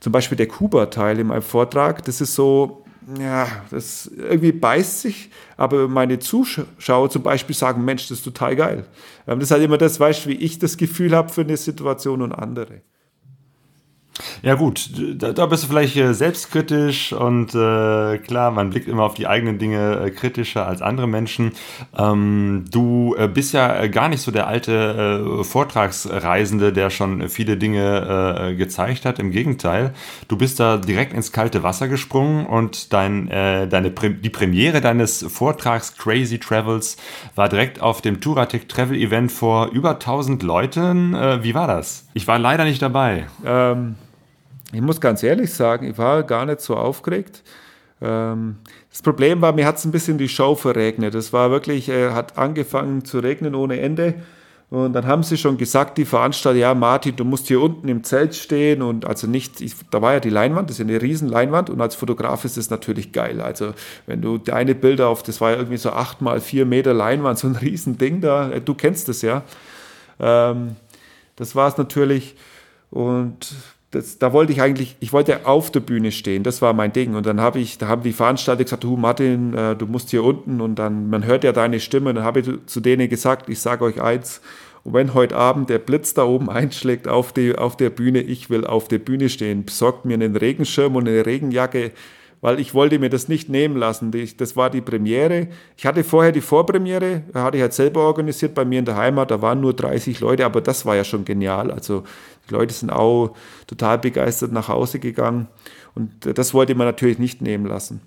zum 0.00 0.12
Beispiel 0.12 0.36
der 0.36 0.48
Kuba-Teil 0.48 1.18
in 1.18 1.26
meinem 1.26 1.42
Vortrag, 1.42 2.02
das 2.06 2.22
ist 2.22 2.34
so, 2.34 2.84
ja, 3.20 3.48
das 3.70 4.06
irgendwie 4.06 4.52
beißt 4.52 5.02
sich, 5.02 5.30
aber 5.58 5.88
meine 5.88 6.20
Zuschauer 6.20 7.10
zum 7.10 7.22
Beispiel 7.22 7.54
sagen, 7.54 7.84
Mensch, 7.84 8.08
das 8.08 8.18
ist 8.18 8.24
total 8.24 8.56
geil. 8.56 8.86
Ähm, 9.26 9.40
das 9.40 9.48
ist 9.48 9.50
halt 9.50 9.62
immer 9.62 9.76
das, 9.76 10.00
weißt 10.00 10.24
du, 10.24 10.30
wie 10.30 10.34
ich 10.36 10.58
das 10.58 10.78
Gefühl 10.78 11.14
habe 11.14 11.28
für 11.28 11.42
eine 11.42 11.58
Situation 11.58 12.22
und 12.22 12.32
andere. 12.32 12.80
Ja 14.42 14.54
gut, 14.54 14.90
da, 15.16 15.32
da 15.32 15.46
bist 15.46 15.64
du 15.64 15.68
vielleicht 15.68 15.96
äh, 15.96 16.14
selbstkritisch 16.14 17.12
und 17.12 17.54
äh, 17.54 18.18
klar, 18.18 18.50
man 18.50 18.70
blickt 18.70 18.88
immer 18.88 19.04
auf 19.04 19.14
die 19.14 19.26
eigenen 19.26 19.58
Dinge 19.58 20.00
äh, 20.00 20.10
kritischer 20.10 20.66
als 20.66 20.82
andere 20.82 21.06
Menschen. 21.06 21.52
Ähm, 21.96 22.64
du 22.70 23.14
äh, 23.18 23.28
bist 23.28 23.52
ja 23.52 23.82
äh, 23.82 23.88
gar 23.88 24.08
nicht 24.08 24.22
so 24.22 24.30
der 24.30 24.46
alte 24.46 25.44
Vortragsreisende, 25.44 26.72
der 26.72 26.90
schon 26.90 27.28
viele 27.28 27.56
Dinge 27.56 28.54
gezeigt 28.56 29.04
hat. 29.04 29.18
Im 29.18 29.30
Gegenteil, 29.30 29.92
du 30.28 30.36
bist 30.36 30.60
da 30.60 30.76
direkt 30.76 31.12
ins 31.12 31.32
kalte 31.32 31.62
Wasser 31.62 31.88
gesprungen 31.88 32.46
und 32.46 32.92
dein, 32.92 33.28
deine 33.28 33.90
die 33.90 34.30
Premiere 34.30 34.80
deines 34.80 35.24
Vortrags 35.28 35.96
Crazy 35.96 36.38
Travels 36.38 36.96
war 37.34 37.48
direkt 37.48 37.80
auf 37.80 38.00
dem 38.00 38.20
Touratec 38.20 38.68
Travel 38.68 38.96
Event 38.96 39.32
vor 39.32 39.68
über 39.68 39.90
1000 39.90 40.42
Leuten. 40.42 41.12
wie 41.42 41.54
war 41.54 41.66
das? 41.66 42.06
Ich 42.14 42.26
war 42.26 42.38
leider 42.38 42.64
nicht 42.64 42.82
dabei. 42.82 43.26
Ähm 43.44 43.96
ich 44.72 44.80
muss 44.80 45.00
ganz 45.00 45.22
ehrlich 45.22 45.52
sagen, 45.52 45.86
ich 45.86 45.98
war 45.98 46.22
gar 46.22 46.46
nicht 46.46 46.60
so 46.60 46.76
aufgeregt. 46.76 47.42
Ähm, 48.00 48.56
das 48.90 49.02
Problem 49.02 49.40
war, 49.40 49.52
mir 49.52 49.66
hat 49.66 49.76
es 49.76 49.84
ein 49.84 49.92
bisschen 49.92 50.18
die 50.18 50.28
Show 50.28 50.54
verregnet. 50.54 51.14
Es 51.14 51.32
war 51.32 51.50
wirklich, 51.50 51.88
äh, 51.88 52.10
hat 52.10 52.38
angefangen 52.38 53.04
zu 53.04 53.18
regnen 53.18 53.54
ohne 53.54 53.80
Ende. 53.80 54.14
Und 54.70 54.92
dann 54.92 55.04
haben 55.04 55.24
sie 55.24 55.36
schon 55.36 55.58
gesagt, 55.58 55.98
die 55.98 56.04
Veranstalter, 56.04 56.58
ja, 56.58 56.74
Martin, 56.74 57.16
du 57.16 57.24
musst 57.24 57.48
hier 57.48 57.60
unten 57.60 57.88
im 57.88 58.04
Zelt 58.04 58.36
stehen 58.36 58.82
und 58.82 59.04
also 59.04 59.26
nicht, 59.26 59.60
ich, 59.60 59.74
da 59.90 60.00
war 60.00 60.12
ja 60.12 60.20
die 60.20 60.30
Leinwand, 60.30 60.70
das 60.70 60.78
ist 60.78 60.86
ja 60.86 60.94
eine 60.94 61.02
riesen 61.02 61.28
Leinwand 61.28 61.70
und 61.70 61.80
als 61.80 61.96
Fotograf 61.96 62.44
ist 62.44 62.56
es 62.56 62.70
natürlich 62.70 63.10
geil. 63.10 63.40
Also 63.40 63.74
wenn 64.06 64.22
du 64.22 64.38
deine 64.38 64.76
Bilder 64.76 65.08
auf, 65.08 65.24
das 65.24 65.40
war 65.40 65.50
ja 65.50 65.56
irgendwie 65.56 65.76
so 65.76 65.90
acht 65.90 66.20
mal 66.20 66.40
vier 66.40 66.66
Meter 66.66 66.94
Leinwand, 66.94 67.40
so 67.40 67.48
ein 67.48 67.56
riesen 67.60 67.98
Ding 67.98 68.20
da, 68.20 68.48
äh, 68.52 68.60
du 68.60 68.74
kennst 68.74 69.08
es 69.08 69.22
ja. 69.22 69.42
Ähm, 70.20 70.76
das 71.34 71.56
war 71.56 71.66
es 71.66 71.76
natürlich 71.76 72.36
und 72.90 73.52
das, 73.90 74.18
da 74.18 74.32
wollte 74.32 74.52
ich 74.52 74.62
eigentlich, 74.62 74.96
ich 75.00 75.12
wollte 75.12 75.46
auf 75.46 75.72
der 75.72 75.80
Bühne 75.80 76.12
stehen, 76.12 76.44
das 76.44 76.62
war 76.62 76.72
mein 76.72 76.92
Ding. 76.92 77.14
Und 77.14 77.26
dann 77.26 77.40
habe 77.40 77.58
ich, 77.58 77.78
da 77.78 77.88
haben 77.88 78.02
die 78.02 78.12
Veranstalter 78.12 78.62
gesagt, 78.62 78.84
du 78.84 78.96
Martin, 78.96 79.52
äh, 79.54 79.74
du 79.74 79.86
musst 79.86 80.10
hier 80.10 80.22
unten 80.22 80.60
und 80.60 80.76
dann, 80.76 81.10
man 81.10 81.24
hört 81.24 81.42
ja 81.42 81.52
deine 81.52 81.80
Stimme. 81.80 82.10
Und 82.10 82.16
dann 82.16 82.24
habe 82.24 82.40
ich 82.40 82.48
zu 82.66 82.80
denen 82.80 83.08
gesagt, 83.08 83.48
ich 83.48 83.58
sage 83.60 83.84
euch 83.84 84.00
eins, 84.00 84.40
und 84.82 84.94
wenn 84.94 85.12
heute 85.12 85.36
Abend 85.36 85.68
der 85.68 85.78
Blitz 85.78 86.14
da 86.14 86.24
oben 86.24 86.48
einschlägt 86.48 87.06
auf, 87.06 87.32
die, 87.32 87.54
auf 87.54 87.76
der 87.76 87.90
Bühne, 87.90 88.20
ich 88.20 88.48
will 88.48 88.64
auf 88.64 88.88
der 88.88 88.98
Bühne 88.98 89.28
stehen, 89.28 89.64
besorgt 89.64 90.04
mir 90.04 90.14
einen 90.14 90.36
Regenschirm 90.36 90.96
und 90.96 91.06
eine 91.06 91.26
Regenjacke, 91.26 91.92
weil 92.40 92.58
ich 92.58 92.74
wollte 92.74 92.98
mir 92.98 93.10
das 93.10 93.28
nicht 93.28 93.48
nehmen 93.48 93.76
lassen. 93.76 94.12
Das 94.38 94.56
war 94.56 94.70
die 94.70 94.80
Premiere. 94.80 95.48
Ich 95.76 95.84
hatte 95.86 96.04
vorher 96.04 96.32
die 96.32 96.40
Vorpremiere, 96.40 97.22
hatte 97.34 97.58
ich 97.58 97.62
halt 97.62 97.74
selber 97.74 98.00
organisiert 98.00 98.54
bei 98.54 98.64
mir 98.64 98.78
in 98.78 98.84
der 98.84 98.96
Heimat, 98.96 99.30
da 99.30 99.42
waren 99.42 99.60
nur 99.60 99.74
30 99.74 100.20
Leute, 100.20 100.44
aber 100.44 100.60
das 100.60 100.86
war 100.86 100.96
ja 100.96 101.04
schon 101.04 101.24
genial. 101.24 101.70
Also 101.70 102.04
die 102.48 102.54
Leute 102.54 102.72
sind 102.72 102.90
auch 102.90 103.34
total 103.66 103.98
begeistert 103.98 104.52
nach 104.52 104.68
Hause 104.68 104.98
gegangen 104.98 105.48
und 105.94 106.10
das 106.38 106.54
wollte 106.54 106.74
man 106.74 106.86
natürlich 106.86 107.18
nicht 107.18 107.42
nehmen 107.42 107.66
lassen. 107.66 108.00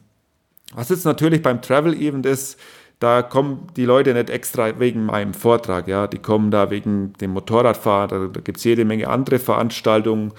Was 0.74 0.90
jetzt 0.90 1.06
natürlich 1.06 1.44
beim 1.44 1.62
Travel 1.62 1.94
Event 1.94 2.26
ist, 2.26 2.60
da 3.00 3.22
kommen 3.22 3.68
die 3.76 3.86
Leute 3.86 4.14
nicht 4.14 4.30
extra 4.30 4.80
wegen 4.80 5.06
meinem 5.06 5.34
Vortrag, 5.34 5.88
ja, 5.88 6.08
die 6.08 6.20
kommen 6.20 6.52
da 6.52 6.72
wegen 6.72 7.14
dem 7.20 7.32
Motorradfahren, 7.32 8.10
da, 8.10 8.28
da 8.34 8.40
gibt 8.40 8.58
es 8.58 8.64
jede 8.64 8.86
Menge 8.86 9.10
andere 9.10 9.40
Veranstaltungen 9.40 10.32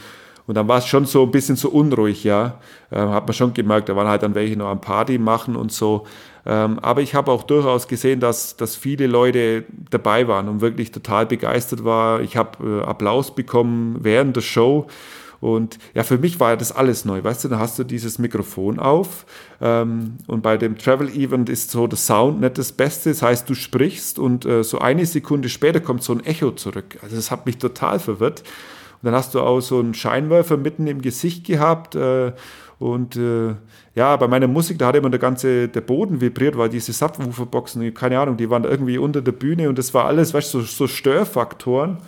und 0.47 0.55
dann 0.57 0.69
war 0.69 0.79
es 0.79 0.87
schon 0.87 1.07
so 1.07 1.23
ein 1.23 1.31
bisschen 1.31 1.57
so 1.57 1.71
unruhig, 1.71 2.25
ja. 2.25 2.59
Ähm, 2.93 3.11
hat 3.11 3.27
man 3.27 3.33
schon 3.35 3.55
gemerkt, 3.55 3.89
da 3.89 3.97
waren 3.97 4.09
halt 4.09 4.23
dann 4.23 4.35
welche 4.35 4.57
noch 4.57 4.69
am 4.69 4.81
Party 4.81 5.19
machen 5.19 5.57
und 5.57 5.73
so. 5.73 6.07
Ähm, 6.47 6.79
aber 6.81 7.01
ich 7.01 7.15
habe 7.15 7.33
auch 7.33 7.43
durchaus 7.45 7.89
gesehen, 7.89 8.21
dass, 8.21 8.57
dass 8.57 8.77
viele 8.77 9.07
Leute 9.07 9.65
dabei 9.91 10.29
waren 10.29 10.49
und 10.49 10.61
wirklich 10.61 10.93
total 10.93 11.25
begeistert 11.25 11.85
war. 11.85 12.21
Ich 12.21 12.37
habe 12.37 12.83
äh, 12.83 12.85
Applaus 12.85 13.35
bekommen 13.35 13.97
während 14.01 14.37
der 14.37 14.43
Show. 14.43 14.87
Und 15.41 15.79
ja, 15.93 16.05
für 16.05 16.17
mich 16.17 16.41
war 16.41 16.51
ja 16.51 16.57
das 16.57 16.73
alles 16.73 17.05
neu. 17.05 17.23
Weißt 17.23 17.45
du, 17.45 17.49
da 17.49 17.59
hast 17.59 17.79
du 17.79 17.85
dieses 17.85 18.19
Mikrofon 18.19 18.79
auf 18.79 19.27
ähm, 19.61 20.17
und 20.27 20.43
bei 20.43 20.57
dem 20.57 20.79
Travel 20.79 21.09
Event 21.09 21.51
ist 21.51 21.71
so 21.71 21.87
der 21.87 21.99
Sound 21.99 22.41
nicht 22.41 22.57
das 22.57 22.73
Beste. 22.73 23.11
Das 23.11 23.21
heißt, 23.21 23.49
du 23.49 23.55
sprichst 23.55 24.19
und 24.19 24.47
äh, 24.47 24.65
so 24.65 24.79
eine 24.79 25.05
Sekunde 25.05 25.49
später 25.49 25.81
kommt 25.81 26.03
so 26.03 26.15
ein 26.15 26.25
Echo 26.25 26.53
zurück. 26.53 26.99
Also 27.03 27.17
das 27.17 27.31
hat 27.31 27.45
mich 27.45 27.59
total 27.59 27.99
verwirrt. 27.99 28.43
Dann 29.05 29.15
hast 29.15 29.35
du 29.35 29.41
auch 29.41 29.61
so 29.61 29.79
einen 29.79 29.95
Scheinwerfer 29.95 30.57
mitten 30.57 30.87
im 30.87 31.03
Gesicht 31.03 31.47
gehabt. 31.47 31.95
Äh, 31.95 32.33
und 32.79 33.17
äh, 33.17 33.55
ja, 33.95 34.17
bei 34.17 34.27
meiner 34.27 34.49
Musik, 34.49 34.79
da 34.79 34.89
hat 34.89 34.97
immer 34.97 35.11
der 35.11 35.21
ganze 35.21 35.69
der 35.69 35.81
Boden 35.81 36.21
vibriert, 36.21 36.59
weil 36.59 36.69
diese 36.69 36.93
Subwooferboxen, 36.93 37.95
keine 37.95 38.19
Ahnung, 38.19 38.37
die 38.37 38.51
waren 38.51 38.65
irgendwie 38.65 38.99
unter 38.99 39.23
der 39.23 39.33
Bühne 39.33 39.69
und 39.69 39.79
das 39.79 39.95
war 39.95 40.07
alles, 40.07 40.35
weißt 40.35 40.55
du, 40.55 40.61
so, 40.61 40.67
so 40.67 40.87
Störfaktoren. 40.89 41.99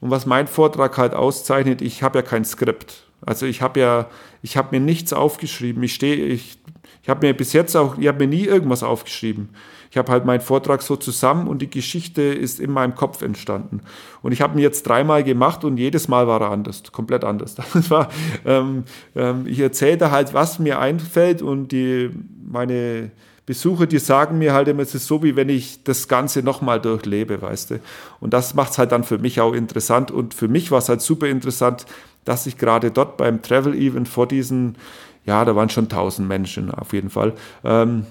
Und 0.00 0.10
was 0.10 0.26
mein 0.26 0.46
Vortrag 0.46 0.96
halt 0.98 1.14
auszeichnet, 1.14 1.82
ich 1.82 2.02
habe 2.02 2.18
ja 2.18 2.22
kein 2.22 2.44
Skript. 2.44 3.04
Also 3.24 3.46
ich 3.46 3.62
habe 3.62 3.78
ja, 3.78 4.06
ich 4.42 4.56
habe 4.56 4.68
mir 4.72 4.84
nichts 4.84 5.12
aufgeschrieben. 5.12 5.82
Ich 5.82 5.94
stehe, 5.94 6.16
ich, 6.16 6.58
ich 7.02 7.08
habe 7.08 7.26
mir 7.26 7.34
bis 7.34 7.52
jetzt 7.52 7.76
auch, 7.76 7.98
ich 7.98 8.08
habe 8.08 8.18
mir 8.18 8.28
nie 8.28 8.44
irgendwas 8.44 8.82
aufgeschrieben 8.82 9.50
ich 9.90 9.96
habe 9.96 10.12
halt 10.12 10.24
meinen 10.24 10.40
Vortrag 10.40 10.82
so 10.82 10.96
zusammen 10.96 11.48
und 11.48 11.60
die 11.62 11.70
Geschichte 11.70 12.22
ist 12.22 12.60
in 12.60 12.70
meinem 12.70 12.94
Kopf 12.94 13.22
entstanden. 13.22 13.80
Und 14.22 14.32
ich 14.32 14.40
habe 14.40 14.56
ihn 14.56 14.62
jetzt 14.62 14.86
dreimal 14.86 15.24
gemacht 15.24 15.64
und 15.64 15.78
jedes 15.78 16.06
Mal 16.06 16.28
war 16.28 16.40
er 16.40 16.50
anders, 16.50 16.84
komplett 16.92 17.24
anders. 17.24 17.56
Das 17.74 17.90
war, 17.90 18.08
ähm, 18.44 18.84
ähm, 19.16 19.46
ich 19.46 19.58
erzählte 19.58 20.10
halt, 20.10 20.34
was 20.34 20.58
mir 20.58 20.78
einfällt 20.78 21.42
und 21.42 21.72
die, 21.72 22.10
meine 22.46 23.10
Besucher, 23.46 23.86
die 23.86 23.98
sagen 23.98 24.38
mir 24.38 24.52
halt 24.52 24.68
immer, 24.68 24.82
es 24.82 24.94
ist 24.94 25.06
so, 25.06 25.24
wie 25.24 25.34
wenn 25.34 25.48
ich 25.48 25.82
das 25.82 26.06
Ganze 26.06 26.42
nochmal 26.42 26.80
durchlebe, 26.80 27.42
weißt 27.42 27.70
du. 27.70 27.80
Und 28.20 28.32
das 28.32 28.54
macht 28.54 28.72
es 28.72 28.78
halt 28.78 28.92
dann 28.92 29.02
für 29.02 29.18
mich 29.18 29.40
auch 29.40 29.54
interessant. 29.54 30.12
Und 30.12 30.34
für 30.34 30.46
mich 30.46 30.70
war 30.70 30.78
es 30.78 30.88
halt 30.88 31.00
super 31.00 31.26
interessant, 31.26 31.86
dass 32.24 32.46
ich 32.46 32.58
gerade 32.58 32.92
dort 32.92 33.16
beim 33.16 33.42
Travel 33.42 33.74
Event 33.74 34.08
vor 34.08 34.28
diesen, 34.28 34.76
ja, 35.24 35.44
da 35.44 35.56
waren 35.56 35.68
schon 35.68 35.88
tausend 35.88 36.28
Menschen 36.28 36.70
auf 36.70 36.92
jeden 36.92 37.10
Fall, 37.10 37.32
ähm, 37.64 38.06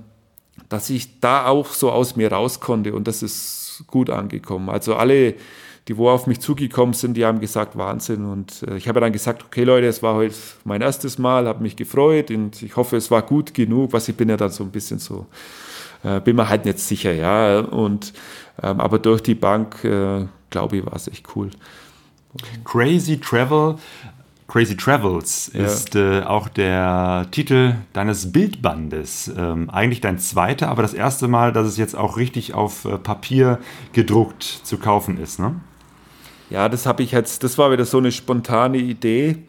dass 0.70 0.90
ich 0.90 1.20
da 1.20 1.48
auch 1.48 1.68
so 1.68 1.92
aus 1.92 2.16
mir 2.16 2.32
raus 2.32 2.60
konnte 2.60 2.94
und 2.94 3.08
das 3.08 3.24
ist 3.24 3.84
gut 3.88 4.10
angekommen. 4.10 4.70
Also 4.70 4.96
alle, 4.96 5.36
die 5.88 5.98
wo 5.98 6.10
auf 6.10 6.28
mich 6.28 6.40
zugekommen 6.40 6.94
sind, 6.94 7.16
die 7.16 7.26
haben 7.26 7.40
gesagt, 7.40 7.78
Wahnsinn. 7.78 8.26
Und 8.26 8.64
äh, 8.64 8.78
ich 8.78 8.88
habe 8.88 9.00
dann 9.00 9.12
gesagt, 9.12 9.44
okay 9.44 9.64
Leute, 9.64 9.88
es 9.88 10.04
war 10.04 10.16
heute 10.16 10.36
mein 10.64 10.82
erstes 10.82 11.18
Mal, 11.18 11.48
habe 11.48 11.64
mich 11.64 11.76
gefreut 11.76 12.30
und 12.30 12.62
ich 12.62 12.76
hoffe, 12.76 12.98
es 12.98 13.10
war 13.10 13.24
gut 13.24 13.54
genug, 13.54 13.94
was 13.94 14.08
ich 14.08 14.16
bin 14.16 14.30
ja 14.30 14.38
dann 14.38 14.52
so 14.52 14.64
ein 14.64 14.72
bisschen 14.72 15.00
so, 15.00 15.26
äh, 16.04 16.20
bin 16.20 16.36
mir 16.36 16.48
halt 16.48 16.66
nicht 16.66 16.80
sicher, 16.80 17.14
ja. 17.14 17.60
Und 17.60 18.14
ähm, 18.62 18.80
aber 18.80 19.00
durch 19.00 19.22
die 19.24 19.36
Bank, 19.36 19.84
äh, 19.84 20.26
glaube 20.50 20.78
ich, 20.78 20.86
war 20.86 20.96
es 20.96 21.08
echt 21.08 21.26
cool. 21.36 21.50
Crazy 22.64 23.20
Travel 23.20 23.76
Crazy 24.50 24.76
Travels 24.76 25.52
ja. 25.54 25.64
ist 25.64 25.96
äh, 25.96 26.24
auch 26.24 26.50
der 26.50 27.28
Titel 27.30 27.76
deines 27.94 28.32
Bildbandes. 28.32 29.32
Ähm, 29.38 29.70
eigentlich 29.70 30.02
dein 30.02 30.18
zweiter, 30.18 30.70
aber 30.70 30.82
das 30.82 30.96
erste 30.96 31.28
Mal, 31.28 31.54
dass 31.54 31.68
es 31.68 31.78
jetzt 31.78 31.96
auch 31.96 32.18
richtig 32.18 32.56
auf 32.56 32.84
äh, 32.86 32.98
Papier 32.98 33.60
gedruckt 33.94 34.44
zu 34.44 34.80
kaufen 34.80 35.20
ist, 35.20 35.40
ne? 35.40 35.56
Ja, 36.50 36.68
das 36.68 36.88
habe 36.88 37.04
ich 37.04 37.12
jetzt, 37.12 37.44
das 37.44 37.60
war 37.60 37.72
wieder 37.72 37.86
so 37.86 38.00
eine 38.00 38.12
spontane 38.12 38.80
Idee, 38.80 39.44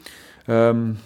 ähm, 0.47 0.99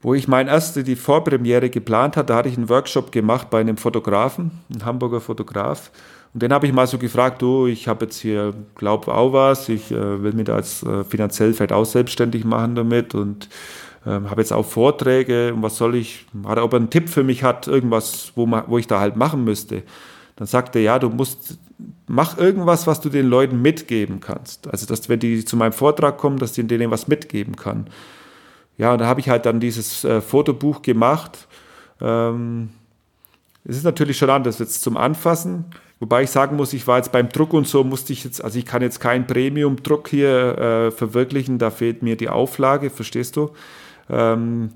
wo 0.00 0.14
ich 0.14 0.28
mein 0.28 0.46
erste, 0.46 0.84
die 0.84 0.94
Vorpremiere 0.94 1.70
geplant 1.70 2.16
hatte, 2.16 2.28
da 2.28 2.36
hatte 2.36 2.48
ich 2.48 2.56
einen 2.56 2.68
Workshop 2.68 3.10
gemacht 3.10 3.50
bei 3.50 3.60
einem 3.60 3.76
Fotografen, 3.76 4.52
einem 4.72 4.84
Hamburger 4.84 5.20
Fotograf. 5.20 5.90
Und 6.34 6.42
den 6.42 6.52
habe 6.52 6.66
ich 6.66 6.72
mal 6.72 6.86
so 6.86 6.98
gefragt, 6.98 7.40
du, 7.42 7.66
ich 7.66 7.88
habe 7.88 8.04
jetzt 8.04 8.20
hier, 8.20 8.52
glaube 8.74 9.14
auch 9.14 9.32
was, 9.32 9.68
ich 9.68 9.90
äh, 9.90 10.22
will 10.22 10.32
mich 10.32 10.44
da 10.44 10.56
jetzt 10.56 10.82
äh, 10.82 11.04
finanziell 11.04 11.54
vielleicht 11.54 11.72
auch 11.72 11.86
selbstständig 11.86 12.44
machen 12.44 12.74
damit 12.74 13.14
und 13.14 13.48
äh, 14.04 14.10
habe 14.10 14.40
jetzt 14.40 14.52
auch 14.52 14.64
Vorträge 14.64 15.54
und 15.54 15.62
was 15.62 15.76
soll 15.76 15.94
ich, 15.94 16.26
hat 16.44 16.58
er, 16.58 16.64
ob 16.64 16.72
er 16.74 16.78
einen 16.78 16.90
Tipp 16.90 17.08
für 17.08 17.24
mich 17.24 17.42
hat, 17.42 17.66
irgendwas, 17.66 18.32
wo, 18.34 18.46
man, 18.46 18.64
wo 18.66 18.78
ich 18.78 18.86
da 18.86 19.00
halt 19.00 19.16
machen 19.16 19.44
müsste. 19.44 19.82
Dann 20.36 20.46
sagte 20.46 20.78
er, 20.78 20.84
ja, 20.84 20.98
du 20.98 21.08
musst, 21.08 21.58
mach 22.06 22.38
irgendwas, 22.38 22.86
was 22.86 23.00
du 23.00 23.08
den 23.08 23.26
Leuten 23.26 23.60
mitgeben 23.60 24.20
kannst. 24.20 24.68
Also, 24.68 24.86
dass 24.86 25.08
wenn 25.08 25.18
die 25.18 25.44
zu 25.44 25.56
meinem 25.56 25.72
Vortrag 25.72 26.18
kommen, 26.18 26.38
dass 26.38 26.56
ich 26.56 26.66
denen 26.66 26.90
was 26.90 27.08
mitgeben 27.08 27.56
kann. 27.56 27.88
Ja, 28.76 28.92
und 28.92 29.00
da 29.00 29.06
habe 29.06 29.18
ich 29.18 29.28
halt 29.28 29.46
dann 29.46 29.58
dieses 29.58 30.04
äh, 30.04 30.20
Fotobuch 30.20 30.82
gemacht. 30.82 31.48
Ähm, 32.00 32.68
es 33.64 33.76
ist 33.78 33.84
natürlich 33.84 34.16
schon 34.16 34.30
anders 34.30 34.60
jetzt 34.60 34.82
zum 34.82 34.96
Anfassen. 34.96 35.64
Wobei 36.00 36.22
ich 36.22 36.30
sagen 36.30 36.56
muss, 36.56 36.72
ich 36.72 36.86
war 36.86 36.98
jetzt 36.98 37.10
beim 37.10 37.28
Druck 37.28 37.52
und 37.52 37.66
so, 37.66 37.82
musste 37.82 38.12
ich 38.12 38.24
jetzt, 38.24 38.42
also 38.42 38.58
ich 38.58 38.66
kann 38.66 38.82
jetzt 38.82 39.00
keinen 39.00 39.26
Premium-Druck 39.26 40.08
hier 40.08 40.58
äh, 40.58 40.90
verwirklichen, 40.90 41.58
da 41.58 41.70
fehlt 41.70 42.02
mir 42.02 42.16
die 42.16 42.28
Auflage, 42.28 42.90
verstehst 42.90 43.36
du? 43.36 43.50
Ähm, 44.08 44.70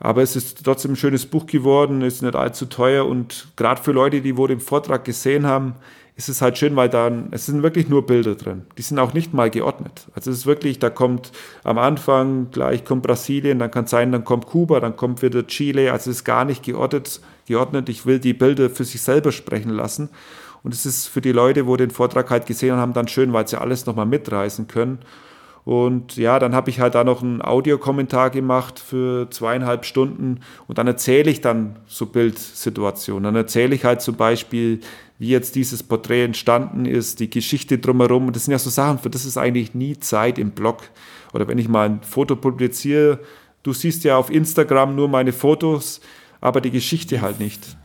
aber 0.00 0.22
es 0.22 0.36
ist 0.36 0.64
trotzdem 0.64 0.92
ein 0.92 0.96
schönes 0.96 1.26
Buch 1.26 1.46
geworden, 1.46 2.02
ist 2.02 2.22
nicht 2.22 2.34
allzu 2.34 2.66
teuer 2.66 3.06
und 3.06 3.48
gerade 3.56 3.82
für 3.82 3.92
Leute, 3.92 4.22
die 4.22 4.36
wohl 4.36 4.48
den 4.48 4.60
Vortrag 4.60 5.04
gesehen 5.04 5.46
haben, 5.46 5.74
ist 6.16 6.28
es 6.28 6.40
halt 6.40 6.56
schön, 6.58 6.76
weil 6.76 6.88
dann, 6.88 7.28
es 7.32 7.46
sind 7.46 7.62
wirklich 7.62 7.88
nur 7.88 8.06
Bilder 8.06 8.36
drin. 8.36 8.62
Die 8.78 8.82
sind 8.82 8.98
auch 9.00 9.14
nicht 9.14 9.34
mal 9.34 9.50
geordnet. 9.50 10.06
Also 10.14 10.30
es 10.30 10.38
ist 10.38 10.46
wirklich, 10.46 10.78
da 10.78 10.88
kommt 10.88 11.32
am 11.64 11.76
Anfang 11.76 12.50
gleich 12.52 12.84
kommt 12.84 13.02
Brasilien, 13.02 13.58
dann 13.58 13.70
kann 13.70 13.84
es 13.84 13.90
sein, 13.90 14.12
dann 14.12 14.24
kommt 14.24 14.46
Kuba, 14.46 14.78
dann 14.78 14.94
kommt 14.94 15.22
wieder 15.22 15.44
Chile. 15.46 15.90
Also 15.90 16.10
es 16.10 16.18
ist 16.18 16.24
gar 16.24 16.44
nicht 16.44 16.62
geordnet, 16.62 17.20
geordnet. 17.46 17.88
Ich 17.88 18.06
will 18.06 18.20
die 18.20 18.32
Bilder 18.32 18.70
für 18.70 18.84
sich 18.84 19.02
selber 19.02 19.32
sprechen 19.32 19.70
lassen. 19.70 20.08
Und 20.64 20.74
es 20.74 20.86
ist 20.86 21.06
für 21.06 21.20
die 21.20 21.30
Leute, 21.30 21.66
wo 21.66 21.76
den 21.76 21.90
Vortrag 21.90 22.30
halt 22.30 22.46
gesehen 22.46 22.76
haben, 22.76 22.94
dann 22.94 23.06
schön, 23.06 23.32
weil 23.32 23.46
sie 23.46 23.60
alles 23.60 23.86
nochmal 23.86 24.06
mitreißen 24.06 24.66
können. 24.66 24.98
Und 25.64 26.16
ja, 26.16 26.38
dann 26.38 26.54
habe 26.54 26.68
ich 26.68 26.80
halt 26.80 26.94
da 26.94 27.04
noch 27.04 27.22
einen 27.22 27.40
Audiokommentar 27.40 28.30
gemacht 28.30 28.78
für 28.78 29.30
zweieinhalb 29.30 29.86
Stunden 29.86 30.40
und 30.68 30.76
dann 30.76 30.86
erzähle 30.86 31.30
ich 31.30 31.40
dann 31.40 31.76
so 31.86 32.06
Bildsituationen. 32.06 33.24
Dann 33.24 33.36
erzähle 33.36 33.74
ich 33.74 33.84
halt 33.84 34.02
zum 34.02 34.16
Beispiel, 34.16 34.80
wie 35.18 35.28
jetzt 35.28 35.54
dieses 35.54 35.82
Porträt 35.82 36.24
entstanden 36.24 36.84
ist, 36.84 37.20
die 37.20 37.30
Geschichte 37.30 37.78
drumherum. 37.78 38.26
Und 38.26 38.36
das 38.36 38.44
sind 38.44 38.52
ja 38.52 38.58
so 38.58 38.68
Sachen, 38.68 38.98
für 38.98 39.10
das 39.10 39.24
ist 39.24 39.38
eigentlich 39.38 39.74
nie 39.74 39.98
Zeit 39.98 40.38
im 40.38 40.50
Blog. 40.50 40.82
Oder 41.32 41.48
wenn 41.48 41.58
ich 41.58 41.68
mal 41.68 41.88
ein 41.88 42.02
Foto 42.02 42.36
publiziere, 42.36 43.20
du 43.62 43.72
siehst 43.72 44.04
ja 44.04 44.18
auf 44.18 44.30
Instagram 44.30 44.94
nur 44.94 45.08
meine 45.08 45.32
Fotos, 45.32 46.00
aber 46.42 46.60
die 46.60 46.70
Geschichte 46.70 47.22
halt 47.22 47.40
nicht. 47.40 47.76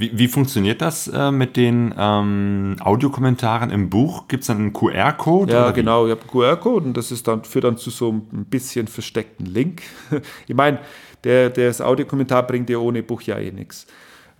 Wie, 0.00 0.16
wie 0.16 0.28
funktioniert 0.28 0.80
das 0.80 1.08
äh, 1.08 1.30
mit 1.30 1.58
den 1.58 1.94
ähm, 1.98 2.76
Audiokommentaren 2.80 3.68
im 3.68 3.90
Buch? 3.90 4.28
Gibt 4.28 4.44
es 4.44 4.46
dann 4.46 4.56
einen 4.56 4.72
QR-Code? 4.72 5.52
Ja, 5.52 5.72
genau, 5.72 6.06
ich 6.06 6.12
habe 6.12 6.22
einen 6.22 6.30
QR-Code 6.30 6.86
und 6.86 6.96
das 6.96 7.12
ist 7.12 7.28
dann, 7.28 7.44
führt 7.44 7.64
dann 7.64 7.76
zu 7.76 7.90
so 7.90 8.08
einem 8.08 8.46
bisschen 8.46 8.88
versteckten 8.88 9.44
Link. 9.44 9.82
ich 10.46 10.54
meine, 10.54 10.78
der, 11.22 11.50
das 11.50 11.82
Audiokommentar 11.82 12.46
bringt 12.46 12.70
dir 12.70 12.80
ohne 12.80 13.02
Buch 13.02 13.20
ja 13.20 13.38
eh 13.38 13.52
nichts. 13.52 13.86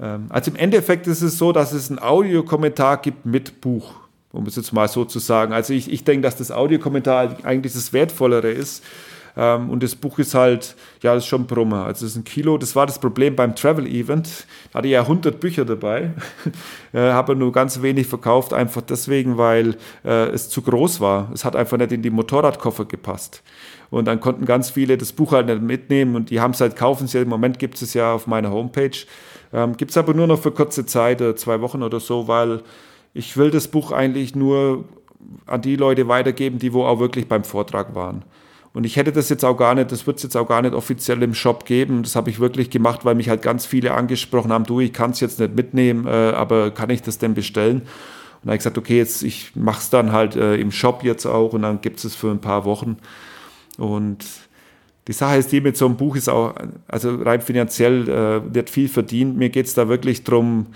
Ähm, 0.01 0.29
also 0.31 0.51
im 0.51 0.57
Endeffekt 0.57 1.07
ist 1.07 1.21
es 1.21 1.37
so, 1.37 1.53
dass 1.53 1.75
es 1.75 1.91
einen 1.91 1.99
Audiokommentar 1.99 2.97
gibt 2.97 3.27
mit 3.27 3.61
Buch, 3.61 3.97
um 4.33 4.47
es 4.47 4.57
jetzt 4.57 4.73
mal 4.73 4.89
so 4.89 5.05
zu 5.05 5.19
sagen. 5.19 5.53
Also 5.53 5.75
ich, 5.75 5.93
ich 5.93 6.05
denke, 6.05 6.23
dass 6.23 6.37
das 6.37 6.51
Audiokommentar 6.51 7.37
eigentlich 7.43 7.75
das 7.75 7.93
Wertvollere 7.93 8.51
ist. 8.51 8.83
Ähm, 9.41 9.71
und 9.71 9.83
das 9.83 9.95
Buch 9.95 10.19
ist 10.19 10.35
halt, 10.35 10.77
ja, 11.03 11.15
das 11.15 11.25
ist 11.25 11.29
schon 11.29 11.47
Brummer. 11.47 11.87
Also 11.87 12.05
es 12.05 12.13
ist 12.13 12.19
ein 12.19 12.25
Kilo. 12.25 12.59
Das 12.59 12.77
war 12.77 12.85
das 12.85 12.99
Problem 12.99 13.35
beim 13.35 13.57
Travel 13.57 13.87
Event. 13.87 14.47
Da 14.71 14.79
hatte 14.79 14.89
ich 14.89 14.93
ja 14.93 15.01
100 15.01 15.41
Bücher 15.41 15.65
dabei, 15.65 16.11
äh, 16.93 16.99
habe 16.99 17.35
nur 17.35 17.51
ganz 17.51 17.81
wenig 17.81 18.07
verkauft, 18.07 18.53
einfach 18.53 18.83
deswegen, 18.83 19.39
weil 19.39 19.77
äh, 20.05 20.29
es 20.29 20.51
zu 20.51 20.61
groß 20.61 21.01
war. 21.01 21.31
Es 21.33 21.47
hat 21.47 21.57
einfach 21.57 21.79
nicht 21.79 21.91
in 21.91 22.03
die 22.03 22.11
Motorradkoffer 22.11 22.85
gepasst. 22.85 23.43
Und 23.89 24.05
dann 24.05 24.21
konnten 24.21 24.45
ganz 24.45 24.69
viele 24.69 24.99
das 24.99 25.13
Buch 25.13 25.33
halt 25.33 25.47
nicht 25.47 25.63
mitnehmen 25.63 26.17
und 26.17 26.29
die 26.29 26.41
haben 26.41 26.51
es 26.53 26.61
halt 26.61 26.77
kaufen. 26.77 27.07
Sie, 27.07 27.19
Im 27.19 27.29
Moment 27.29 27.59
gibt 27.59 27.81
es 27.81 27.95
ja 27.95 28.13
auf 28.13 28.27
meiner 28.27 28.51
Homepage. 28.51 28.91
Ähm, 29.55 29.75
gibt 29.77 29.91
es 29.91 29.97
aber 29.97 30.13
nur 30.13 30.27
noch 30.27 30.41
für 30.41 30.53
kurze 30.53 30.85
Zeit, 30.85 31.23
äh, 31.23 31.35
zwei 31.35 31.63
Wochen 31.63 31.83
oder 31.83 31.99
so, 31.99 32.29
weil 32.29 32.61
ich 33.15 33.39
will 33.39 33.51
das 33.51 33.69
Buch 33.69 33.91
eigentlich 33.91 34.35
nur 34.37 34.85
an 35.47 35.63
die 35.63 35.77
Leute 35.77 36.09
weitergeben, 36.09 36.59
die 36.59 36.75
wo 36.75 36.85
auch 36.85 37.01
wirklich 37.01 37.27
beim 37.27 37.43
Vortrag 37.43 37.95
waren. 37.95 38.23
Und 38.73 38.85
ich 38.85 38.97
hätte 38.97 39.11
das 39.11 39.29
jetzt 39.29 39.45
auch 39.45 39.57
gar 39.57 39.75
nicht, 39.75 39.91
das 39.91 40.07
wird 40.07 40.19
es 40.19 40.23
jetzt 40.23 40.37
auch 40.37 40.47
gar 40.47 40.63
nicht 40.63 40.75
offiziell 40.75 41.23
im 41.23 41.35
Shop 41.35 41.65
geben. 41.65 42.03
Das 42.03 42.15
habe 42.15 42.31
ich 42.31 42.39
wirklich 42.39 42.71
gemacht, 42.71 43.05
weil 43.05 43.17
mich 43.17 43.29
halt 43.29 43.43
ganz 43.43 43.67
viele 43.67 43.95
angesprochen 43.95 44.53
haben, 44.53 44.65
du, 44.65 44.79
ich 44.81 44.93
kann 44.93 45.11
es 45.11 45.21
jetzt 45.21 45.41
nicht 45.41 45.57
mitnehmen, 45.57 46.07
äh, 46.07 46.11
aber 46.11 46.71
kann 46.71 46.91
ich 46.91 47.03
das 47.03 47.19
denn 47.19 47.35
bestellen? 47.35 47.79
Und 47.79 47.87
dann 48.45 48.51
habe 48.51 48.55
ich 48.55 48.61
gesagt, 48.61 48.79
okay, 48.79 48.99
jetzt 48.99 49.23
ich 49.23 49.57
mache 49.57 49.81
es 49.81 49.91
dann 49.91 50.13
halt 50.13 50.37
äh, 50.37 50.57
im 50.57 50.71
Shop 50.71 51.03
jetzt 51.03 51.27
auch 51.27 51.53
und 51.53 51.63
dann 51.63 51.81
gibt 51.81 52.03
es 52.05 52.15
für 52.15 52.31
ein 52.31 52.41
paar 52.41 52.65
Wochen. 52.65 52.99
Und 53.77 54.25
die 55.09 55.13
Sache 55.13 55.37
ist 55.37 55.51
die, 55.51 55.61
mit 55.61 55.77
so 55.77 55.87
einem 55.87 55.97
Buch 55.97 56.15
ist 56.15 56.29
auch, 56.29 56.55
also 56.87 57.17
rein 57.17 57.41
finanziell 57.41 58.09
äh, 58.09 58.55
wird 58.55 58.71
viel 58.71 58.89
verdient. 58.89 59.37
Mir 59.37 59.49
geht 59.49 59.67
es 59.67 59.75
da 59.75 59.89
wirklich 59.89 60.23
darum, 60.23 60.67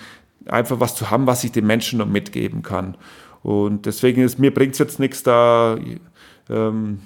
einfach 0.47 0.81
was 0.81 0.97
zu 0.97 1.11
haben, 1.11 1.27
was 1.27 1.45
ich 1.45 1.53
den 1.53 1.67
Menschen 1.67 2.01
noch 2.01 2.09
mitgeben 2.09 2.63
kann. 2.63 2.97
Und 3.43 3.87
deswegen 3.87 4.23
ist 4.23 4.39
mir 4.39 4.53
bringt 4.53 4.73
es 4.73 4.79
jetzt 4.79 4.99
nichts 4.99 5.23
da. 5.23 5.79
Ähm, 6.51 6.99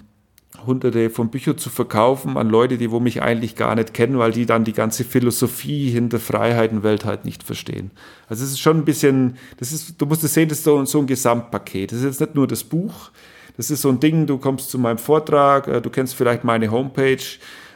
hunderte 0.66 1.10
von 1.10 1.30
Büchern 1.30 1.58
zu 1.58 1.70
verkaufen 1.70 2.36
an 2.36 2.48
Leute, 2.48 2.78
die 2.78 2.90
wo 2.90 3.00
mich 3.00 3.22
eigentlich 3.22 3.56
gar 3.56 3.74
nicht 3.74 3.94
kennen, 3.94 4.18
weil 4.18 4.32
die 4.32 4.46
dann 4.46 4.64
die 4.64 4.72
ganze 4.72 5.04
Philosophie 5.04 5.90
hinter 5.90 6.18
Freiheitenwelt 6.18 7.04
halt 7.04 7.24
nicht 7.24 7.42
verstehen. 7.42 7.90
Also 8.28 8.44
es 8.44 8.52
ist 8.52 8.60
schon 8.60 8.78
ein 8.78 8.84
bisschen, 8.84 9.36
das 9.58 9.72
ist, 9.72 10.00
du 10.00 10.06
musst 10.06 10.24
es 10.24 10.34
sehen, 10.34 10.48
das 10.48 10.58
ist 10.58 10.64
so, 10.64 10.84
so 10.84 10.98
ein 11.00 11.06
Gesamtpaket. 11.06 11.92
Das 11.92 11.98
ist 11.98 12.04
jetzt 12.04 12.20
nicht 12.20 12.34
nur 12.34 12.46
das 12.46 12.64
Buch, 12.64 13.10
das 13.56 13.70
ist 13.70 13.82
so 13.82 13.88
ein 13.88 14.00
Ding, 14.00 14.26
du 14.26 14.38
kommst 14.38 14.70
zu 14.70 14.78
meinem 14.78 14.98
Vortrag, 14.98 15.68
äh, 15.68 15.80
du 15.80 15.90
kennst 15.90 16.14
vielleicht 16.14 16.44
meine 16.44 16.70
Homepage, 16.70 17.24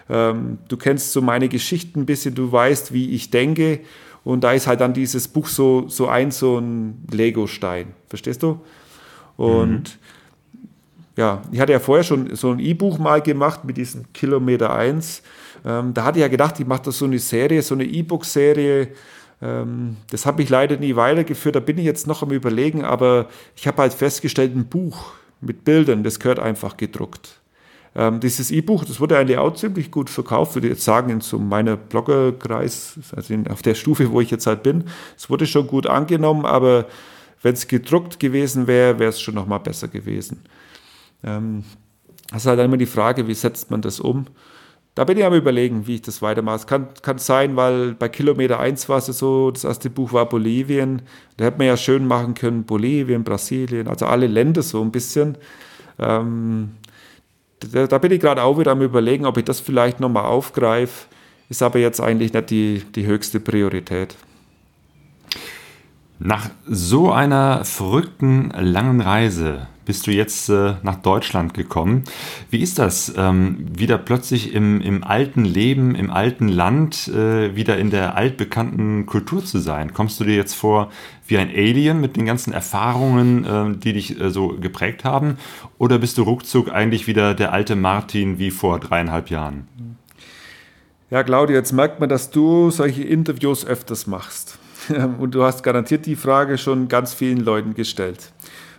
ähm, 0.08 0.58
du 0.68 0.76
kennst 0.76 1.12
so 1.12 1.22
meine 1.22 1.48
Geschichten 1.48 2.00
ein 2.00 2.06
bisschen, 2.06 2.34
du 2.34 2.50
weißt, 2.50 2.92
wie 2.92 3.10
ich 3.10 3.30
denke 3.30 3.80
und 4.24 4.44
da 4.44 4.52
ist 4.52 4.66
halt 4.66 4.80
dann 4.80 4.92
dieses 4.92 5.28
Buch 5.28 5.48
so, 5.48 5.88
so 5.88 6.08
ein, 6.08 6.30
so 6.30 6.58
ein 6.58 7.04
Lego-Stein, 7.10 7.94
verstehst 8.08 8.42
du? 8.42 8.60
Und 9.36 9.70
mhm 9.70 10.02
ja, 11.16 11.42
ich 11.50 11.60
hatte 11.60 11.72
ja 11.72 11.80
vorher 11.80 12.04
schon 12.04 12.34
so 12.34 12.50
ein 12.50 12.58
E-Buch 12.58 12.98
mal 12.98 13.20
gemacht 13.20 13.64
mit 13.64 13.76
diesem 13.76 14.12
Kilometer 14.12 14.74
1. 14.74 15.22
Ähm, 15.64 15.94
da 15.94 16.04
hatte 16.04 16.18
ich 16.18 16.22
ja 16.22 16.28
gedacht, 16.28 16.58
ich 16.58 16.66
mache 16.66 16.82
da 16.84 16.92
so 16.92 17.04
eine 17.04 17.18
Serie, 17.18 17.62
so 17.62 17.74
eine 17.74 17.84
E-Book-Serie. 17.84 18.88
Ähm, 19.42 19.96
das 20.10 20.24
habe 20.24 20.42
ich 20.42 20.48
leider 20.48 20.76
nie 20.76 20.96
weitergeführt, 20.96 21.56
da 21.56 21.60
bin 21.60 21.78
ich 21.78 21.84
jetzt 21.84 22.06
noch 22.06 22.22
am 22.22 22.30
Überlegen, 22.30 22.84
aber 22.84 23.28
ich 23.56 23.66
habe 23.66 23.82
halt 23.82 23.92
festgestellt, 23.92 24.56
ein 24.56 24.66
Buch 24.66 25.12
mit 25.40 25.64
Bildern, 25.64 26.04
das 26.04 26.18
gehört 26.20 26.38
einfach 26.38 26.76
gedruckt. 26.76 27.40
Ähm, 27.94 28.20
dieses 28.20 28.50
E-Buch, 28.50 28.84
das 28.84 29.00
wurde 29.00 29.18
eigentlich 29.18 29.36
auch 29.36 29.54
ziemlich 29.54 29.90
gut 29.90 30.08
verkauft, 30.08 30.54
würde 30.54 30.68
ich 30.68 30.74
jetzt 30.74 30.84
sagen, 30.84 31.10
in 31.10 31.20
so 31.20 31.38
meiner 31.38 31.76
Bloggerkreis, 31.76 32.98
also 33.14 33.34
in, 33.34 33.46
auf 33.48 33.60
der 33.60 33.74
Stufe, 33.74 34.10
wo 34.10 34.20
ich 34.20 34.30
jetzt 34.30 34.46
halt 34.46 34.62
bin. 34.62 34.84
Es 35.16 35.28
wurde 35.28 35.46
schon 35.46 35.66
gut 35.66 35.86
angenommen, 35.86 36.46
aber 36.46 36.86
wenn 37.42 37.52
es 37.52 37.68
gedruckt 37.68 38.18
gewesen 38.18 38.66
wäre, 38.66 38.98
wäre 38.98 39.10
es 39.10 39.20
schon 39.20 39.34
noch 39.34 39.46
mal 39.46 39.58
besser 39.58 39.88
gewesen. 39.88 40.42
Ähm, 41.24 41.64
das 42.30 42.42
ist 42.42 42.46
halt 42.46 42.60
immer 42.60 42.76
die 42.76 42.86
Frage, 42.86 43.28
wie 43.28 43.34
setzt 43.34 43.70
man 43.70 43.82
das 43.82 44.00
um? 44.00 44.26
Da 44.94 45.04
bin 45.04 45.16
ich 45.16 45.24
am 45.24 45.32
überlegen, 45.32 45.86
wie 45.86 45.94
ich 45.96 46.02
das 46.02 46.20
weitermache. 46.20 46.56
Es 46.56 46.66
kann, 46.66 46.88
kann 47.00 47.16
sein, 47.16 47.56
weil 47.56 47.94
bei 47.94 48.10
Kilometer 48.10 48.60
1 48.60 48.88
war 48.90 48.98
es 48.98 49.06
so, 49.06 49.50
das 49.50 49.64
erste 49.64 49.88
Buch 49.88 50.12
war 50.12 50.28
Bolivien. 50.28 51.02
Da 51.38 51.46
hätte 51.46 51.58
man 51.58 51.66
ja 51.66 51.78
schön 51.78 52.06
machen 52.06 52.34
können, 52.34 52.64
Bolivien, 52.64 53.24
Brasilien, 53.24 53.88
also 53.88 54.04
alle 54.06 54.26
Länder 54.26 54.60
so 54.60 54.82
ein 54.82 54.92
bisschen. 54.92 55.38
Ähm, 55.98 56.72
da, 57.60 57.86
da, 57.86 57.98
bin 57.98 58.12
ich 58.12 58.20
gerade 58.20 58.42
auch 58.42 58.58
wieder 58.58 58.72
am 58.72 58.82
überlegen, 58.82 59.24
ob 59.24 59.38
ich 59.38 59.44
das 59.44 59.60
vielleicht 59.60 59.98
nochmal 59.98 60.26
aufgreife. 60.26 61.06
Ist 61.48 61.62
aber 61.62 61.78
jetzt 61.78 62.00
eigentlich 62.00 62.32
nicht 62.34 62.50
die, 62.50 62.82
die 62.94 63.06
höchste 63.06 63.40
Priorität. 63.40 64.14
Nach 66.18 66.50
so 66.66 67.12
einer 67.12 67.64
verrückten 67.64 68.50
langen 68.50 69.00
Reise 69.00 69.68
bist 69.84 70.06
du 70.06 70.10
jetzt 70.10 70.48
äh, 70.48 70.74
nach 70.82 70.96
Deutschland 70.96 71.54
gekommen. 71.54 72.04
Wie 72.50 72.62
ist 72.62 72.78
das, 72.78 73.12
ähm, 73.16 73.66
wieder 73.76 73.98
plötzlich 73.98 74.54
im, 74.54 74.80
im 74.80 75.04
alten 75.04 75.44
Leben, 75.44 75.94
im 75.94 76.10
alten 76.10 76.48
Land, 76.48 77.08
äh, 77.08 77.54
wieder 77.56 77.78
in 77.78 77.90
der 77.90 78.16
altbekannten 78.16 79.06
Kultur 79.06 79.44
zu 79.44 79.58
sein? 79.58 79.92
Kommst 79.92 80.20
du 80.20 80.24
dir 80.24 80.36
jetzt 80.36 80.54
vor 80.54 80.90
wie 81.26 81.38
ein 81.38 81.48
Alien 81.48 82.00
mit 82.00 82.16
den 82.16 82.26
ganzen 82.26 82.52
Erfahrungen, 82.52 83.44
äh, 83.44 83.76
die 83.76 83.92
dich 83.92 84.20
äh, 84.20 84.30
so 84.30 84.48
geprägt 84.48 85.04
haben? 85.04 85.38
Oder 85.78 85.98
bist 85.98 86.18
du 86.18 86.22
ruckzuck 86.22 86.72
eigentlich 86.72 87.06
wieder 87.06 87.34
der 87.34 87.52
alte 87.52 87.76
Martin 87.76 88.38
wie 88.38 88.50
vor 88.50 88.78
dreieinhalb 88.78 89.30
Jahren? 89.30 89.66
Ja, 91.10 91.22
Claudia, 91.22 91.56
jetzt 91.56 91.72
merkt 91.72 92.00
man, 92.00 92.08
dass 92.08 92.30
du 92.30 92.70
solche 92.70 93.02
Interviews 93.02 93.66
öfters 93.66 94.06
machst. 94.06 94.58
Und 95.18 95.34
du 95.34 95.42
hast 95.42 95.62
garantiert 95.62 96.06
die 96.06 96.16
Frage 96.16 96.58
schon 96.58 96.88
ganz 96.88 97.14
vielen 97.14 97.40
Leuten 97.40 97.74
gestellt. 97.74 98.32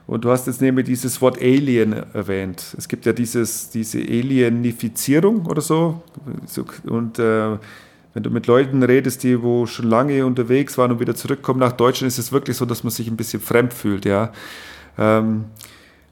Und 0.05 0.25
du 0.25 0.31
hast 0.31 0.47
jetzt 0.47 0.61
nämlich 0.61 0.85
dieses 0.85 1.21
Wort 1.21 1.41
Alien 1.41 1.93
erwähnt. 2.13 2.75
Es 2.77 2.87
gibt 2.87 3.05
ja 3.05 3.13
dieses, 3.13 3.69
diese 3.69 3.99
Alienifizierung 3.99 5.45
oder 5.45 5.61
so. 5.61 6.03
Und 6.85 7.19
äh, 7.19 7.57
wenn 8.13 8.23
du 8.23 8.29
mit 8.29 8.47
Leuten 8.47 8.83
redest, 8.83 9.23
die 9.23 9.41
wo 9.41 9.65
schon 9.65 9.89
lange 9.89 10.25
unterwegs 10.25 10.77
waren 10.77 10.91
und 10.91 10.99
wieder 10.99 11.15
zurückkommen 11.15 11.59
nach 11.59 11.71
Deutschland, 11.71 12.09
ist 12.09 12.19
es 12.19 12.31
wirklich 12.31 12.57
so, 12.57 12.65
dass 12.65 12.83
man 12.83 12.91
sich 12.91 13.07
ein 13.07 13.17
bisschen 13.17 13.41
fremd 13.41 13.73
fühlt. 13.73 14.05
Ja. 14.05 14.31
Ähm, 14.97 15.45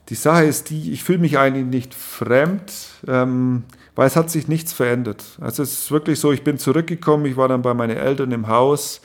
die 0.10 0.16
Sache 0.16 0.46
ist 0.46 0.70
die, 0.70 0.92
ich 0.92 1.04
fühle 1.04 1.20
mich 1.20 1.38
eigentlich 1.38 1.66
nicht 1.66 1.94
fremd, 1.94 2.72
ähm, 3.08 3.64
weil 3.96 4.08
es 4.08 4.16
hat 4.16 4.30
sich 4.30 4.48
nichts 4.48 4.74
verändert. 4.74 5.24
Also 5.40 5.64
es 5.64 5.74
ist 5.74 5.92
wirklich 5.92 6.20
so, 6.20 6.32
ich 6.32 6.44
bin 6.44 6.58
zurückgekommen, 6.58 7.26
ich 7.26 7.38
war 7.38 7.48
dann 7.48 7.62
bei 7.62 7.74
meinen 7.74 7.98
Eltern 7.98 8.32
im 8.32 8.48
Haus. 8.48 9.02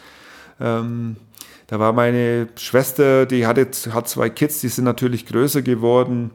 Ähm, 0.58 1.16
da 1.66 1.80
war 1.80 1.92
meine 1.92 2.48
Schwester, 2.56 3.26
die 3.26 3.46
hatte, 3.46 3.66
hat 3.92 4.08
zwei 4.08 4.30
Kids, 4.30 4.60
die 4.60 4.68
sind 4.68 4.84
natürlich 4.84 5.26
größer 5.26 5.62
geworden. 5.62 6.30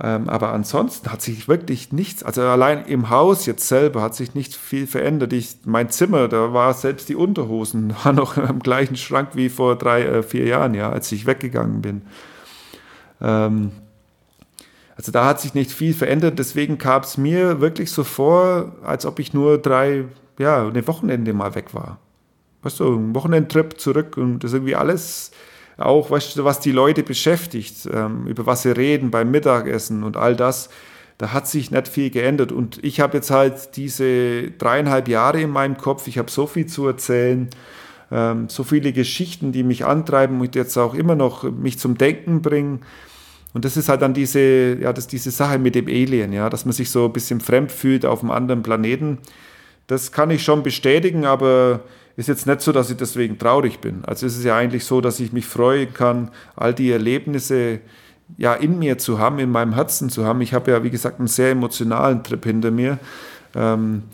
Ähm, 0.00 0.30
aber 0.30 0.54
ansonsten 0.54 1.12
hat 1.12 1.20
sich 1.20 1.48
wirklich 1.48 1.92
nichts, 1.92 2.22
also 2.22 2.40
allein 2.40 2.86
im 2.86 3.10
Haus 3.10 3.44
jetzt 3.44 3.68
selber 3.68 4.00
hat 4.00 4.14
sich 4.14 4.34
nicht 4.34 4.54
viel 4.54 4.86
verändert. 4.86 5.34
Ich, 5.34 5.56
mein 5.66 5.90
Zimmer, 5.90 6.28
da 6.28 6.54
war 6.54 6.72
selbst 6.72 7.10
die 7.10 7.14
Unterhosen, 7.14 7.94
war 8.04 8.14
noch 8.14 8.38
am 8.38 8.60
gleichen 8.60 8.96
Schrank 8.96 9.30
wie 9.34 9.50
vor 9.50 9.76
drei, 9.76 10.02
äh, 10.02 10.22
vier 10.22 10.46
Jahren, 10.46 10.72
ja, 10.72 10.90
als 10.90 11.12
ich 11.12 11.26
weggegangen 11.26 11.82
bin. 11.82 12.02
Ähm, 13.20 13.72
also 14.96 15.12
da 15.12 15.26
hat 15.26 15.40
sich 15.40 15.52
nicht 15.52 15.70
viel 15.70 15.92
verändert, 15.92 16.38
deswegen 16.38 16.78
kam 16.78 17.02
es 17.02 17.18
mir 17.18 17.60
wirklich 17.60 17.90
so 17.90 18.04
vor, 18.04 18.72
als 18.84 19.04
ob 19.04 19.18
ich 19.18 19.34
nur 19.34 19.58
drei, 19.58 20.04
ja, 20.38 20.66
ein 20.66 20.86
Wochenende 20.86 21.34
mal 21.34 21.54
weg 21.54 21.74
war. 21.74 21.98
Weißt 22.62 22.80
du, 22.80 22.94
ein 22.94 23.14
Wochenendtrip 23.14 23.80
zurück 23.80 24.16
und 24.16 24.44
das 24.44 24.52
irgendwie 24.52 24.76
alles 24.76 25.32
auch, 25.78 26.10
weißt 26.10 26.36
du, 26.36 26.44
was 26.44 26.60
die 26.60 26.72
Leute 26.72 27.02
beschäftigt, 27.02 27.88
ähm, 27.92 28.26
über 28.26 28.46
was 28.46 28.62
sie 28.62 28.76
reden 28.76 29.10
beim 29.10 29.30
Mittagessen 29.30 30.04
und 30.04 30.16
all 30.16 30.36
das, 30.36 30.68
da 31.18 31.32
hat 31.32 31.48
sich 31.48 31.70
nicht 31.70 31.88
viel 31.88 32.10
geändert. 32.10 32.52
Und 32.52 32.82
ich 32.82 33.00
habe 33.00 33.16
jetzt 33.16 33.30
halt 33.30 33.76
diese 33.76 34.50
dreieinhalb 34.52 35.08
Jahre 35.08 35.40
in 35.40 35.50
meinem 35.50 35.76
Kopf, 35.76 36.06
ich 36.06 36.18
habe 36.18 36.30
so 36.30 36.46
viel 36.46 36.66
zu 36.66 36.86
erzählen, 36.86 37.48
ähm, 38.10 38.48
so 38.48 38.64
viele 38.64 38.92
Geschichten, 38.92 39.52
die 39.52 39.62
mich 39.62 39.84
antreiben 39.84 40.40
und 40.40 40.54
jetzt 40.54 40.76
auch 40.76 40.94
immer 40.94 41.14
noch 41.14 41.44
mich 41.44 41.78
zum 41.78 41.96
Denken 41.96 42.42
bringen. 42.42 42.80
Und 43.54 43.64
das 43.64 43.76
ist 43.76 43.88
halt 43.88 44.02
dann 44.02 44.14
diese, 44.14 44.78
ja, 44.80 44.92
das, 44.92 45.06
diese 45.06 45.30
Sache 45.30 45.58
mit 45.58 45.74
dem 45.74 45.86
Alien, 45.86 46.32
ja, 46.32 46.48
dass 46.48 46.64
man 46.64 46.72
sich 46.72 46.90
so 46.90 47.06
ein 47.06 47.12
bisschen 47.12 47.40
fremd 47.40 47.70
fühlt 47.70 48.06
auf 48.06 48.22
einem 48.22 48.30
anderen 48.30 48.62
Planeten. 48.62 49.18
Das 49.86 50.12
kann 50.12 50.30
ich 50.30 50.42
schon 50.42 50.62
bestätigen, 50.62 51.26
aber 51.26 51.80
ist 52.16 52.28
jetzt 52.28 52.46
nicht 52.46 52.60
so, 52.60 52.72
dass 52.72 52.90
ich 52.90 52.96
deswegen 52.96 53.38
traurig 53.38 53.80
bin. 53.80 54.04
Also 54.04 54.26
ist 54.26 54.36
es 54.36 54.44
ja 54.44 54.56
eigentlich 54.56 54.84
so, 54.84 55.00
dass 55.00 55.20
ich 55.20 55.32
mich 55.32 55.46
freuen 55.46 55.92
kann, 55.94 56.30
all 56.56 56.74
die 56.74 56.90
Erlebnisse 56.90 57.80
ja 58.36 58.54
in 58.54 58.78
mir 58.78 58.98
zu 58.98 59.18
haben, 59.18 59.38
in 59.38 59.50
meinem 59.50 59.74
Herzen 59.74 60.10
zu 60.10 60.24
haben. 60.24 60.40
Ich 60.40 60.54
habe 60.54 60.70
ja, 60.70 60.82
wie 60.82 60.90
gesagt, 60.90 61.18
einen 61.18 61.28
sehr 61.28 61.50
emotionalen 61.50 62.22
Trip 62.22 62.44
hinter 62.44 62.70
mir. 62.70 62.98
Ähm, 63.54 64.04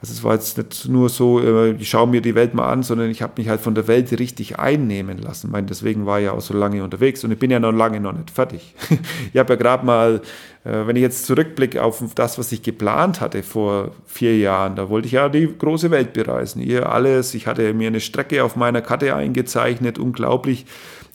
also 0.00 0.12
es 0.12 0.22
war 0.22 0.34
jetzt 0.34 0.56
nicht 0.56 0.88
nur 0.88 1.08
so, 1.08 1.40
äh, 1.40 1.72
ich 1.72 1.88
schaue 1.88 2.06
mir 2.06 2.20
die 2.20 2.36
Welt 2.36 2.54
mal 2.54 2.70
an, 2.70 2.84
sondern 2.84 3.10
ich 3.10 3.20
habe 3.20 3.32
mich 3.36 3.48
halt 3.48 3.60
von 3.60 3.74
der 3.74 3.88
Welt 3.88 4.12
richtig 4.12 4.56
einnehmen 4.56 5.18
lassen. 5.18 5.48
Ich 5.48 5.52
meine, 5.52 5.66
deswegen 5.66 6.06
war 6.06 6.20
ich 6.20 6.26
ja 6.26 6.32
auch 6.32 6.40
so 6.40 6.54
lange 6.54 6.84
unterwegs 6.84 7.24
und 7.24 7.32
ich 7.32 7.38
bin 7.38 7.50
ja 7.50 7.58
noch 7.58 7.72
lange 7.72 7.98
noch 7.98 8.12
nicht 8.12 8.30
fertig. 8.30 8.74
ich 9.32 9.38
habe 9.38 9.54
ja 9.54 9.56
gerade 9.56 9.84
mal, 9.84 10.20
äh, 10.64 10.86
wenn 10.86 10.94
ich 10.94 11.02
jetzt 11.02 11.26
zurückblicke 11.26 11.82
auf 11.82 12.00
das, 12.14 12.38
was 12.38 12.52
ich 12.52 12.62
geplant 12.62 13.20
hatte 13.20 13.42
vor 13.42 13.90
vier 14.06 14.38
Jahren, 14.38 14.76
da 14.76 14.88
wollte 14.88 15.06
ich 15.06 15.12
ja 15.12 15.28
die 15.28 15.52
große 15.58 15.90
Welt 15.90 16.12
bereisen. 16.12 16.62
Hier 16.62 16.92
alles, 16.92 17.34
ich 17.34 17.48
hatte 17.48 17.74
mir 17.74 17.88
eine 17.88 18.00
Strecke 18.00 18.44
auf 18.44 18.54
meiner 18.54 18.82
Karte 18.82 19.16
eingezeichnet, 19.16 19.98
unglaublich. 19.98 20.64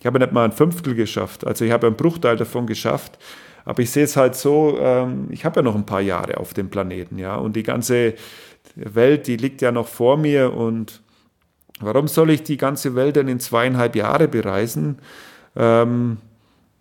Ich 0.02 0.06
habe 0.06 0.20
nicht 0.20 0.34
mal 0.34 0.44
ein 0.44 0.52
Fünftel 0.52 0.94
geschafft. 0.94 1.48
Also 1.48 1.64
ich 1.64 1.72
habe 1.72 1.88
einen 1.88 1.96
Bruchteil 1.96 2.36
davon 2.36 2.68
geschafft. 2.68 3.18
Aber 3.64 3.82
ich 3.82 3.92
sehe 3.92 4.04
es 4.04 4.18
halt 4.18 4.36
so, 4.36 4.78
ähm, 4.78 5.28
ich 5.30 5.46
habe 5.46 5.62
ja 5.62 5.62
noch 5.62 5.76
ein 5.76 5.86
paar 5.86 6.02
Jahre 6.02 6.38
auf 6.38 6.54
dem 6.54 6.70
Planeten, 6.70 7.18
ja. 7.18 7.38
Und 7.38 7.56
die 7.56 7.64
ganze 7.64 8.16
Welt, 8.76 9.28
die 9.28 9.38
liegt 9.38 9.62
ja 9.62 9.72
noch 9.72 9.88
vor 9.88 10.18
mir 10.18 10.54
und 10.54 11.02
warum 11.80 12.08
soll 12.08 12.30
ich 12.30 12.44
die 12.44 12.58
ganze 12.58 12.96
Welt 12.96 13.16
denn 13.16 13.28
in 13.28 13.40
zweieinhalb 13.40 13.96
Jahre 13.96 14.28
bereisen, 14.28 15.00
ähm, 15.56 16.18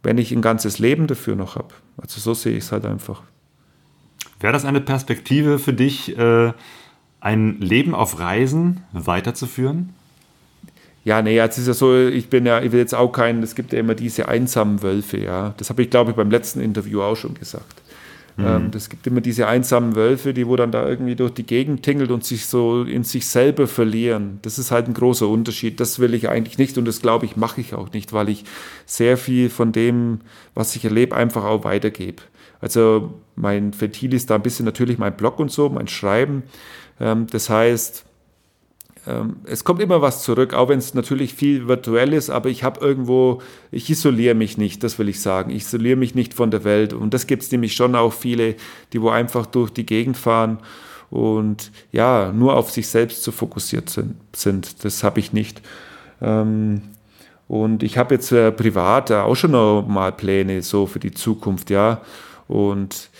wenn 0.02 0.18
ich 0.18 0.32
ein 0.32 0.42
ganzes 0.42 0.78
Leben 0.78 1.06
dafür 1.06 1.36
noch 1.36 1.56
habe? 1.56 1.74
Also 1.96 2.20
so 2.20 2.34
sehe 2.34 2.56
ich 2.56 2.64
es 2.64 2.72
halt 2.72 2.86
einfach. 2.86 3.22
Wäre 4.40 4.52
das 4.52 4.64
eine 4.64 4.80
Perspektive 4.80 5.58
für 5.58 5.72
dich, 5.72 6.16
äh, 6.18 6.52
ein 7.20 7.60
Leben 7.60 7.94
auf 7.94 8.18
Reisen 8.18 8.82
weiterzuführen? 8.92 9.90
Ja, 11.04 11.20
nee, 11.20 11.34
jetzt 11.34 11.58
ist 11.58 11.66
ja 11.66 11.74
so, 11.74 11.96
ich 11.96 12.28
bin 12.28 12.46
ja, 12.46 12.60
ich 12.60 12.72
will 12.72 12.78
jetzt 12.78 12.94
auch 12.94 13.10
keinen, 13.10 13.42
es 13.42 13.54
gibt 13.54 13.72
ja 13.72 13.80
immer 13.80 13.94
diese 13.94 14.28
einsamen 14.28 14.82
Wölfe, 14.82 15.18
ja. 15.18 15.54
Das 15.56 15.68
habe 15.68 15.82
ich, 15.82 15.90
glaube 15.90 16.10
ich, 16.10 16.16
beim 16.16 16.30
letzten 16.30 16.60
Interview 16.60 17.02
auch 17.02 17.16
schon 17.16 17.34
gesagt. 17.34 17.81
Mhm. 18.36 18.70
Es 18.74 18.88
gibt 18.88 19.06
immer 19.06 19.20
diese 19.20 19.46
einsamen 19.46 19.94
Wölfe, 19.94 20.32
die 20.32 20.46
wo 20.46 20.56
dann 20.56 20.72
da 20.72 20.88
irgendwie 20.88 21.16
durch 21.16 21.32
die 21.32 21.44
Gegend 21.44 21.82
tingelt 21.82 22.10
und 22.10 22.24
sich 22.24 22.46
so 22.46 22.82
in 22.82 23.04
sich 23.04 23.26
selber 23.26 23.66
verlieren. 23.66 24.38
Das 24.42 24.58
ist 24.58 24.70
halt 24.70 24.88
ein 24.88 24.94
großer 24.94 25.28
Unterschied. 25.28 25.80
Das 25.80 25.98
will 25.98 26.14
ich 26.14 26.28
eigentlich 26.28 26.58
nicht 26.58 26.78
und 26.78 26.86
das 26.86 27.02
glaube 27.02 27.26
ich 27.26 27.36
mache 27.36 27.60
ich 27.60 27.74
auch 27.74 27.92
nicht, 27.92 28.12
weil 28.12 28.28
ich 28.28 28.44
sehr 28.86 29.16
viel 29.16 29.50
von 29.50 29.72
dem, 29.72 30.20
was 30.54 30.74
ich 30.76 30.84
erlebe, 30.84 31.14
einfach 31.14 31.44
auch 31.44 31.64
weitergebe. 31.64 32.22
Also 32.60 33.14
mein 33.34 33.78
Ventil 33.78 34.14
ist 34.14 34.30
da 34.30 34.36
ein 34.36 34.42
bisschen 34.42 34.64
natürlich 34.64 34.96
mein 34.96 35.16
Blog 35.16 35.38
und 35.38 35.50
so, 35.50 35.68
mein 35.68 35.88
Schreiben. 35.88 36.44
Ähm, 37.00 37.26
das 37.30 37.50
heißt, 37.50 38.04
ähm, 38.04 38.11
es 39.44 39.64
kommt 39.64 39.82
immer 39.82 40.00
was 40.00 40.22
zurück, 40.22 40.54
auch 40.54 40.68
wenn 40.68 40.78
es 40.78 40.94
natürlich 40.94 41.34
viel 41.34 41.66
virtuell 41.66 42.12
ist, 42.12 42.30
aber 42.30 42.48
ich 42.50 42.62
habe 42.62 42.80
irgendwo, 42.80 43.42
ich 43.72 43.90
isoliere 43.90 44.36
mich 44.36 44.58
nicht, 44.58 44.84
das 44.84 44.98
will 44.98 45.08
ich 45.08 45.20
sagen. 45.20 45.50
Ich 45.50 45.62
isoliere 45.62 45.96
mich 45.96 46.14
nicht 46.14 46.34
von 46.34 46.52
der 46.52 46.62
Welt. 46.62 46.92
Und 46.92 47.12
das 47.12 47.26
gibt 47.26 47.42
es 47.42 47.50
nämlich 47.50 47.74
schon 47.74 47.96
auch 47.96 48.12
viele, 48.12 48.54
die 48.92 49.02
wo 49.02 49.08
einfach 49.08 49.46
durch 49.46 49.70
die 49.70 49.86
Gegend 49.86 50.16
fahren 50.16 50.58
und 51.10 51.72
ja, 51.90 52.32
nur 52.32 52.56
auf 52.56 52.70
sich 52.70 52.88
selbst 52.88 53.22
zu 53.24 53.32
fokussiert 53.32 53.90
sind. 53.90 54.16
sind. 54.34 54.84
Das 54.84 55.02
habe 55.02 55.18
ich 55.18 55.32
nicht. 55.32 55.60
Ähm, 56.20 56.82
und 57.48 57.82
ich 57.82 57.98
habe 57.98 58.14
jetzt 58.14 58.30
äh, 58.32 58.52
privat 58.52 59.10
auch 59.10 59.34
schon 59.34 59.50
noch 59.50 59.82
mal 59.86 60.12
Pläne 60.12 60.62
so 60.62 60.86
für 60.86 61.00
die 61.00 61.12
Zukunft, 61.12 61.70
ja. 61.70 62.00
Und 62.48 63.10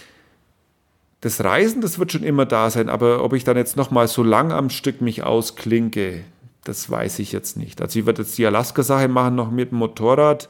das 1.23 1.43
Reisen, 1.43 1.81
das 1.81 1.99
wird 2.01 2.13
schon 2.13 2.25
immer 2.25 2.47
da 2.47 2.69
sein, 2.69 2.89
aber 2.89 3.25
ob 3.25 3.33
ich 3.33 3.45
dann 3.45 3.57
jetzt 3.57 3.77
nochmal 3.77 4.09
so 4.09 4.25
lang 4.25 4.53
am 4.53 4.71
Stück 4.71 5.01
mich 5.01 5.23
ausklinke, 5.23 6.25
das 6.65 6.91
weiß 6.91 7.21
ich 7.21 7.31
jetzt 7.31 7.57
nicht. 7.57 7.81
Also 7.81 8.01
ich 8.01 8.07
werde 8.07 8.23
jetzt 8.23 8.37
die 8.39 8.47
Alaska-Sache 8.47 9.07
machen, 9.07 9.37
noch 9.37 9.51
mit 9.51 9.71
dem 9.71 9.79
Motorrad. 9.79 10.49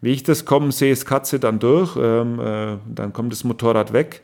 Wie 0.00 0.12
ich 0.12 0.22
das 0.22 0.46
kommen 0.46 0.72
sehe, 0.72 0.92
ist 0.92 1.04
Katze 1.04 1.38
dann 1.38 1.58
durch, 1.58 1.96
ähm, 2.00 2.40
äh, 2.40 2.78
dann 2.86 3.12
kommt 3.12 3.32
das 3.32 3.44
Motorrad 3.44 3.92
weg. 3.92 4.22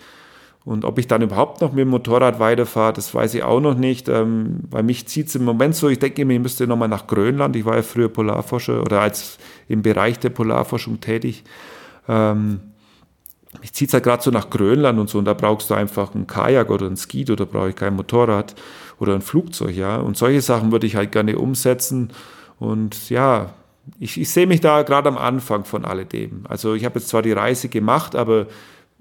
Und 0.65 0.87
ob 0.87 0.99
ich 0.99 1.07
dann 1.07 1.21
überhaupt 1.21 1.61
noch 1.61 1.73
mit 1.73 1.81
dem 1.81 1.89
Motorrad 1.89 2.39
weiterfahre, 2.39 2.95
das 2.95 3.15
weiß 3.15 3.35
ich 3.35 3.43
auch 3.43 3.61
noch 3.61 3.75
nicht. 3.75 4.09
Ähm, 4.09 4.61
weil 4.71 4.83
mich 4.83 5.07
zieht 5.07 5.29
es 5.29 5.35
im 5.35 5.45
Moment 5.45 5.75
so, 5.75 5.89
ich 5.89 5.99
denke 5.99 6.25
mir, 6.25 6.35
ich 6.35 6.41
müsste 6.41 6.67
nochmal 6.67 6.89
nach 6.89 7.07
Grönland. 7.07 7.57
Ich 7.57 7.67
war 7.67 7.77
ja 7.77 7.83
früher 7.83 8.09
Polarforscher 8.09 8.81
oder 8.81 9.03
als 9.03 9.39
im 9.69 9.83
Bereich 9.83 10.19
der 10.19 10.31
Polarforschung 10.31 11.01
tätig. 11.01 11.45
Ähm, 12.09 12.61
mich 13.61 13.73
zieht 13.73 13.89
es 13.89 13.95
halt 13.95 14.05
gerade 14.05 14.23
so 14.23 14.31
nach 14.31 14.51
Grönland 14.51 14.99
und 14.99 15.11
so 15.11 15.19
und 15.19 15.25
da 15.25 15.35
brauchst 15.35 15.71
du 15.71 15.75
einfach 15.75 16.15
einen 16.15 16.27
Kajak 16.27 16.71
oder 16.71 16.87
ein 16.87 16.97
Ski 16.97 17.25
oder 17.31 17.47
brauche 17.47 17.71
ich 17.71 17.77
kein 17.77 17.97
Motorrad 17.97 18.55
oder 18.99 19.15
ein 19.15 19.23
Flugzeug, 19.23 19.75
ja. 19.75 19.97
Und 19.97 20.17
solche 20.17 20.41
Sachen 20.41 20.71
würde 20.73 20.87
ich 20.87 20.97
halt 20.97 21.13
gerne 21.13 21.39
umsetzen 21.39 22.13
und 22.59 23.11
ja, 23.11 23.53
ich, 23.99 24.21
ich 24.21 24.31
sehe 24.31 24.47
mich 24.47 24.61
da 24.61 24.83
gerade 24.83 25.09
am 25.09 25.19
Anfang 25.19 25.65
von 25.65 25.85
alledem. 25.85 26.45
Also 26.49 26.75
ich 26.75 26.85
habe 26.85 26.99
jetzt 26.99 27.09
zwar 27.09 27.23
die 27.23 27.33
Reise 27.33 27.69
gemacht, 27.69 28.15
aber 28.15 28.47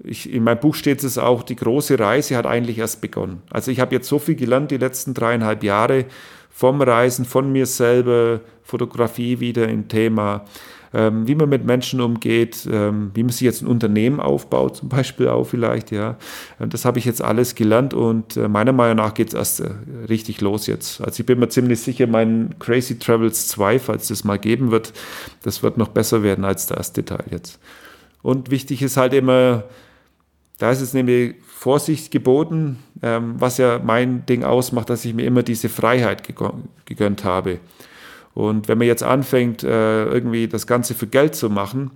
ich, 0.02 0.32
in 0.32 0.44
meinem 0.44 0.60
Buch 0.60 0.74
steht 0.74 1.04
es 1.04 1.18
auch, 1.18 1.42
die 1.42 1.56
große 1.56 1.98
Reise 1.98 2.36
hat 2.36 2.46
eigentlich 2.46 2.78
erst 2.78 3.00
begonnen. 3.00 3.42
Also 3.50 3.70
ich 3.70 3.80
habe 3.80 3.94
jetzt 3.94 4.08
so 4.08 4.18
viel 4.18 4.34
gelernt 4.34 4.70
die 4.70 4.78
letzten 4.78 5.14
dreieinhalb 5.14 5.62
Jahre 5.62 6.06
vom 6.50 6.80
Reisen, 6.80 7.24
von 7.24 7.52
mir 7.52 7.66
selber, 7.66 8.40
Fotografie 8.62 9.40
wieder 9.40 9.66
ein 9.66 9.88
Thema, 9.88 10.44
ähm, 10.92 11.26
wie 11.28 11.34
man 11.34 11.48
mit 11.48 11.64
Menschen 11.64 12.00
umgeht, 12.00 12.68
ähm, 12.70 13.10
wie 13.14 13.22
man 13.22 13.30
sich 13.30 13.42
jetzt 13.42 13.62
ein 13.62 13.68
Unternehmen 13.68 14.20
aufbaut, 14.20 14.76
zum 14.76 14.88
Beispiel 14.88 15.28
auch 15.28 15.44
vielleicht, 15.44 15.90
ja. 15.90 16.16
Das 16.58 16.84
habe 16.84 16.98
ich 16.98 17.04
jetzt 17.04 17.22
alles 17.22 17.54
gelernt 17.54 17.94
und 17.94 18.36
äh, 18.36 18.48
meiner 18.48 18.72
Meinung 18.72 18.96
nach 18.96 19.14
geht 19.14 19.28
es 19.28 19.34
erst 19.34 19.60
äh, 19.60 19.70
richtig 20.08 20.40
los 20.40 20.66
jetzt. 20.66 21.00
Also 21.00 21.20
ich 21.20 21.26
bin 21.26 21.38
mir 21.38 21.48
ziemlich 21.48 21.80
sicher, 21.80 22.06
mein 22.06 22.56
Crazy 22.58 22.98
Travels 22.98 23.48
2, 23.48 23.78
falls 23.78 24.08
das 24.08 24.24
mal 24.24 24.38
geben 24.38 24.70
wird, 24.70 24.92
das 25.42 25.62
wird 25.62 25.78
noch 25.78 25.88
besser 25.88 26.22
werden 26.22 26.44
als 26.44 26.66
der 26.66 26.78
erste 26.78 27.04
Teil 27.04 27.24
jetzt. 27.30 27.60
Und 28.22 28.50
wichtig 28.50 28.82
ist 28.82 28.96
halt 28.96 29.14
immer, 29.14 29.64
da 30.58 30.70
ist 30.70 30.80
es 30.80 30.92
nämlich 30.92 31.36
Vorsicht 31.46 32.10
geboten, 32.10 32.78
ähm, 33.02 33.34
was 33.38 33.58
ja 33.58 33.80
mein 33.82 34.26
Ding 34.26 34.44
ausmacht, 34.44 34.90
dass 34.90 35.04
ich 35.04 35.14
mir 35.14 35.24
immer 35.24 35.42
diese 35.42 35.68
Freiheit 35.68 36.22
gegönnt 36.84 37.24
habe. 37.24 37.60
Und 38.34 38.68
wenn 38.68 38.78
man 38.78 38.86
jetzt 38.86 39.02
anfängt, 39.02 39.62
äh, 39.64 40.04
irgendwie 40.04 40.48
das 40.48 40.66
Ganze 40.66 40.94
für 40.94 41.06
Geld 41.06 41.34
zu 41.34 41.50
machen, 41.50 41.90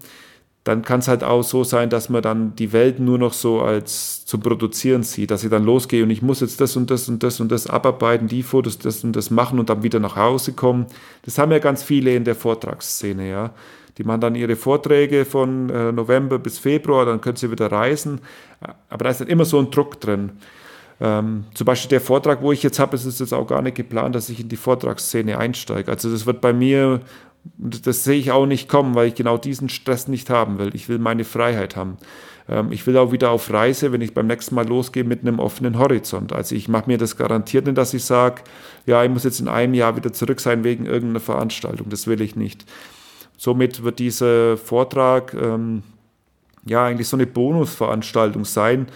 dann 0.65 0.81
kann 0.81 1.01
es 1.01 1.09
halt 1.09 1.23
auch 1.23 1.43
so 1.43 1.63
sein, 1.63 1.91
dass 1.91 2.09
man 2.09 2.23
dann 2.23 2.57
die 2.57 2.73
Welt 2.73 2.99
nur 2.99 3.19
noch 3.19 3.35
so 3.35 3.61
als 3.61 4.25
zum 4.25 4.41
Produzieren 4.41 5.03
sieht, 5.03 5.31
dass 5.31 5.45
ich 5.45 5.51
dann 5.51 5.65
losgehe 5.65 6.03
und 6.03 6.09
ich 6.09 6.23
muss 6.23 6.41
jetzt 6.41 6.59
das 6.59 6.75
und 6.75 6.91
das 6.91 7.07
und 7.07 7.23
das 7.23 7.39
und 7.39 7.53
das 7.53 7.67
abarbeiten, 7.67 8.29
die 8.29 8.43
Fotos, 8.43 8.79
das 8.79 9.05
und 9.05 9.15
das 9.15 9.31
machen 9.31 9.59
und 9.59 9.69
dann 9.69 9.83
wieder 9.83 10.01
nach 10.01 10.17
Hause 10.17 10.55
kommen. 10.55 10.87
Das 11.23 11.37
haben 11.37 11.53
ja 11.53 11.59
ganz 11.59 11.83
viele 11.83 12.15
in 12.15 12.25
der 12.25 12.35
Vortragsszene, 12.35 13.29
ja. 13.29 13.51
Die 13.99 14.05
machen 14.05 14.23
dann 14.23 14.35
ihre 14.35 14.57
Vorträge 14.57 15.25
von 15.25 15.69
äh, 15.71 15.93
November 15.93 16.39
bis 16.39 16.59
Februar, 16.59 17.05
dann 17.05 17.21
können 17.21 17.37
sie 17.37 17.51
wieder 17.51 17.71
reisen. 17.71 18.21
Aber 18.89 19.05
da 19.05 19.11
ist 19.11 19.21
dann 19.21 19.29
immer 19.29 19.45
so 19.45 19.59
ein 19.59 19.71
Druck 19.71 20.01
drin. 20.01 20.33
Ähm, 21.05 21.45
zum 21.53 21.67
Beispiel 21.67 21.91
der 21.91 22.01
Vortrag, 22.01 22.41
wo 22.41 22.51
ich 22.51 22.63
jetzt 22.63 22.79
habe, 22.79 22.97
ist 22.97 23.05
es 23.05 23.19
jetzt 23.19 23.35
auch 23.35 23.47
gar 23.47 23.61
nicht 23.61 23.77
geplant, 23.77 24.15
dass 24.15 24.31
ich 24.31 24.41
in 24.41 24.49
die 24.49 24.57
Vortragsszene 24.57 25.37
einsteige. 25.37 25.91
Also 25.91 26.11
das 26.11 26.25
wird 26.25 26.41
bei 26.41 26.55
mir, 26.55 27.01
das 27.59 28.05
sehe 28.05 28.19
ich 28.19 28.33
auch 28.33 28.47
nicht 28.47 28.71
kommen, 28.71 28.95
weil 28.95 29.09
ich 29.09 29.15
genau 29.15 29.37
diesen 29.37 29.69
Stress 29.69 30.09
nicht 30.09 30.31
haben 30.31 30.59
will. 30.59 30.75
Ich 30.75 30.89
will 30.89 30.99
meine 30.99 31.25
Freiheit 31.25 31.77
haben. 31.77 31.99
Ähm, 32.49 32.73
ich 32.73 32.87
will 32.87 32.97
auch 32.97 33.13
wieder 33.13 33.33
auf 33.33 33.53
Reise, 33.53 33.93
wenn 33.93 34.01
ich 34.01 34.15
beim 34.15 34.29
nächsten 34.29 34.55
Mal 34.55 34.67
losgehe, 34.67 35.05
mit 35.05 35.21
einem 35.21 35.41
offenen 35.41 35.79
Horizont. 35.79 36.33
Also 36.33 36.55
ich 36.55 36.69
mache 36.69 36.87
mir 36.87 36.97
das 36.97 37.19
garantiert 37.19 37.67
nicht, 37.67 37.77
dass 37.77 37.93
ich 37.93 38.05
sage, 38.05 38.43
ja, 38.87 39.05
ich 39.05 39.11
muss 39.11 39.25
jetzt 39.25 39.41
in 39.41 39.49
einem 39.49 39.75
Jahr 39.75 39.97
wieder 39.97 40.15
zurück 40.15 40.41
sein 40.41 40.65
wegen 40.65 40.87
irgendeiner 40.87 41.21
Veranstaltung. 41.21 41.91
Das 41.91 42.07
will 42.07 42.23
ich 42.23 42.35
nicht. 42.35 42.65
Somit 43.37 43.85
wird 43.85 43.99
dieser 43.99 44.57
Vortrag... 44.57 45.35
Ähm, 45.35 45.83
ja 46.67 46.85
eigentlich 46.85 47.09
so 47.09 47.17
eine 47.17 47.27
Bonusveranstaltung 47.27 48.45
sein. 48.45 48.87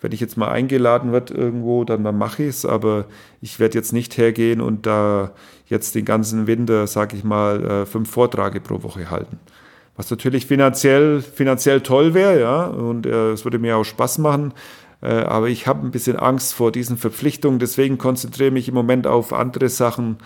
Wenn 0.00 0.12
ich 0.12 0.20
jetzt 0.20 0.36
mal 0.36 0.48
eingeladen 0.48 1.12
wird 1.12 1.30
irgendwo, 1.30 1.84
dann, 1.84 2.02
mache 2.16 2.44
ich 2.44 2.50
es, 2.50 2.66
aber 2.66 3.06
ich 3.40 3.58
werde 3.58 3.76
jetzt 3.76 3.92
nicht 3.92 4.16
hergehen 4.16 4.60
und 4.60 4.86
da 4.86 5.32
jetzt 5.66 5.94
den 5.94 6.04
ganzen 6.04 6.46
Winter, 6.46 6.86
sage 6.86 7.16
ich 7.16 7.24
mal, 7.24 7.64
äh, 7.64 7.86
fünf 7.86 8.10
Vorträge 8.10 8.60
pro 8.60 8.82
Woche 8.82 9.10
halten. 9.10 9.38
Was 9.96 10.10
natürlich 10.10 10.46
finanziell, 10.46 11.20
finanziell 11.20 11.80
toll 11.80 12.14
wäre, 12.14 12.40
ja, 12.40 12.66
und 12.66 13.06
äh, 13.06 13.32
es 13.32 13.44
würde 13.44 13.58
mir 13.58 13.76
auch 13.76 13.84
Spaß 13.84 14.18
machen. 14.18 14.54
Äh, 15.02 15.08
aber 15.08 15.48
ich 15.48 15.66
habe 15.66 15.84
ein 15.84 15.90
bisschen 15.90 16.16
Angst 16.16 16.54
vor 16.54 16.70
diesen 16.70 16.96
Verpflichtungen, 16.96 17.58
deswegen 17.58 17.98
konzentriere 17.98 18.48
ich 18.48 18.54
mich 18.54 18.68
im 18.68 18.74
Moment 18.74 19.06
auf 19.08 19.32
andere 19.32 19.68
Sachen. 19.68 20.18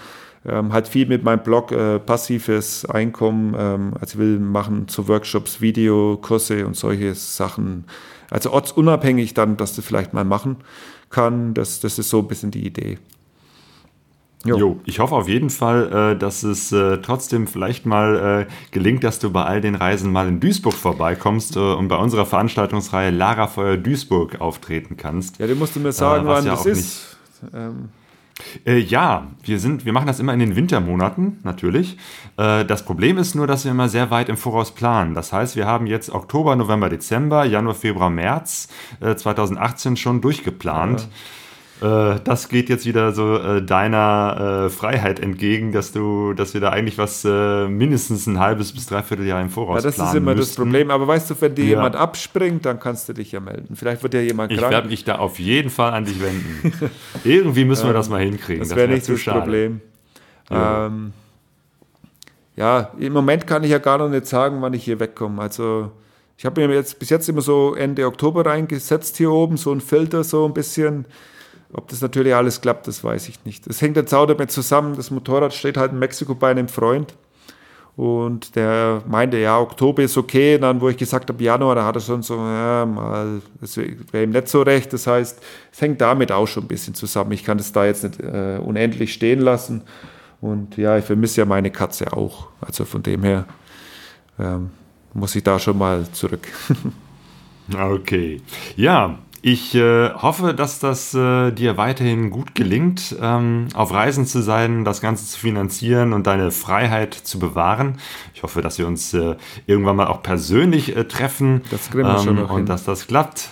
Ähm, 0.44 0.72
halt 0.72 0.88
viel 0.88 1.06
mit 1.06 1.22
meinem 1.22 1.42
Blog 1.42 1.70
äh, 1.70 2.00
passives 2.00 2.84
Einkommen, 2.84 3.54
ähm, 3.56 3.94
also 4.00 4.14
ich 4.14 4.18
will 4.18 4.40
machen 4.40 4.88
zu 4.88 5.06
Workshops, 5.06 5.60
Videokurse 5.60 6.66
und 6.66 6.74
solche 6.74 7.14
Sachen. 7.14 7.84
Also 8.32 8.50
ortsunabhängig 8.52 9.34
dann, 9.34 9.56
dass 9.56 9.74
du 9.74 9.82
vielleicht 9.82 10.14
mal 10.14 10.24
machen 10.24 10.56
kann. 11.10 11.54
Das, 11.54 11.80
das 11.80 11.98
ist 11.98 12.08
so 12.08 12.20
ein 12.20 12.28
bisschen 12.28 12.50
die 12.50 12.66
Idee. 12.66 12.98
Jo. 14.44 14.56
jo. 14.56 14.80
ich 14.86 14.98
hoffe 14.98 15.14
auf 15.14 15.28
jeden 15.28 15.50
Fall, 15.50 16.14
äh, 16.14 16.18
dass 16.18 16.42
es 16.42 16.72
äh, 16.72 16.98
trotzdem 16.98 17.46
vielleicht 17.46 17.86
mal 17.86 18.46
äh, 18.48 18.52
gelingt, 18.72 19.04
dass 19.04 19.20
du 19.20 19.30
bei 19.30 19.44
all 19.44 19.60
den 19.60 19.76
Reisen 19.76 20.10
mal 20.10 20.26
in 20.26 20.40
Duisburg 20.40 20.74
vorbeikommst 20.74 21.56
und 21.56 21.86
bei 21.86 21.96
unserer 21.96 22.26
Veranstaltungsreihe 22.26 23.10
Lara 23.10 23.46
Feuer 23.46 23.76
Duisburg 23.76 24.40
auftreten 24.40 24.96
kannst. 24.96 25.38
Ja, 25.38 25.46
du 25.46 25.54
musst 25.54 25.76
mir 25.76 25.92
sagen, 25.92 26.26
wann 26.26 26.44
ja 26.44 26.52
das 26.52 26.66
ist. 26.66 27.16
Ähm. 27.54 27.90
Äh, 28.66 28.78
ja, 28.78 29.28
wir, 29.42 29.58
sind, 29.58 29.84
wir 29.84 29.92
machen 29.92 30.06
das 30.06 30.20
immer 30.20 30.32
in 30.32 30.38
den 30.38 30.56
Wintermonaten, 30.56 31.38
natürlich. 31.42 31.96
Äh, 32.36 32.64
das 32.64 32.84
Problem 32.84 33.18
ist 33.18 33.34
nur, 33.34 33.46
dass 33.46 33.64
wir 33.64 33.70
immer 33.70 33.88
sehr 33.88 34.10
weit 34.10 34.28
im 34.28 34.36
Voraus 34.36 34.72
planen. 34.74 35.14
Das 35.14 35.32
heißt, 35.32 35.56
wir 35.56 35.66
haben 35.66 35.86
jetzt 35.86 36.10
Oktober, 36.10 36.56
November, 36.56 36.88
Dezember, 36.88 37.44
Januar, 37.44 37.74
Februar, 37.74 38.10
März 38.10 38.68
2018 39.00 39.96
schon 39.96 40.20
durchgeplant. 40.20 41.00
Ja. 41.00 41.06
Äh, 41.82 42.20
das 42.22 42.48
geht 42.48 42.68
jetzt 42.68 42.86
wieder 42.86 43.10
so 43.10 43.36
äh, 43.36 43.60
deiner 43.60 44.66
äh, 44.66 44.70
Freiheit 44.70 45.18
entgegen, 45.18 45.72
dass 45.72 45.90
du, 45.90 46.32
dass 46.32 46.54
wir 46.54 46.60
da 46.60 46.70
eigentlich 46.70 46.96
was 46.96 47.24
äh, 47.24 47.66
mindestens 47.66 48.28
ein 48.28 48.38
halbes 48.38 48.72
bis 48.72 48.86
dreiviertel 48.86 49.26
Jahr 49.26 49.42
im 49.42 49.50
Voraus 49.50 49.82
Ja, 49.82 49.90
das 49.90 49.98
ist 49.98 50.14
immer 50.14 50.34
müssten. 50.34 50.50
das 50.50 50.54
Problem. 50.54 50.90
Aber 50.92 51.08
weißt 51.08 51.30
du, 51.30 51.34
wenn 51.40 51.56
dir 51.56 51.64
ja. 51.64 51.70
jemand 51.70 51.96
abspringt, 51.96 52.64
dann 52.66 52.78
kannst 52.78 53.08
du 53.08 53.14
dich 53.14 53.32
ja 53.32 53.40
melden. 53.40 53.74
Vielleicht 53.74 54.02
wird 54.04 54.14
ja 54.14 54.20
jemand 54.20 54.52
ich 54.52 54.58
krank. 54.58 54.70
Ich 54.70 54.76
werde 54.76 54.88
mich 54.88 55.04
da 55.04 55.16
auf 55.16 55.40
jeden 55.40 55.70
Fall 55.70 55.92
an 55.92 56.04
dich 56.04 56.22
wenden. 56.22 56.72
Irgendwie 57.24 57.64
müssen 57.64 57.86
wir 57.86 57.94
das 57.94 58.08
mal 58.08 58.20
hinkriegen. 58.20 58.60
Das, 58.60 58.70
wäre 58.70 58.88
wär 58.88 58.94
nicht 58.94 59.08
das 59.08 59.18
schade. 59.18 59.40
Problem. 59.40 59.80
Ja. 60.50 60.86
Ähm, 60.86 61.12
ja, 62.54 62.92
im 62.96 63.12
Moment 63.12 63.46
kann 63.48 63.64
ich 63.64 63.70
ja 63.70 63.78
gar 63.78 63.98
noch 63.98 64.08
nicht 64.08 64.26
sagen, 64.26 64.62
wann 64.62 64.74
ich 64.74 64.84
hier 64.84 65.00
wegkomme. 65.00 65.42
Also 65.42 65.90
ich 66.36 66.44
habe 66.44 66.64
mir 66.64 66.72
jetzt 66.74 67.00
bis 67.00 67.10
jetzt 67.10 67.28
immer 67.28 67.40
so 67.40 67.74
Ende 67.74 68.06
Oktober 68.06 68.46
reingesetzt 68.46 69.16
hier 69.16 69.32
oben, 69.32 69.56
so 69.56 69.72
ein 69.72 69.80
Filter, 69.80 70.22
so 70.22 70.44
ein 70.44 70.54
bisschen 70.54 71.06
ob 71.72 71.88
das 71.88 72.00
natürlich 72.00 72.34
alles 72.34 72.60
klappt, 72.60 72.86
das 72.86 73.02
weiß 73.02 73.28
ich 73.28 73.44
nicht. 73.44 73.66
Es 73.66 73.80
hängt 73.80 73.96
jetzt 73.96 74.12
auch 74.12 74.26
damit 74.26 74.50
zusammen, 74.50 74.96
das 74.96 75.10
Motorrad 75.10 75.54
steht 75.54 75.76
halt 75.76 75.92
in 75.92 75.98
Mexiko 75.98 76.34
bei 76.34 76.50
einem 76.50 76.68
Freund 76.68 77.14
und 77.94 78.56
der 78.56 79.02
meinte, 79.06 79.36
ja, 79.36 79.58
Oktober 79.60 80.02
ist 80.02 80.16
okay. 80.16 80.54
Und 80.54 80.62
dann, 80.62 80.80
wo 80.80 80.88
ich 80.88 80.96
gesagt 80.96 81.28
habe, 81.28 81.42
Januar, 81.44 81.74
da 81.74 81.84
hat 81.84 81.96
er 81.96 82.00
schon 82.00 82.22
so, 82.22 82.36
ja, 82.36 82.86
mal, 82.86 83.42
das 83.60 83.76
wäre 83.76 84.22
ihm 84.24 84.30
nicht 84.30 84.48
so 84.48 84.62
recht. 84.62 84.92
Das 84.94 85.06
heißt, 85.06 85.42
es 85.70 85.80
hängt 85.80 86.00
damit 86.00 86.32
auch 86.32 86.46
schon 86.46 86.64
ein 86.64 86.68
bisschen 86.68 86.94
zusammen. 86.94 87.32
Ich 87.32 87.44
kann 87.44 87.58
das 87.58 87.70
da 87.72 87.84
jetzt 87.84 88.02
nicht 88.02 88.20
äh, 88.20 88.58
unendlich 88.64 89.12
stehen 89.12 89.40
lassen. 89.40 89.82
Und 90.40 90.78
ja, 90.78 90.96
ich 90.96 91.04
vermisse 91.04 91.42
ja 91.42 91.44
meine 91.44 91.70
Katze 91.70 92.12
auch. 92.14 92.48
Also 92.62 92.86
von 92.86 93.02
dem 93.02 93.22
her 93.24 93.44
ähm, 94.38 94.70
muss 95.12 95.36
ich 95.36 95.44
da 95.44 95.58
schon 95.58 95.76
mal 95.76 96.10
zurück. 96.12 96.48
okay. 97.78 98.40
Ja, 98.74 99.18
ich 99.44 99.74
äh, 99.74 100.10
hoffe, 100.10 100.54
dass 100.54 100.78
das 100.78 101.12
äh, 101.14 101.50
dir 101.50 101.76
weiterhin 101.76 102.30
gut 102.30 102.54
gelingt, 102.54 103.16
ähm, 103.20 103.66
auf 103.74 103.92
Reisen 103.92 104.24
zu 104.24 104.40
sein, 104.40 104.84
das 104.84 105.00
Ganze 105.00 105.26
zu 105.26 105.36
finanzieren 105.36 106.12
und 106.12 106.28
deine 106.28 106.52
Freiheit 106.52 107.12
zu 107.12 107.40
bewahren. 107.40 107.98
Ich 108.34 108.44
hoffe, 108.44 108.62
dass 108.62 108.78
wir 108.78 108.86
uns 108.86 109.12
äh, 109.14 109.34
irgendwann 109.66 109.96
mal 109.96 110.06
auch 110.06 110.22
persönlich 110.22 110.96
äh, 110.96 111.04
treffen 111.04 111.62
das 111.72 111.90
ähm, 111.92 112.38
und 112.38 112.56
hin. 112.56 112.66
dass 112.66 112.84
das 112.84 113.08
klappt. 113.08 113.50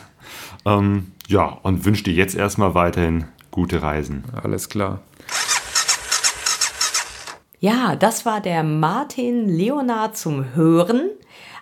Ähm, 0.65 1.11
ja, 1.27 1.59
und 1.63 1.85
wünsche 1.85 2.05
dir 2.05 2.15
jetzt 2.15 2.37
erstmal 2.37 2.75
weiterhin 2.77 3.25
gute 3.51 3.83
Reisen. 3.83 4.23
Alles 4.41 4.69
klar. 4.69 5.01
Ja, 7.59 7.97
das 7.97 8.25
war 8.25 8.41
der 8.41 8.63
Martin 8.63 9.49
Leonard 9.49 10.17
zum 10.17 10.55
Hören. 10.55 11.11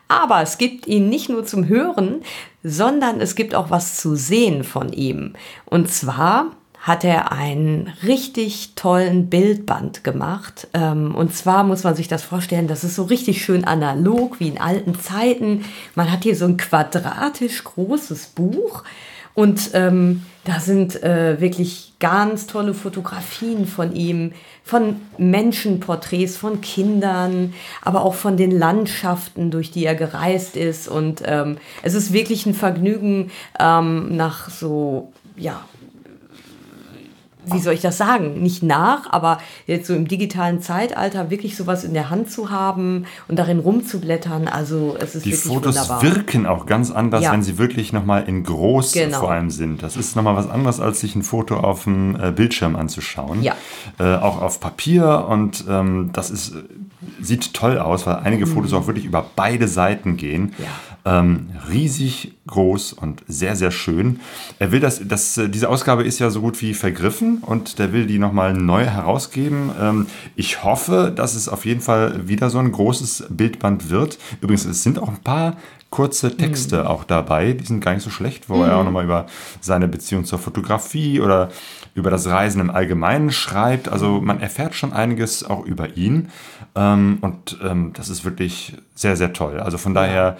Aber 0.09 0.43
es 0.43 0.59
gibt 0.59 0.87
ihn 0.87 1.09
nicht 1.09 1.29
nur 1.29 1.45
zum 1.45 1.69
Hören, 1.69 2.23
sondern 2.65 3.21
es 3.21 3.35
gibt 3.35 3.55
auch 3.55 3.71
was 3.71 3.97
zu 3.97 4.17
sehen 4.17 4.65
von 4.65 4.93
ihm. 4.93 5.35
Und 5.67 5.91
zwar 5.91 6.53
hat 6.81 7.05
er 7.05 7.33
einen 7.33 7.93
richtig 8.05 8.75
tollen 8.75 9.29
Bildband 9.29 10.05
gemacht. 10.05 10.69
Ähm, 10.73 11.15
und 11.15 11.35
zwar 11.35 11.65
muss 11.65 11.85
man 11.85 11.95
sich 11.95 12.09
das 12.09 12.23
vorstellen, 12.23 12.69
das 12.69 12.85
ist 12.85 12.95
so 12.95 13.05
richtig 13.05 13.45
schön 13.45 13.65
analog 13.65 14.41
wie 14.41 14.49
in 14.49 14.59
alten 14.59 14.99
Zeiten. 14.99 15.65
Man 15.95 16.11
hat 16.11 16.23
hier 16.23 16.37
so 16.37 16.47
ein 16.47 16.57
quadratisch 16.57 17.65
großes 17.65 18.29
Buch 18.29 18.85
und 19.35 19.71
ähm, 19.75 20.23
da 20.45 20.61
sind 20.61 21.03
äh, 21.03 21.41
wirklich 21.41 21.93
ganz 22.01 22.47
tolle 22.47 22.75
Fotografien 22.75 23.67
von 23.67 23.95
ihm, 23.95 24.33
von 24.69 25.01
Menschenporträts, 25.17 26.37
von 26.37 26.61
Kindern, 26.61 27.55
aber 27.81 28.03
auch 28.03 28.13
von 28.13 28.37
den 28.37 28.51
Landschaften, 28.51 29.51
durch 29.51 29.71
die 29.71 29.87
er 29.87 29.95
gereist 29.95 30.57
ist. 30.57 30.89
Und 30.89 31.23
ähm, 31.25 31.57
es 31.83 31.95
ist 31.95 32.13
wirklich 32.13 32.45
ein 32.45 32.53
Vergnügen, 32.53 33.31
ähm, 33.59 34.15
nach 34.15 34.51
so 34.51 35.11
ja, 35.39 35.65
wie 37.53 37.61
soll 37.61 37.75
ich 37.75 37.81
das 37.81 37.99
sagen, 37.99 38.43
nicht 38.43 38.63
nach, 38.63 39.11
aber 39.11 39.39
jetzt 39.67 39.87
so 39.87 39.95
im 39.95 40.09
digitalen 40.09 40.61
Zeitalter 40.61 41.31
wirklich 41.31 41.57
sowas 41.57 41.85
in 41.85 41.95
der 41.95 42.11
Hand 42.11 42.31
zu 42.31 42.51
haben 42.51 43.07
und 43.29 43.39
darin 43.39 43.59
rumzublättern, 43.59 44.49
also 44.49 44.97
es 44.99 45.15
ist 45.15 45.25
Die 45.25 45.33
wirklich 45.33 45.53
Fotos 45.53 45.77
wunderbar. 45.77 46.03
wirken 46.03 46.47
auch 46.47 46.67
ganz 46.67 46.91
anders, 46.91 47.25
ja. 47.25 47.33
wenn 47.33 47.43
sie 47.43 47.59
wirklich 47.59 47.93
nochmal 47.93 48.29
in 48.29 48.45
groß 48.45 48.93
genau. 48.93 49.21
vor 49.21 49.33
allem 49.33 49.51
sind. 49.51 49.83
Das 49.83 49.97
ist 49.97 50.17
nochmal 50.17 50.37
was 50.37 50.49
anderes, 50.49 50.81
als 50.81 51.01
sich 51.01 51.15
ein 51.15 51.23
Foto 51.23 51.57
auf 51.57 51.85
dem 51.85 52.19
äh, 52.21 52.33
Bildschirm 52.33 52.77
anzuschauen. 52.77 53.43
Ja. 53.43 53.55
Äh, 53.99 54.17
auch 54.17 54.41
auf 54.41 54.61
Papier 54.61 55.27
und 55.29 55.65
ähm, 55.69 56.11
das 56.13 56.31
ist, 56.31 56.55
sieht 57.21 57.55
toll 57.55 57.79
aus, 57.79 58.07
weil 58.07 58.17
einige 58.17 58.47
mhm. 58.47 58.51
Fotos 58.51 58.73
auch 58.73 58.87
wirklich 58.87 59.05
über 59.05 59.25
beide 59.37 59.69
Seiten 59.69 60.17
gehen. 60.17 60.55
Ja. 60.59 61.21
Ähm, 61.21 61.51
riesig 61.71 62.38
groß 62.49 62.95
und 62.95 63.23
sehr, 63.29 63.55
sehr 63.55 63.71
schön. 63.71 64.21
Er 64.59 64.73
will 64.73 64.81
das, 64.81 65.01
das, 65.07 65.39
äh, 65.39 65.49
diese 65.49 65.69
Ausgabe 65.69 66.03
ist 66.03 66.19
ja 66.19 66.31
so 66.31 66.41
gut 66.41 66.61
wie 66.61 66.75
vergriffen 66.75 67.39
und 67.39 67.79
der 67.79 67.93
will 67.93 68.07
die 68.07 68.19
nochmal 68.19 68.55
neu 68.55 68.85
herausgeben. 68.85 69.71
Ähm, 69.81 70.07
ich 70.35 70.65
hoffe, 70.65 71.13
dass 71.15 71.35
es 71.35 71.49
auf 71.49 71.65
jeden 71.65 71.81
Fall 71.81 72.29
wieder 72.29 72.51
so 72.51 72.59
ein 72.59 72.73
großes 72.73 73.27
Bildband 73.31 73.91
wird. 73.91 74.19
Übrigens, 74.41 74.65
es 74.65 74.83
sind 74.83 74.99
auch 74.99 75.09
ein 75.09 75.23
paar 75.23 75.57
kurze 75.91 76.37
Texte 76.37 76.81
mhm. 76.81 76.87
auch 76.87 77.05
dabei, 77.05 77.55
die 77.55 77.65
sind 77.65 77.81
gar 77.81 77.95
nicht 77.95 78.03
so 78.03 78.11
schlecht, 78.11 78.51
wo 78.51 78.57
mhm. 78.57 78.65
er 78.65 78.77
auch 78.77 78.85
nochmal 78.85 79.05
über 79.05 79.27
seine 79.61 79.89
Beziehung 79.89 80.25
zur 80.25 80.39
Fotografie 80.39 81.21
oder 81.21 81.49
über 81.95 82.11
das 82.11 82.27
Reisen 82.27 82.61
im 82.61 82.71
Allgemeinen 82.71 83.31
schreibt. 83.33 83.89
Also 83.89 84.21
man 84.21 84.41
erfährt 84.41 84.75
schon 84.75 84.93
einiges 84.93 85.45
auch 85.45 85.65
über 85.65 85.97
ihn 85.97 86.29
ähm, 86.75 87.19
und 87.23 87.59
ähm, 87.65 87.93
das 87.95 88.11
ist 88.11 88.25
wirklich 88.25 88.75
sehr, 88.95 89.17
sehr 89.17 89.33
toll. 89.33 89.61
Also 89.61 89.79
von 89.79 89.95
daher 89.95 90.37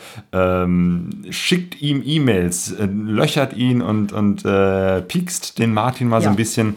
schickt 1.31 1.81
ihm 1.81 1.98
E-Mails, 2.05 2.73
äh, 2.73 2.87
löchert 2.87 3.55
ihn 3.55 3.83
und, 3.83 4.13
und 4.13 4.45
äh, 4.45 5.03
piekst 5.03 5.59
den 5.59 5.73
Martin 5.73 6.09
mal 6.09 6.19
ja. 6.19 6.25
so 6.25 6.31
ein 6.31 6.37
bisschen 6.37 6.77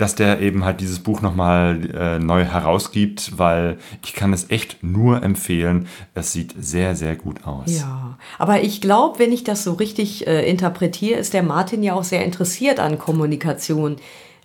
dass 0.00 0.14
der 0.14 0.40
eben 0.40 0.64
halt 0.64 0.80
dieses 0.80 1.00
Buch 1.00 1.20
nochmal 1.20 1.90
äh, 1.94 2.18
neu 2.18 2.44
herausgibt, 2.44 3.38
weil 3.38 3.76
ich 4.02 4.14
kann 4.14 4.32
es 4.32 4.48
echt 4.48 4.82
nur 4.82 5.22
empfehlen. 5.22 5.88
Es 6.14 6.32
sieht 6.32 6.54
sehr, 6.58 6.96
sehr 6.96 7.16
gut 7.16 7.46
aus. 7.46 7.66
Ja, 7.66 8.16
aber 8.38 8.62
ich 8.62 8.80
glaube, 8.80 9.18
wenn 9.18 9.30
ich 9.30 9.44
das 9.44 9.62
so 9.62 9.74
richtig 9.74 10.26
äh, 10.26 10.48
interpretiere, 10.48 11.20
ist 11.20 11.34
der 11.34 11.42
Martin 11.42 11.82
ja 11.82 11.94
auch 11.94 12.04
sehr 12.04 12.24
interessiert 12.24 12.80
an 12.80 12.98
Kommunikation. 12.98 13.96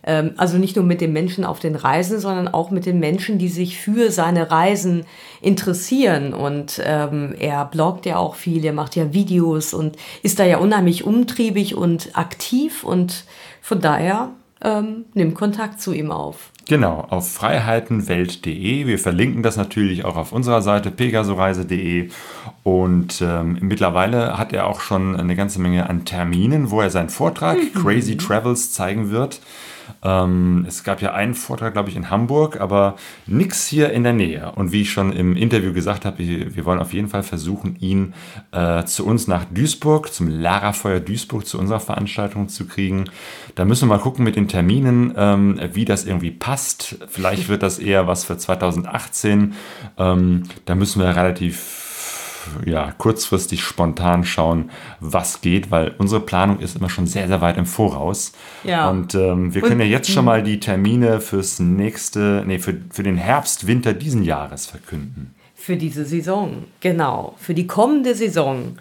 Ähm, 0.05 0.33
also 0.37 0.57
nicht 0.57 0.75
nur 0.75 0.85
mit 0.85 1.01
den 1.01 1.11
Menschen 1.13 1.43
auf 1.43 1.59
den 1.59 1.75
Reisen, 1.75 2.19
sondern 2.19 2.47
auch 2.47 2.69
mit 2.69 2.85
den 2.85 2.99
Menschen, 2.99 3.39
die 3.39 3.49
sich 3.49 3.79
für 3.79 4.11
seine 4.11 4.51
Reisen 4.51 5.05
interessieren. 5.41 6.33
Und 6.33 6.81
ähm, 6.85 7.35
er 7.39 7.65
bloggt 7.65 8.05
ja 8.05 8.17
auch 8.17 8.35
viel, 8.35 8.63
er 8.63 8.73
macht 8.73 8.95
ja 8.95 9.13
Videos 9.13 9.73
und 9.73 9.97
ist 10.21 10.39
da 10.39 10.45
ja 10.45 10.57
unheimlich 10.57 11.05
umtriebig 11.05 11.75
und 11.75 12.17
aktiv. 12.17 12.83
Und 12.83 13.25
von 13.61 13.81
daher 13.81 14.29
ähm, 14.61 15.05
nimm 15.13 15.33
Kontakt 15.33 15.81
zu 15.81 15.91
ihm 15.91 16.11
auf. 16.11 16.51
Genau, 16.67 17.05
auf 17.09 17.31
freiheitenwelt.de. 17.31 18.87
Wir 18.87 18.97
verlinken 18.97 19.43
das 19.43 19.55
natürlich 19.55 20.03
auch 20.03 20.15
auf 20.15 20.31
unserer 20.31 20.63
Seite 20.63 20.89
pegasoreise.de. 20.89 22.09
Und 22.63 23.21
ähm, 23.21 23.59
mittlerweile 23.61 24.39
hat 24.39 24.51
er 24.51 24.65
auch 24.65 24.81
schon 24.81 25.15
eine 25.15 25.35
ganze 25.35 25.61
Menge 25.61 25.87
an 25.89 26.05
Terminen, 26.05 26.71
wo 26.71 26.81
er 26.81 26.89
seinen 26.89 27.09
Vortrag 27.09 27.57
mhm. 27.57 27.79
Crazy 27.79 28.17
Travels 28.17 28.71
zeigen 28.73 29.11
wird. 29.11 29.41
Ähm, 30.03 30.65
es 30.67 30.83
gab 30.83 31.01
ja 31.01 31.13
einen 31.13 31.33
Vortrag, 31.33 31.73
glaube 31.73 31.89
ich, 31.89 31.95
in 31.95 32.09
Hamburg, 32.09 32.59
aber 32.59 32.95
nichts 33.25 33.67
hier 33.67 33.91
in 33.91 34.03
der 34.03 34.13
Nähe. 34.13 34.51
Und 34.55 34.71
wie 34.71 34.81
ich 34.81 34.91
schon 34.91 35.11
im 35.13 35.35
Interview 35.35 35.73
gesagt 35.73 36.05
habe, 36.05 36.19
wir, 36.19 36.65
wollen 36.65 36.79
auf 36.79 36.93
jeden 36.93 37.07
Fall 37.07 37.23
versuchen, 37.23 37.75
ihn 37.79 38.13
äh, 38.51 38.83
zu 38.85 39.05
uns 39.05 39.27
nach 39.27 39.45
Duisburg, 39.45 40.11
zum 40.13 40.27
Larafeuer 40.27 40.99
Duisburg, 40.99 41.45
zu 41.45 41.59
unserer 41.59 41.79
Veranstaltung 41.79 42.49
zu 42.49 42.65
kriegen. 42.65 43.05
Da 43.55 43.65
müssen 43.65 43.87
wir 43.87 43.95
mal 43.95 44.01
gucken 44.01 44.23
mit 44.23 44.35
den 44.35 44.47
Terminen, 44.47 45.13
ähm, 45.15 45.59
wie 45.73 45.85
das 45.85 46.05
irgendwie 46.05 46.31
passt. 46.31 46.97
Vielleicht 47.07 47.49
wird 47.49 47.63
das 47.63 47.79
eher 47.79 48.07
was 48.07 48.25
für 48.25 48.37
2018. 48.37 49.53
Ähm, 49.97 50.43
da 50.65 50.75
müssen 50.75 51.01
wir 51.01 51.15
relativ 51.15 51.84
ja, 52.65 52.91
kurzfristig 52.97 53.63
spontan 53.63 54.23
schauen, 54.23 54.71
was 54.99 55.41
geht, 55.41 55.71
weil 55.71 55.93
unsere 55.97 56.21
Planung 56.21 56.59
ist 56.59 56.77
immer 56.77 56.89
schon 56.89 57.07
sehr, 57.07 57.27
sehr 57.27 57.41
weit 57.41 57.57
im 57.57 57.65
Voraus. 57.65 58.33
Ja. 58.63 58.89
Und 58.89 59.15
ähm, 59.15 59.53
wir 59.53 59.61
können 59.61 59.73
Und, 59.73 59.79
ja 59.79 59.85
jetzt 59.85 60.11
schon 60.11 60.25
mal 60.25 60.43
die 60.43 60.59
Termine 60.59 61.21
fürs 61.21 61.59
nächste, 61.59 62.43
nee, 62.45 62.59
für, 62.59 62.75
für 62.91 63.03
den 63.03 63.17
Herbst, 63.17 63.67
Winter 63.67 63.93
diesen 63.93 64.23
Jahres 64.23 64.65
verkünden. 64.65 65.33
Für 65.55 65.77
diese 65.77 66.05
Saison, 66.05 66.65
genau, 66.79 67.35
für 67.37 67.53
die 67.53 67.67
kommende 67.67 68.13
Saison. 68.13 68.77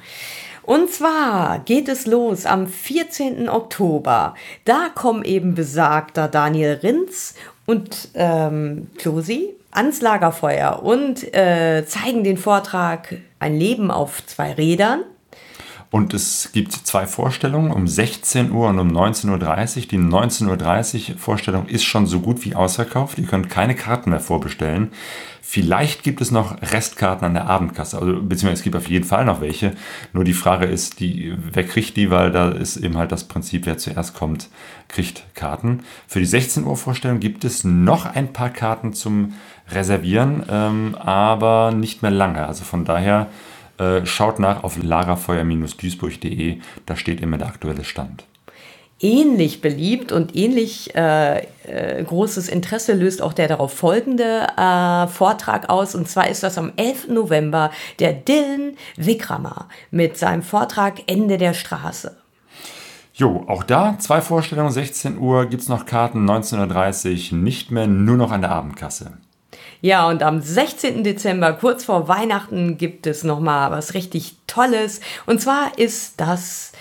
Und 0.62 0.90
zwar 0.90 1.58
geht 1.60 1.88
es 1.88 2.06
los 2.06 2.46
am 2.46 2.66
14. 2.66 3.48
Oktober. 3.48 4.34
Da 4.64 4.88
kommen 4.94 5.24
eben 5.24 5.54
besagter 5.54 6.26
Daniel 6.28 6.80
Rinz 6.82 7.34
und 7.66 8.08
ähm, 8.14 8.88
Klosi 8.98 9.54
ans 9.74 10.00
Lagerfeuer 10.00 10.82
und 10.82 11.34
äh, 11.34 11.84
zeigen 11.86 12.24
den 12.24 12.38
Vortrag 12.38 13.16
Ein 13.38 13.58
Leben 13.58 13.90
auf 13.90 14.24
zwei 14.26 14.52
Rädern. 14.52 15.04
Und 15.94 16.12
es 16.12 16.50
gibt 16.50 16.72
zwei 16.72 17.06
Vorstellungen, 17.06 17.70
um 17.70 17.86
16 17.86 18.50
Uhr 18.50 18.68
und 18.68 18.80
um 18.80 18.90
19.30 18.90 19.30
Uhr. 19.30 19.86
Die 19.86 19.98
19.30 19.98 21.12
Uhr 21.12 21.18
Vorstellung 21.18 21.66
ist 21.66 21.84
schon 21.84 22.08
so 22.08 22.18
gut 22.18 22.44
wie 22.44 22.56
ausverkauft. 22.56 23.16
Ihr 23.16 23.28
könnt 23.28 23.48
keine 23.48 23.76
Karten 23.76 24.10
mehr 24.10 24.18
vorbestellen. 24.18 24.90
Vielleicht 25.40 26.02
gibt 26.02 26.20
es 26.20 26.32
noch 26.32 26.60
Restkarten 26.62 27.24
an 27.24 27.34
der 27.34 27.46
Abendkasse, 27.46 27.96
also, 27.96 28.14
beziehungsweise 28.14 28.54
es 28.54 28.62
gibt 28.64 28.74
auf 28.74 28.88
jeden 28.88 29.04
Fall 29.04 29.24
noch 29.24 29.40
welche. 29.40 29.76
Nur 30.12 30.24
die 30.24 30.32
Frage 30.32 30.66
ist, 30.66 30.98
die, 30.98 31.32
wer 31.36 31.62
kriegt 31.62 31.96
die, 31.96 32.10
weil 32.10 32.32
da 32.32 32.48
ist 32.48 32.76
eben 32.76 32.96
halt 32.96 33.12
das 33.12 33.28
Prinzip, 33.28 33.64
wer 33.64 33.78
zuerst 33.78 34.14
kommt, 34.14 34.48
kriegt 34.88 35.22
Karten. 35.36 35.84
Für 36.08 36.18
die 36.18 36.26
16 36.26 36.64
Uhr 36.64 36.76
Vorstellung 36.76 37.20
gibt 37.20 37.44
es 37.44 37.62
noch 37.62 38.04
ein 38.04 38.32
paar 38.32 38.50
Karten 38.50 38.94
zum 38.94 39.34
Reservieren, 39.70 40.42
ähm, 40.50 40.96
aber 40.96 41.70
nicht 41.70 42.02
mehr 42.02 42.10
lange. 42.10 42.48
Also 42.48 42.64
von 42.64 42.84
daher 42.84 43.28
äh, 43.78 44.04
schaut 44.06 44.38
nach 44.38 44.64
auf 44.64 44.82
lagerfeuer-duisburg.de, 44.82 46.58
da 46.86 46.96
steht 46.96 47.20
immer 47.20 47.38
der 47.38 47.48
aktuelle 47.48 47.84
Stand 47.84 48.24
ähnlich 49.04 49.60
beliebt 49.60 50.12
und 50.12 50.34
ähnlich 50.34 50.94
äh, 50.94 51.46
äh, 51.64 52.02
großes 52.02 52.48
Interesse 52.48 52.94
löst 52.94 53.20
auch 53.20 53.34
der 53.34 53.48
darauf 53.48 53.72
folgende 53.72 54.46
äh, 54.56 55.06
Vortrag 55.08 55.68
aus. 55.68 55.94
Und 55.94 56.08
zwar 56.08 56.28
ist 56.28 56.42
das 56.42 56.56
am 56.56 56.72
11. 56.76 57.08
November 57.08 57.70
der 57.98 58.14
Dylan 58.14 58.76
Wickramer 58.96 59.68
mit 59.90 60.16
seinem 60.16 60.42
Vortrag 60.42 61.02
Ende 61.06 61.36
der 61.36 61.52
Straße. 61.52 62.16
Jo, 63.12 63.44
auch 63.46 63.62
da 63.62 63.96
zwei 64.00 64.20
Vorstellungen, 64.20 64.72
16 64.72 65.18
Uhr 65.18 65.46
gibt 65.46 65.62
es 65.62 65.68
noch 65.68 65.86
Karten, 65.86 66.28
19.30 66.28 67.32
Uhr 67.32 67.38
nicht 67.38 67.70
mehr, 67.70 67.86
nur 67.86 68.16
noch 68.16 68.32
an 68.32 68.40
der 68.40 68.50
Abendkasse. 68.50 69.18
Ja, 69.84 70.08
und 70.08 70.22
am 70.22 70.40
16. 70.40 71.04
Dezember, 71.04 71.52
kurz 71.52 71.84
vor 71.84 72.08
Weihnachten, 72.08 72.78
gibt 72.78 73.06
es 73.06 73.22
nochmal 73.22 73.70
was 73.70 73.92
richtig 73.92 74.34
Tolles. 74.46 75.02
Und 75.26 75.42
zwar 75.42 75.78
ist 75.78 76.22
das 76.22 76.72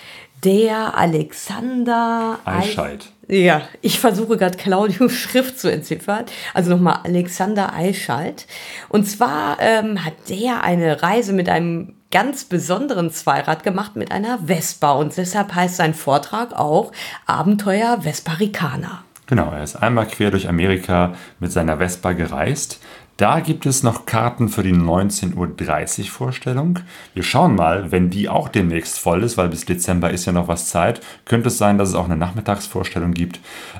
der 0.42 0.96
Alexander 0.96 2.38
Eichscheid. 2.46 3.04
Ja, 3.28 3.60
ich 3.82 4.00
versuche 4.00 4.38
gerade 4.38 4.56
Claudius 4.56 5.12
Schrift 5.12 5.60
zu 5.60 5.70
entziffern. 5.70 6.24
Also 6.54 6.70
nochmal 6.70 7.00
Alexander 7.04 7.74
Eichscheid. 7.74 8.46
Und 8.88 9.04
zwar 9.04 9.58
ähm, 9.60 10.02
hat 10.02 10.14
der 10.30 10.62
eine 10.62 11.02
Reise 11.02 11.34
mit 11.34 11.50
einem 11.50 11.96
ganz 12.10 12.44
besonderen 12.46 13.10
Zweirad 13.10 13.64
gemacht 13.64 13.96
mit 13.96 14.12
einer 14.12 14.38
Vespa. 14.46 14.92
Und 14.92 15.14
deshalb 15.18 15.54
heißt 15.54 15.76
sein 15.76 15.92
Vortrag 15.92 16.54
auch 16.54 16.90
Abenteuer 17.26 17.98
Vesparicana. 18.02 19.04
Genau, 19.26 19.52
er 19.52 19.62
ist 19.62 19.76
einmal 19.76 20.06
quer 20.06 20.30
durch 20.30 20.48
Amerika 20.48 21.14
mit 21.40 21.50
seiner 21.50 21.78
Vespa 21.78 22.12
gereist. 22.12 22.80
Da 23.16 23.40
gibt 23.40 23.64
es 23.64 23.84
noch 23.84 24.06
Karten 24.06 24.48
für 24.48 24.64
die 24.64 24.74
19.30 24.74 26.00
Uhr 26.00 26.06
Vorstellung. 26.06 26.80
Wir 27.14 27.22
schauen 27.22 27.54
mal, 27.54 27.92
wenn 27.92 28.10
die 28.10 28.28
auch 28.28 28.48
demnächst 28.48 28.98
voll 28.98 29.22
ist, 29.22 29.38
weil 29.38 29.48
bis 29.48 29.64
Dezember 29.64 30.10
ist 30.10 30.26
ja 30.26 30.32
noch 30.32 30.48
was 30.48 30.68
Zeit, 30.68 31.00
könnte 31.24 31.48
es 31.48 31.56
sein, 31.56 31.78
dass 31.78 31.90
es 31.90 31.94
auch 31.94 32.06
eine 32.06 32.16
Nachmittagsvorstellung 32.16 33.12
gibt. 33.12 33.38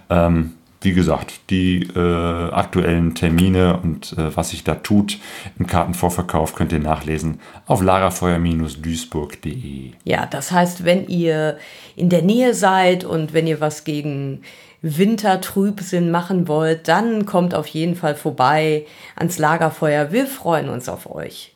Ähm, 0.09 0.53
wie 0.85 0.93
gesagt, 0.93 1.51
die 1.51 1.83
äh, 1.97 2.51
aktuellen 2.51 3.15
Termine 3.15 3.81
und 3.81 4.17
äh, 4.19 4.37
was 4.37 4.51
sich 4.51 4.65
da 4.65 4.75
tut 4.77 5.19
im 5.59 5.67
Kartenvorverkauf 5.67 6.55
könnt 6.55 6.73
ihr 6.73 6.79
nachlesen 6.79 7.41
auf 7.67 7.83
lagerfeuer-duisburg.de. 7.83 9.93
Ja, 10.05 10.27
das 10.27 10.53
heißt, 10.53 10.85
wenn 10.85 11.09
ihr 11.09 11.57
in 11.97 12.11
der 12.11 12.21
Nähe 12.23 12.55
seid 12.55 13.05
und 13.05 13.33
wenn 13.33 13.47
ihr 13.47 13.61
was 13.61 13.85
gegen 13.85 14.43
Wintertrübsinn 14.85 16.11
machen 16.11 16.47
wollt, 16.47 16.89
dann 16.89 17.25
kommt 17.25 17.55
auf 17.55 17.67
jeden 17.67 17.97
Fall 17.97 18.15
vorbei 18.15 18.87
ans 19.17 19.39
Lagerfeuer. 19.39 20.13
Wir 20.13 20.27
freuen 20.27 20.69
uns 20.69 20.91
auf 20.91 21.11
euch. 21.11 21.55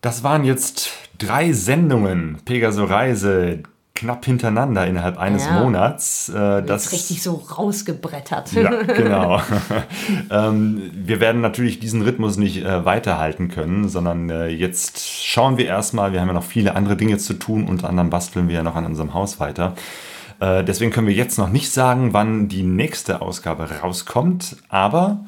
Das 0.00 0.24
waren 0.24 0.44
jetzt 0.44 0.90
drei 1.18 1.52
Sendungen 1.52 2.38
Pegaso 2.44 2.84
Reise 2.84 3.62
knapp 3.94 4.24
hintereinander 4.24 4.86
innerhalb 4.86 5.18
eines 5.18 5.44
ja. 5.44 5.60
Monats. 5.60 6.30
Äh, 6.30 6.62
das 6.62 6.90
richtig 6.90 7.22
so 7.22 7.34
rausgebrettert. 7.34 8.52
Ja, 8.52 8.70
genau. 8.82 9.40
ähm, 10.30 10.90
wir 10.94 11.20
werden 11.20 11.40
natürlich 11.40 11.78
diesen 11.78 12.02
Rhythmus 12.02 12.36
nicht 12.36 12.64
äh, 12.64 12.84
weiterhalten 12.84 13.48
können, 13.48 13.88
sondern 13.88 14.30
äh, 14.30 14.48
jetzt 14.48 15.06
schauen 15.06 15.58
wir 15.58 15.66
erstmal. 15.66 16.12
Wir 16.12 16.20
haben 16.20 16.28
ja 16.28 16.34
noch 16.34 16.44
viele 16.44 16.74
andere 16.74 16.96
Dinge 16.96 17.18
zu 17.18 17.34
tun. 17.34 17.68
Unter 17.68 17.90
anderem 17.90 18.10
basteln 18.10 18.48
wir 18.48 18.56
ja 18.56 18.62
noch 18.62 18.74
an 18.74 18.86
unserem 18.86 19.14
Haus 19.14 19.38
weiter. 19.38 19.74
Äh, 20.40 20.64
deswegen 20.64 20.90
können 20.90 21.06
wir 21.06 21.14
jetzt 21.14 21.38
noch 21.38 21.50
nicht 21.50 21.70
sagen, 21.70 22.12
wann 22.12 22.48
die 22.48 22.62
nächste 22.62 23.22
Ausgabe 23.22 23.68
rauskommt, 23.82 24.56
aber 24.68 25.24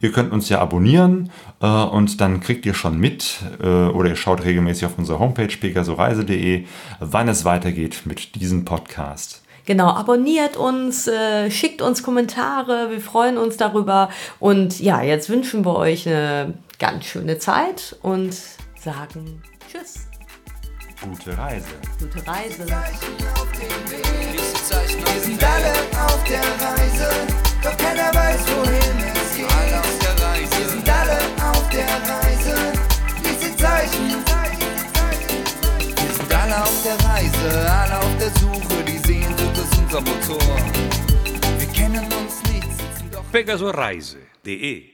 ihr 0.00 0.12
könnt 0.12 0.32
uns 0.32 0.48
ja 0.48 0.60
abonnieren 0.60 1.30
äh, 1.60 1.66
und 1.66 2.20
dann 2.20 2.40
kriegt 2.40 2.64
ihr 2.64 2.74
schon 2.74 2.98
mit 2.98 3.40
äh, 3.62 3.66
oder 3.66 4.10
ihr 4.10 4.16
schaut 4.16 4.44
regelmäßig 4.44 4.86
auf 4.86 4.98
unserer 4.98 5.18
Homepage 5.18 5.54
pegasoreise.de, 5.56 6.64
wann 7.00 7.28
es 7.28 7.44
weitergeht 7.44 8.02
mit 8.04 8.36
diesem 8.36 8.64
Podcast. 8.64 9.42
Genau, 9.64 9.90
abonniert 9.90 10.56
uns, 10.56 11.06
äh, 11.06 11.50
schickt 11.50 11.82
uns 11.82 12.02
Kommentare, 12.02 12.90
wir 12.90 13.00
freuen 13.00 13.38
uns 13.38 13.56
darüber. 13.56 14.08
Und 14.40 14.80
ja, 14.80 15.02
jetzt 15.02 15.28
wünschen 15.28 15.64
wir 15.64 15.76
euch 15.76 16.08
eine 16.08 16.54
ganz 16.80 17.04
schöne 17.04 17.38
Zeit 17.38 17.96
und 18.02 18.34
sagen 18.76 19.40
Tschüss. 19.70 20.11
Gute 21.02 21.36
Reise. 21.36 21.66
Gute 21.98 22.26
Reise. 22.26 22.64
Wir 25.04 25.20
sind 25.20 25.42
alle 25.42 25.72
auf 26.06 26.22
der 26.24 26.40
Reise, 26.40 27.10
doch 27.60 27.76
keiner 27.76 28.14
weiß, 28.14 28.40
wohin 28.54 28.98
es 29.12 29.36
geht. 29.36 29.50
Alle 29.52 29.80
auf 29.80 29.98
der 29.98 30.14
Reise. 30.24 30.58
Wir 30.58 30.68
sind 30.68 30.88
alle 30.88 31.18
auf 31.50 31.68
der 31.70 31.88
Reise, 32.08 32.54
diese 33.18 33.56
Zeichen. 33.56 34.24
Wir 35.96 36.14
sind 36.14 36.32
alle 36.32 36.62
auf 36.62 36.82
der 36.84 36.96
Reise, 37.10 37.72
alle 37.72 37.98
auf 37.98 38.16
der 38.18 38.30
Suche, 38.40 38.84
die 38.84 38.98
Sehnsucht 38.98 39.58
ist 39.58 39.78
unser 39.78 40.00
Motor. 40.02 40.56
Wir 41.58 41.68
kennen 41.68 42.04
uns 42.12 42.42
nicht, 42.44 42.70
sitzen 42.70 43.10
doch. 43.10 43.24
Pegasoreise.de 43.32 44.91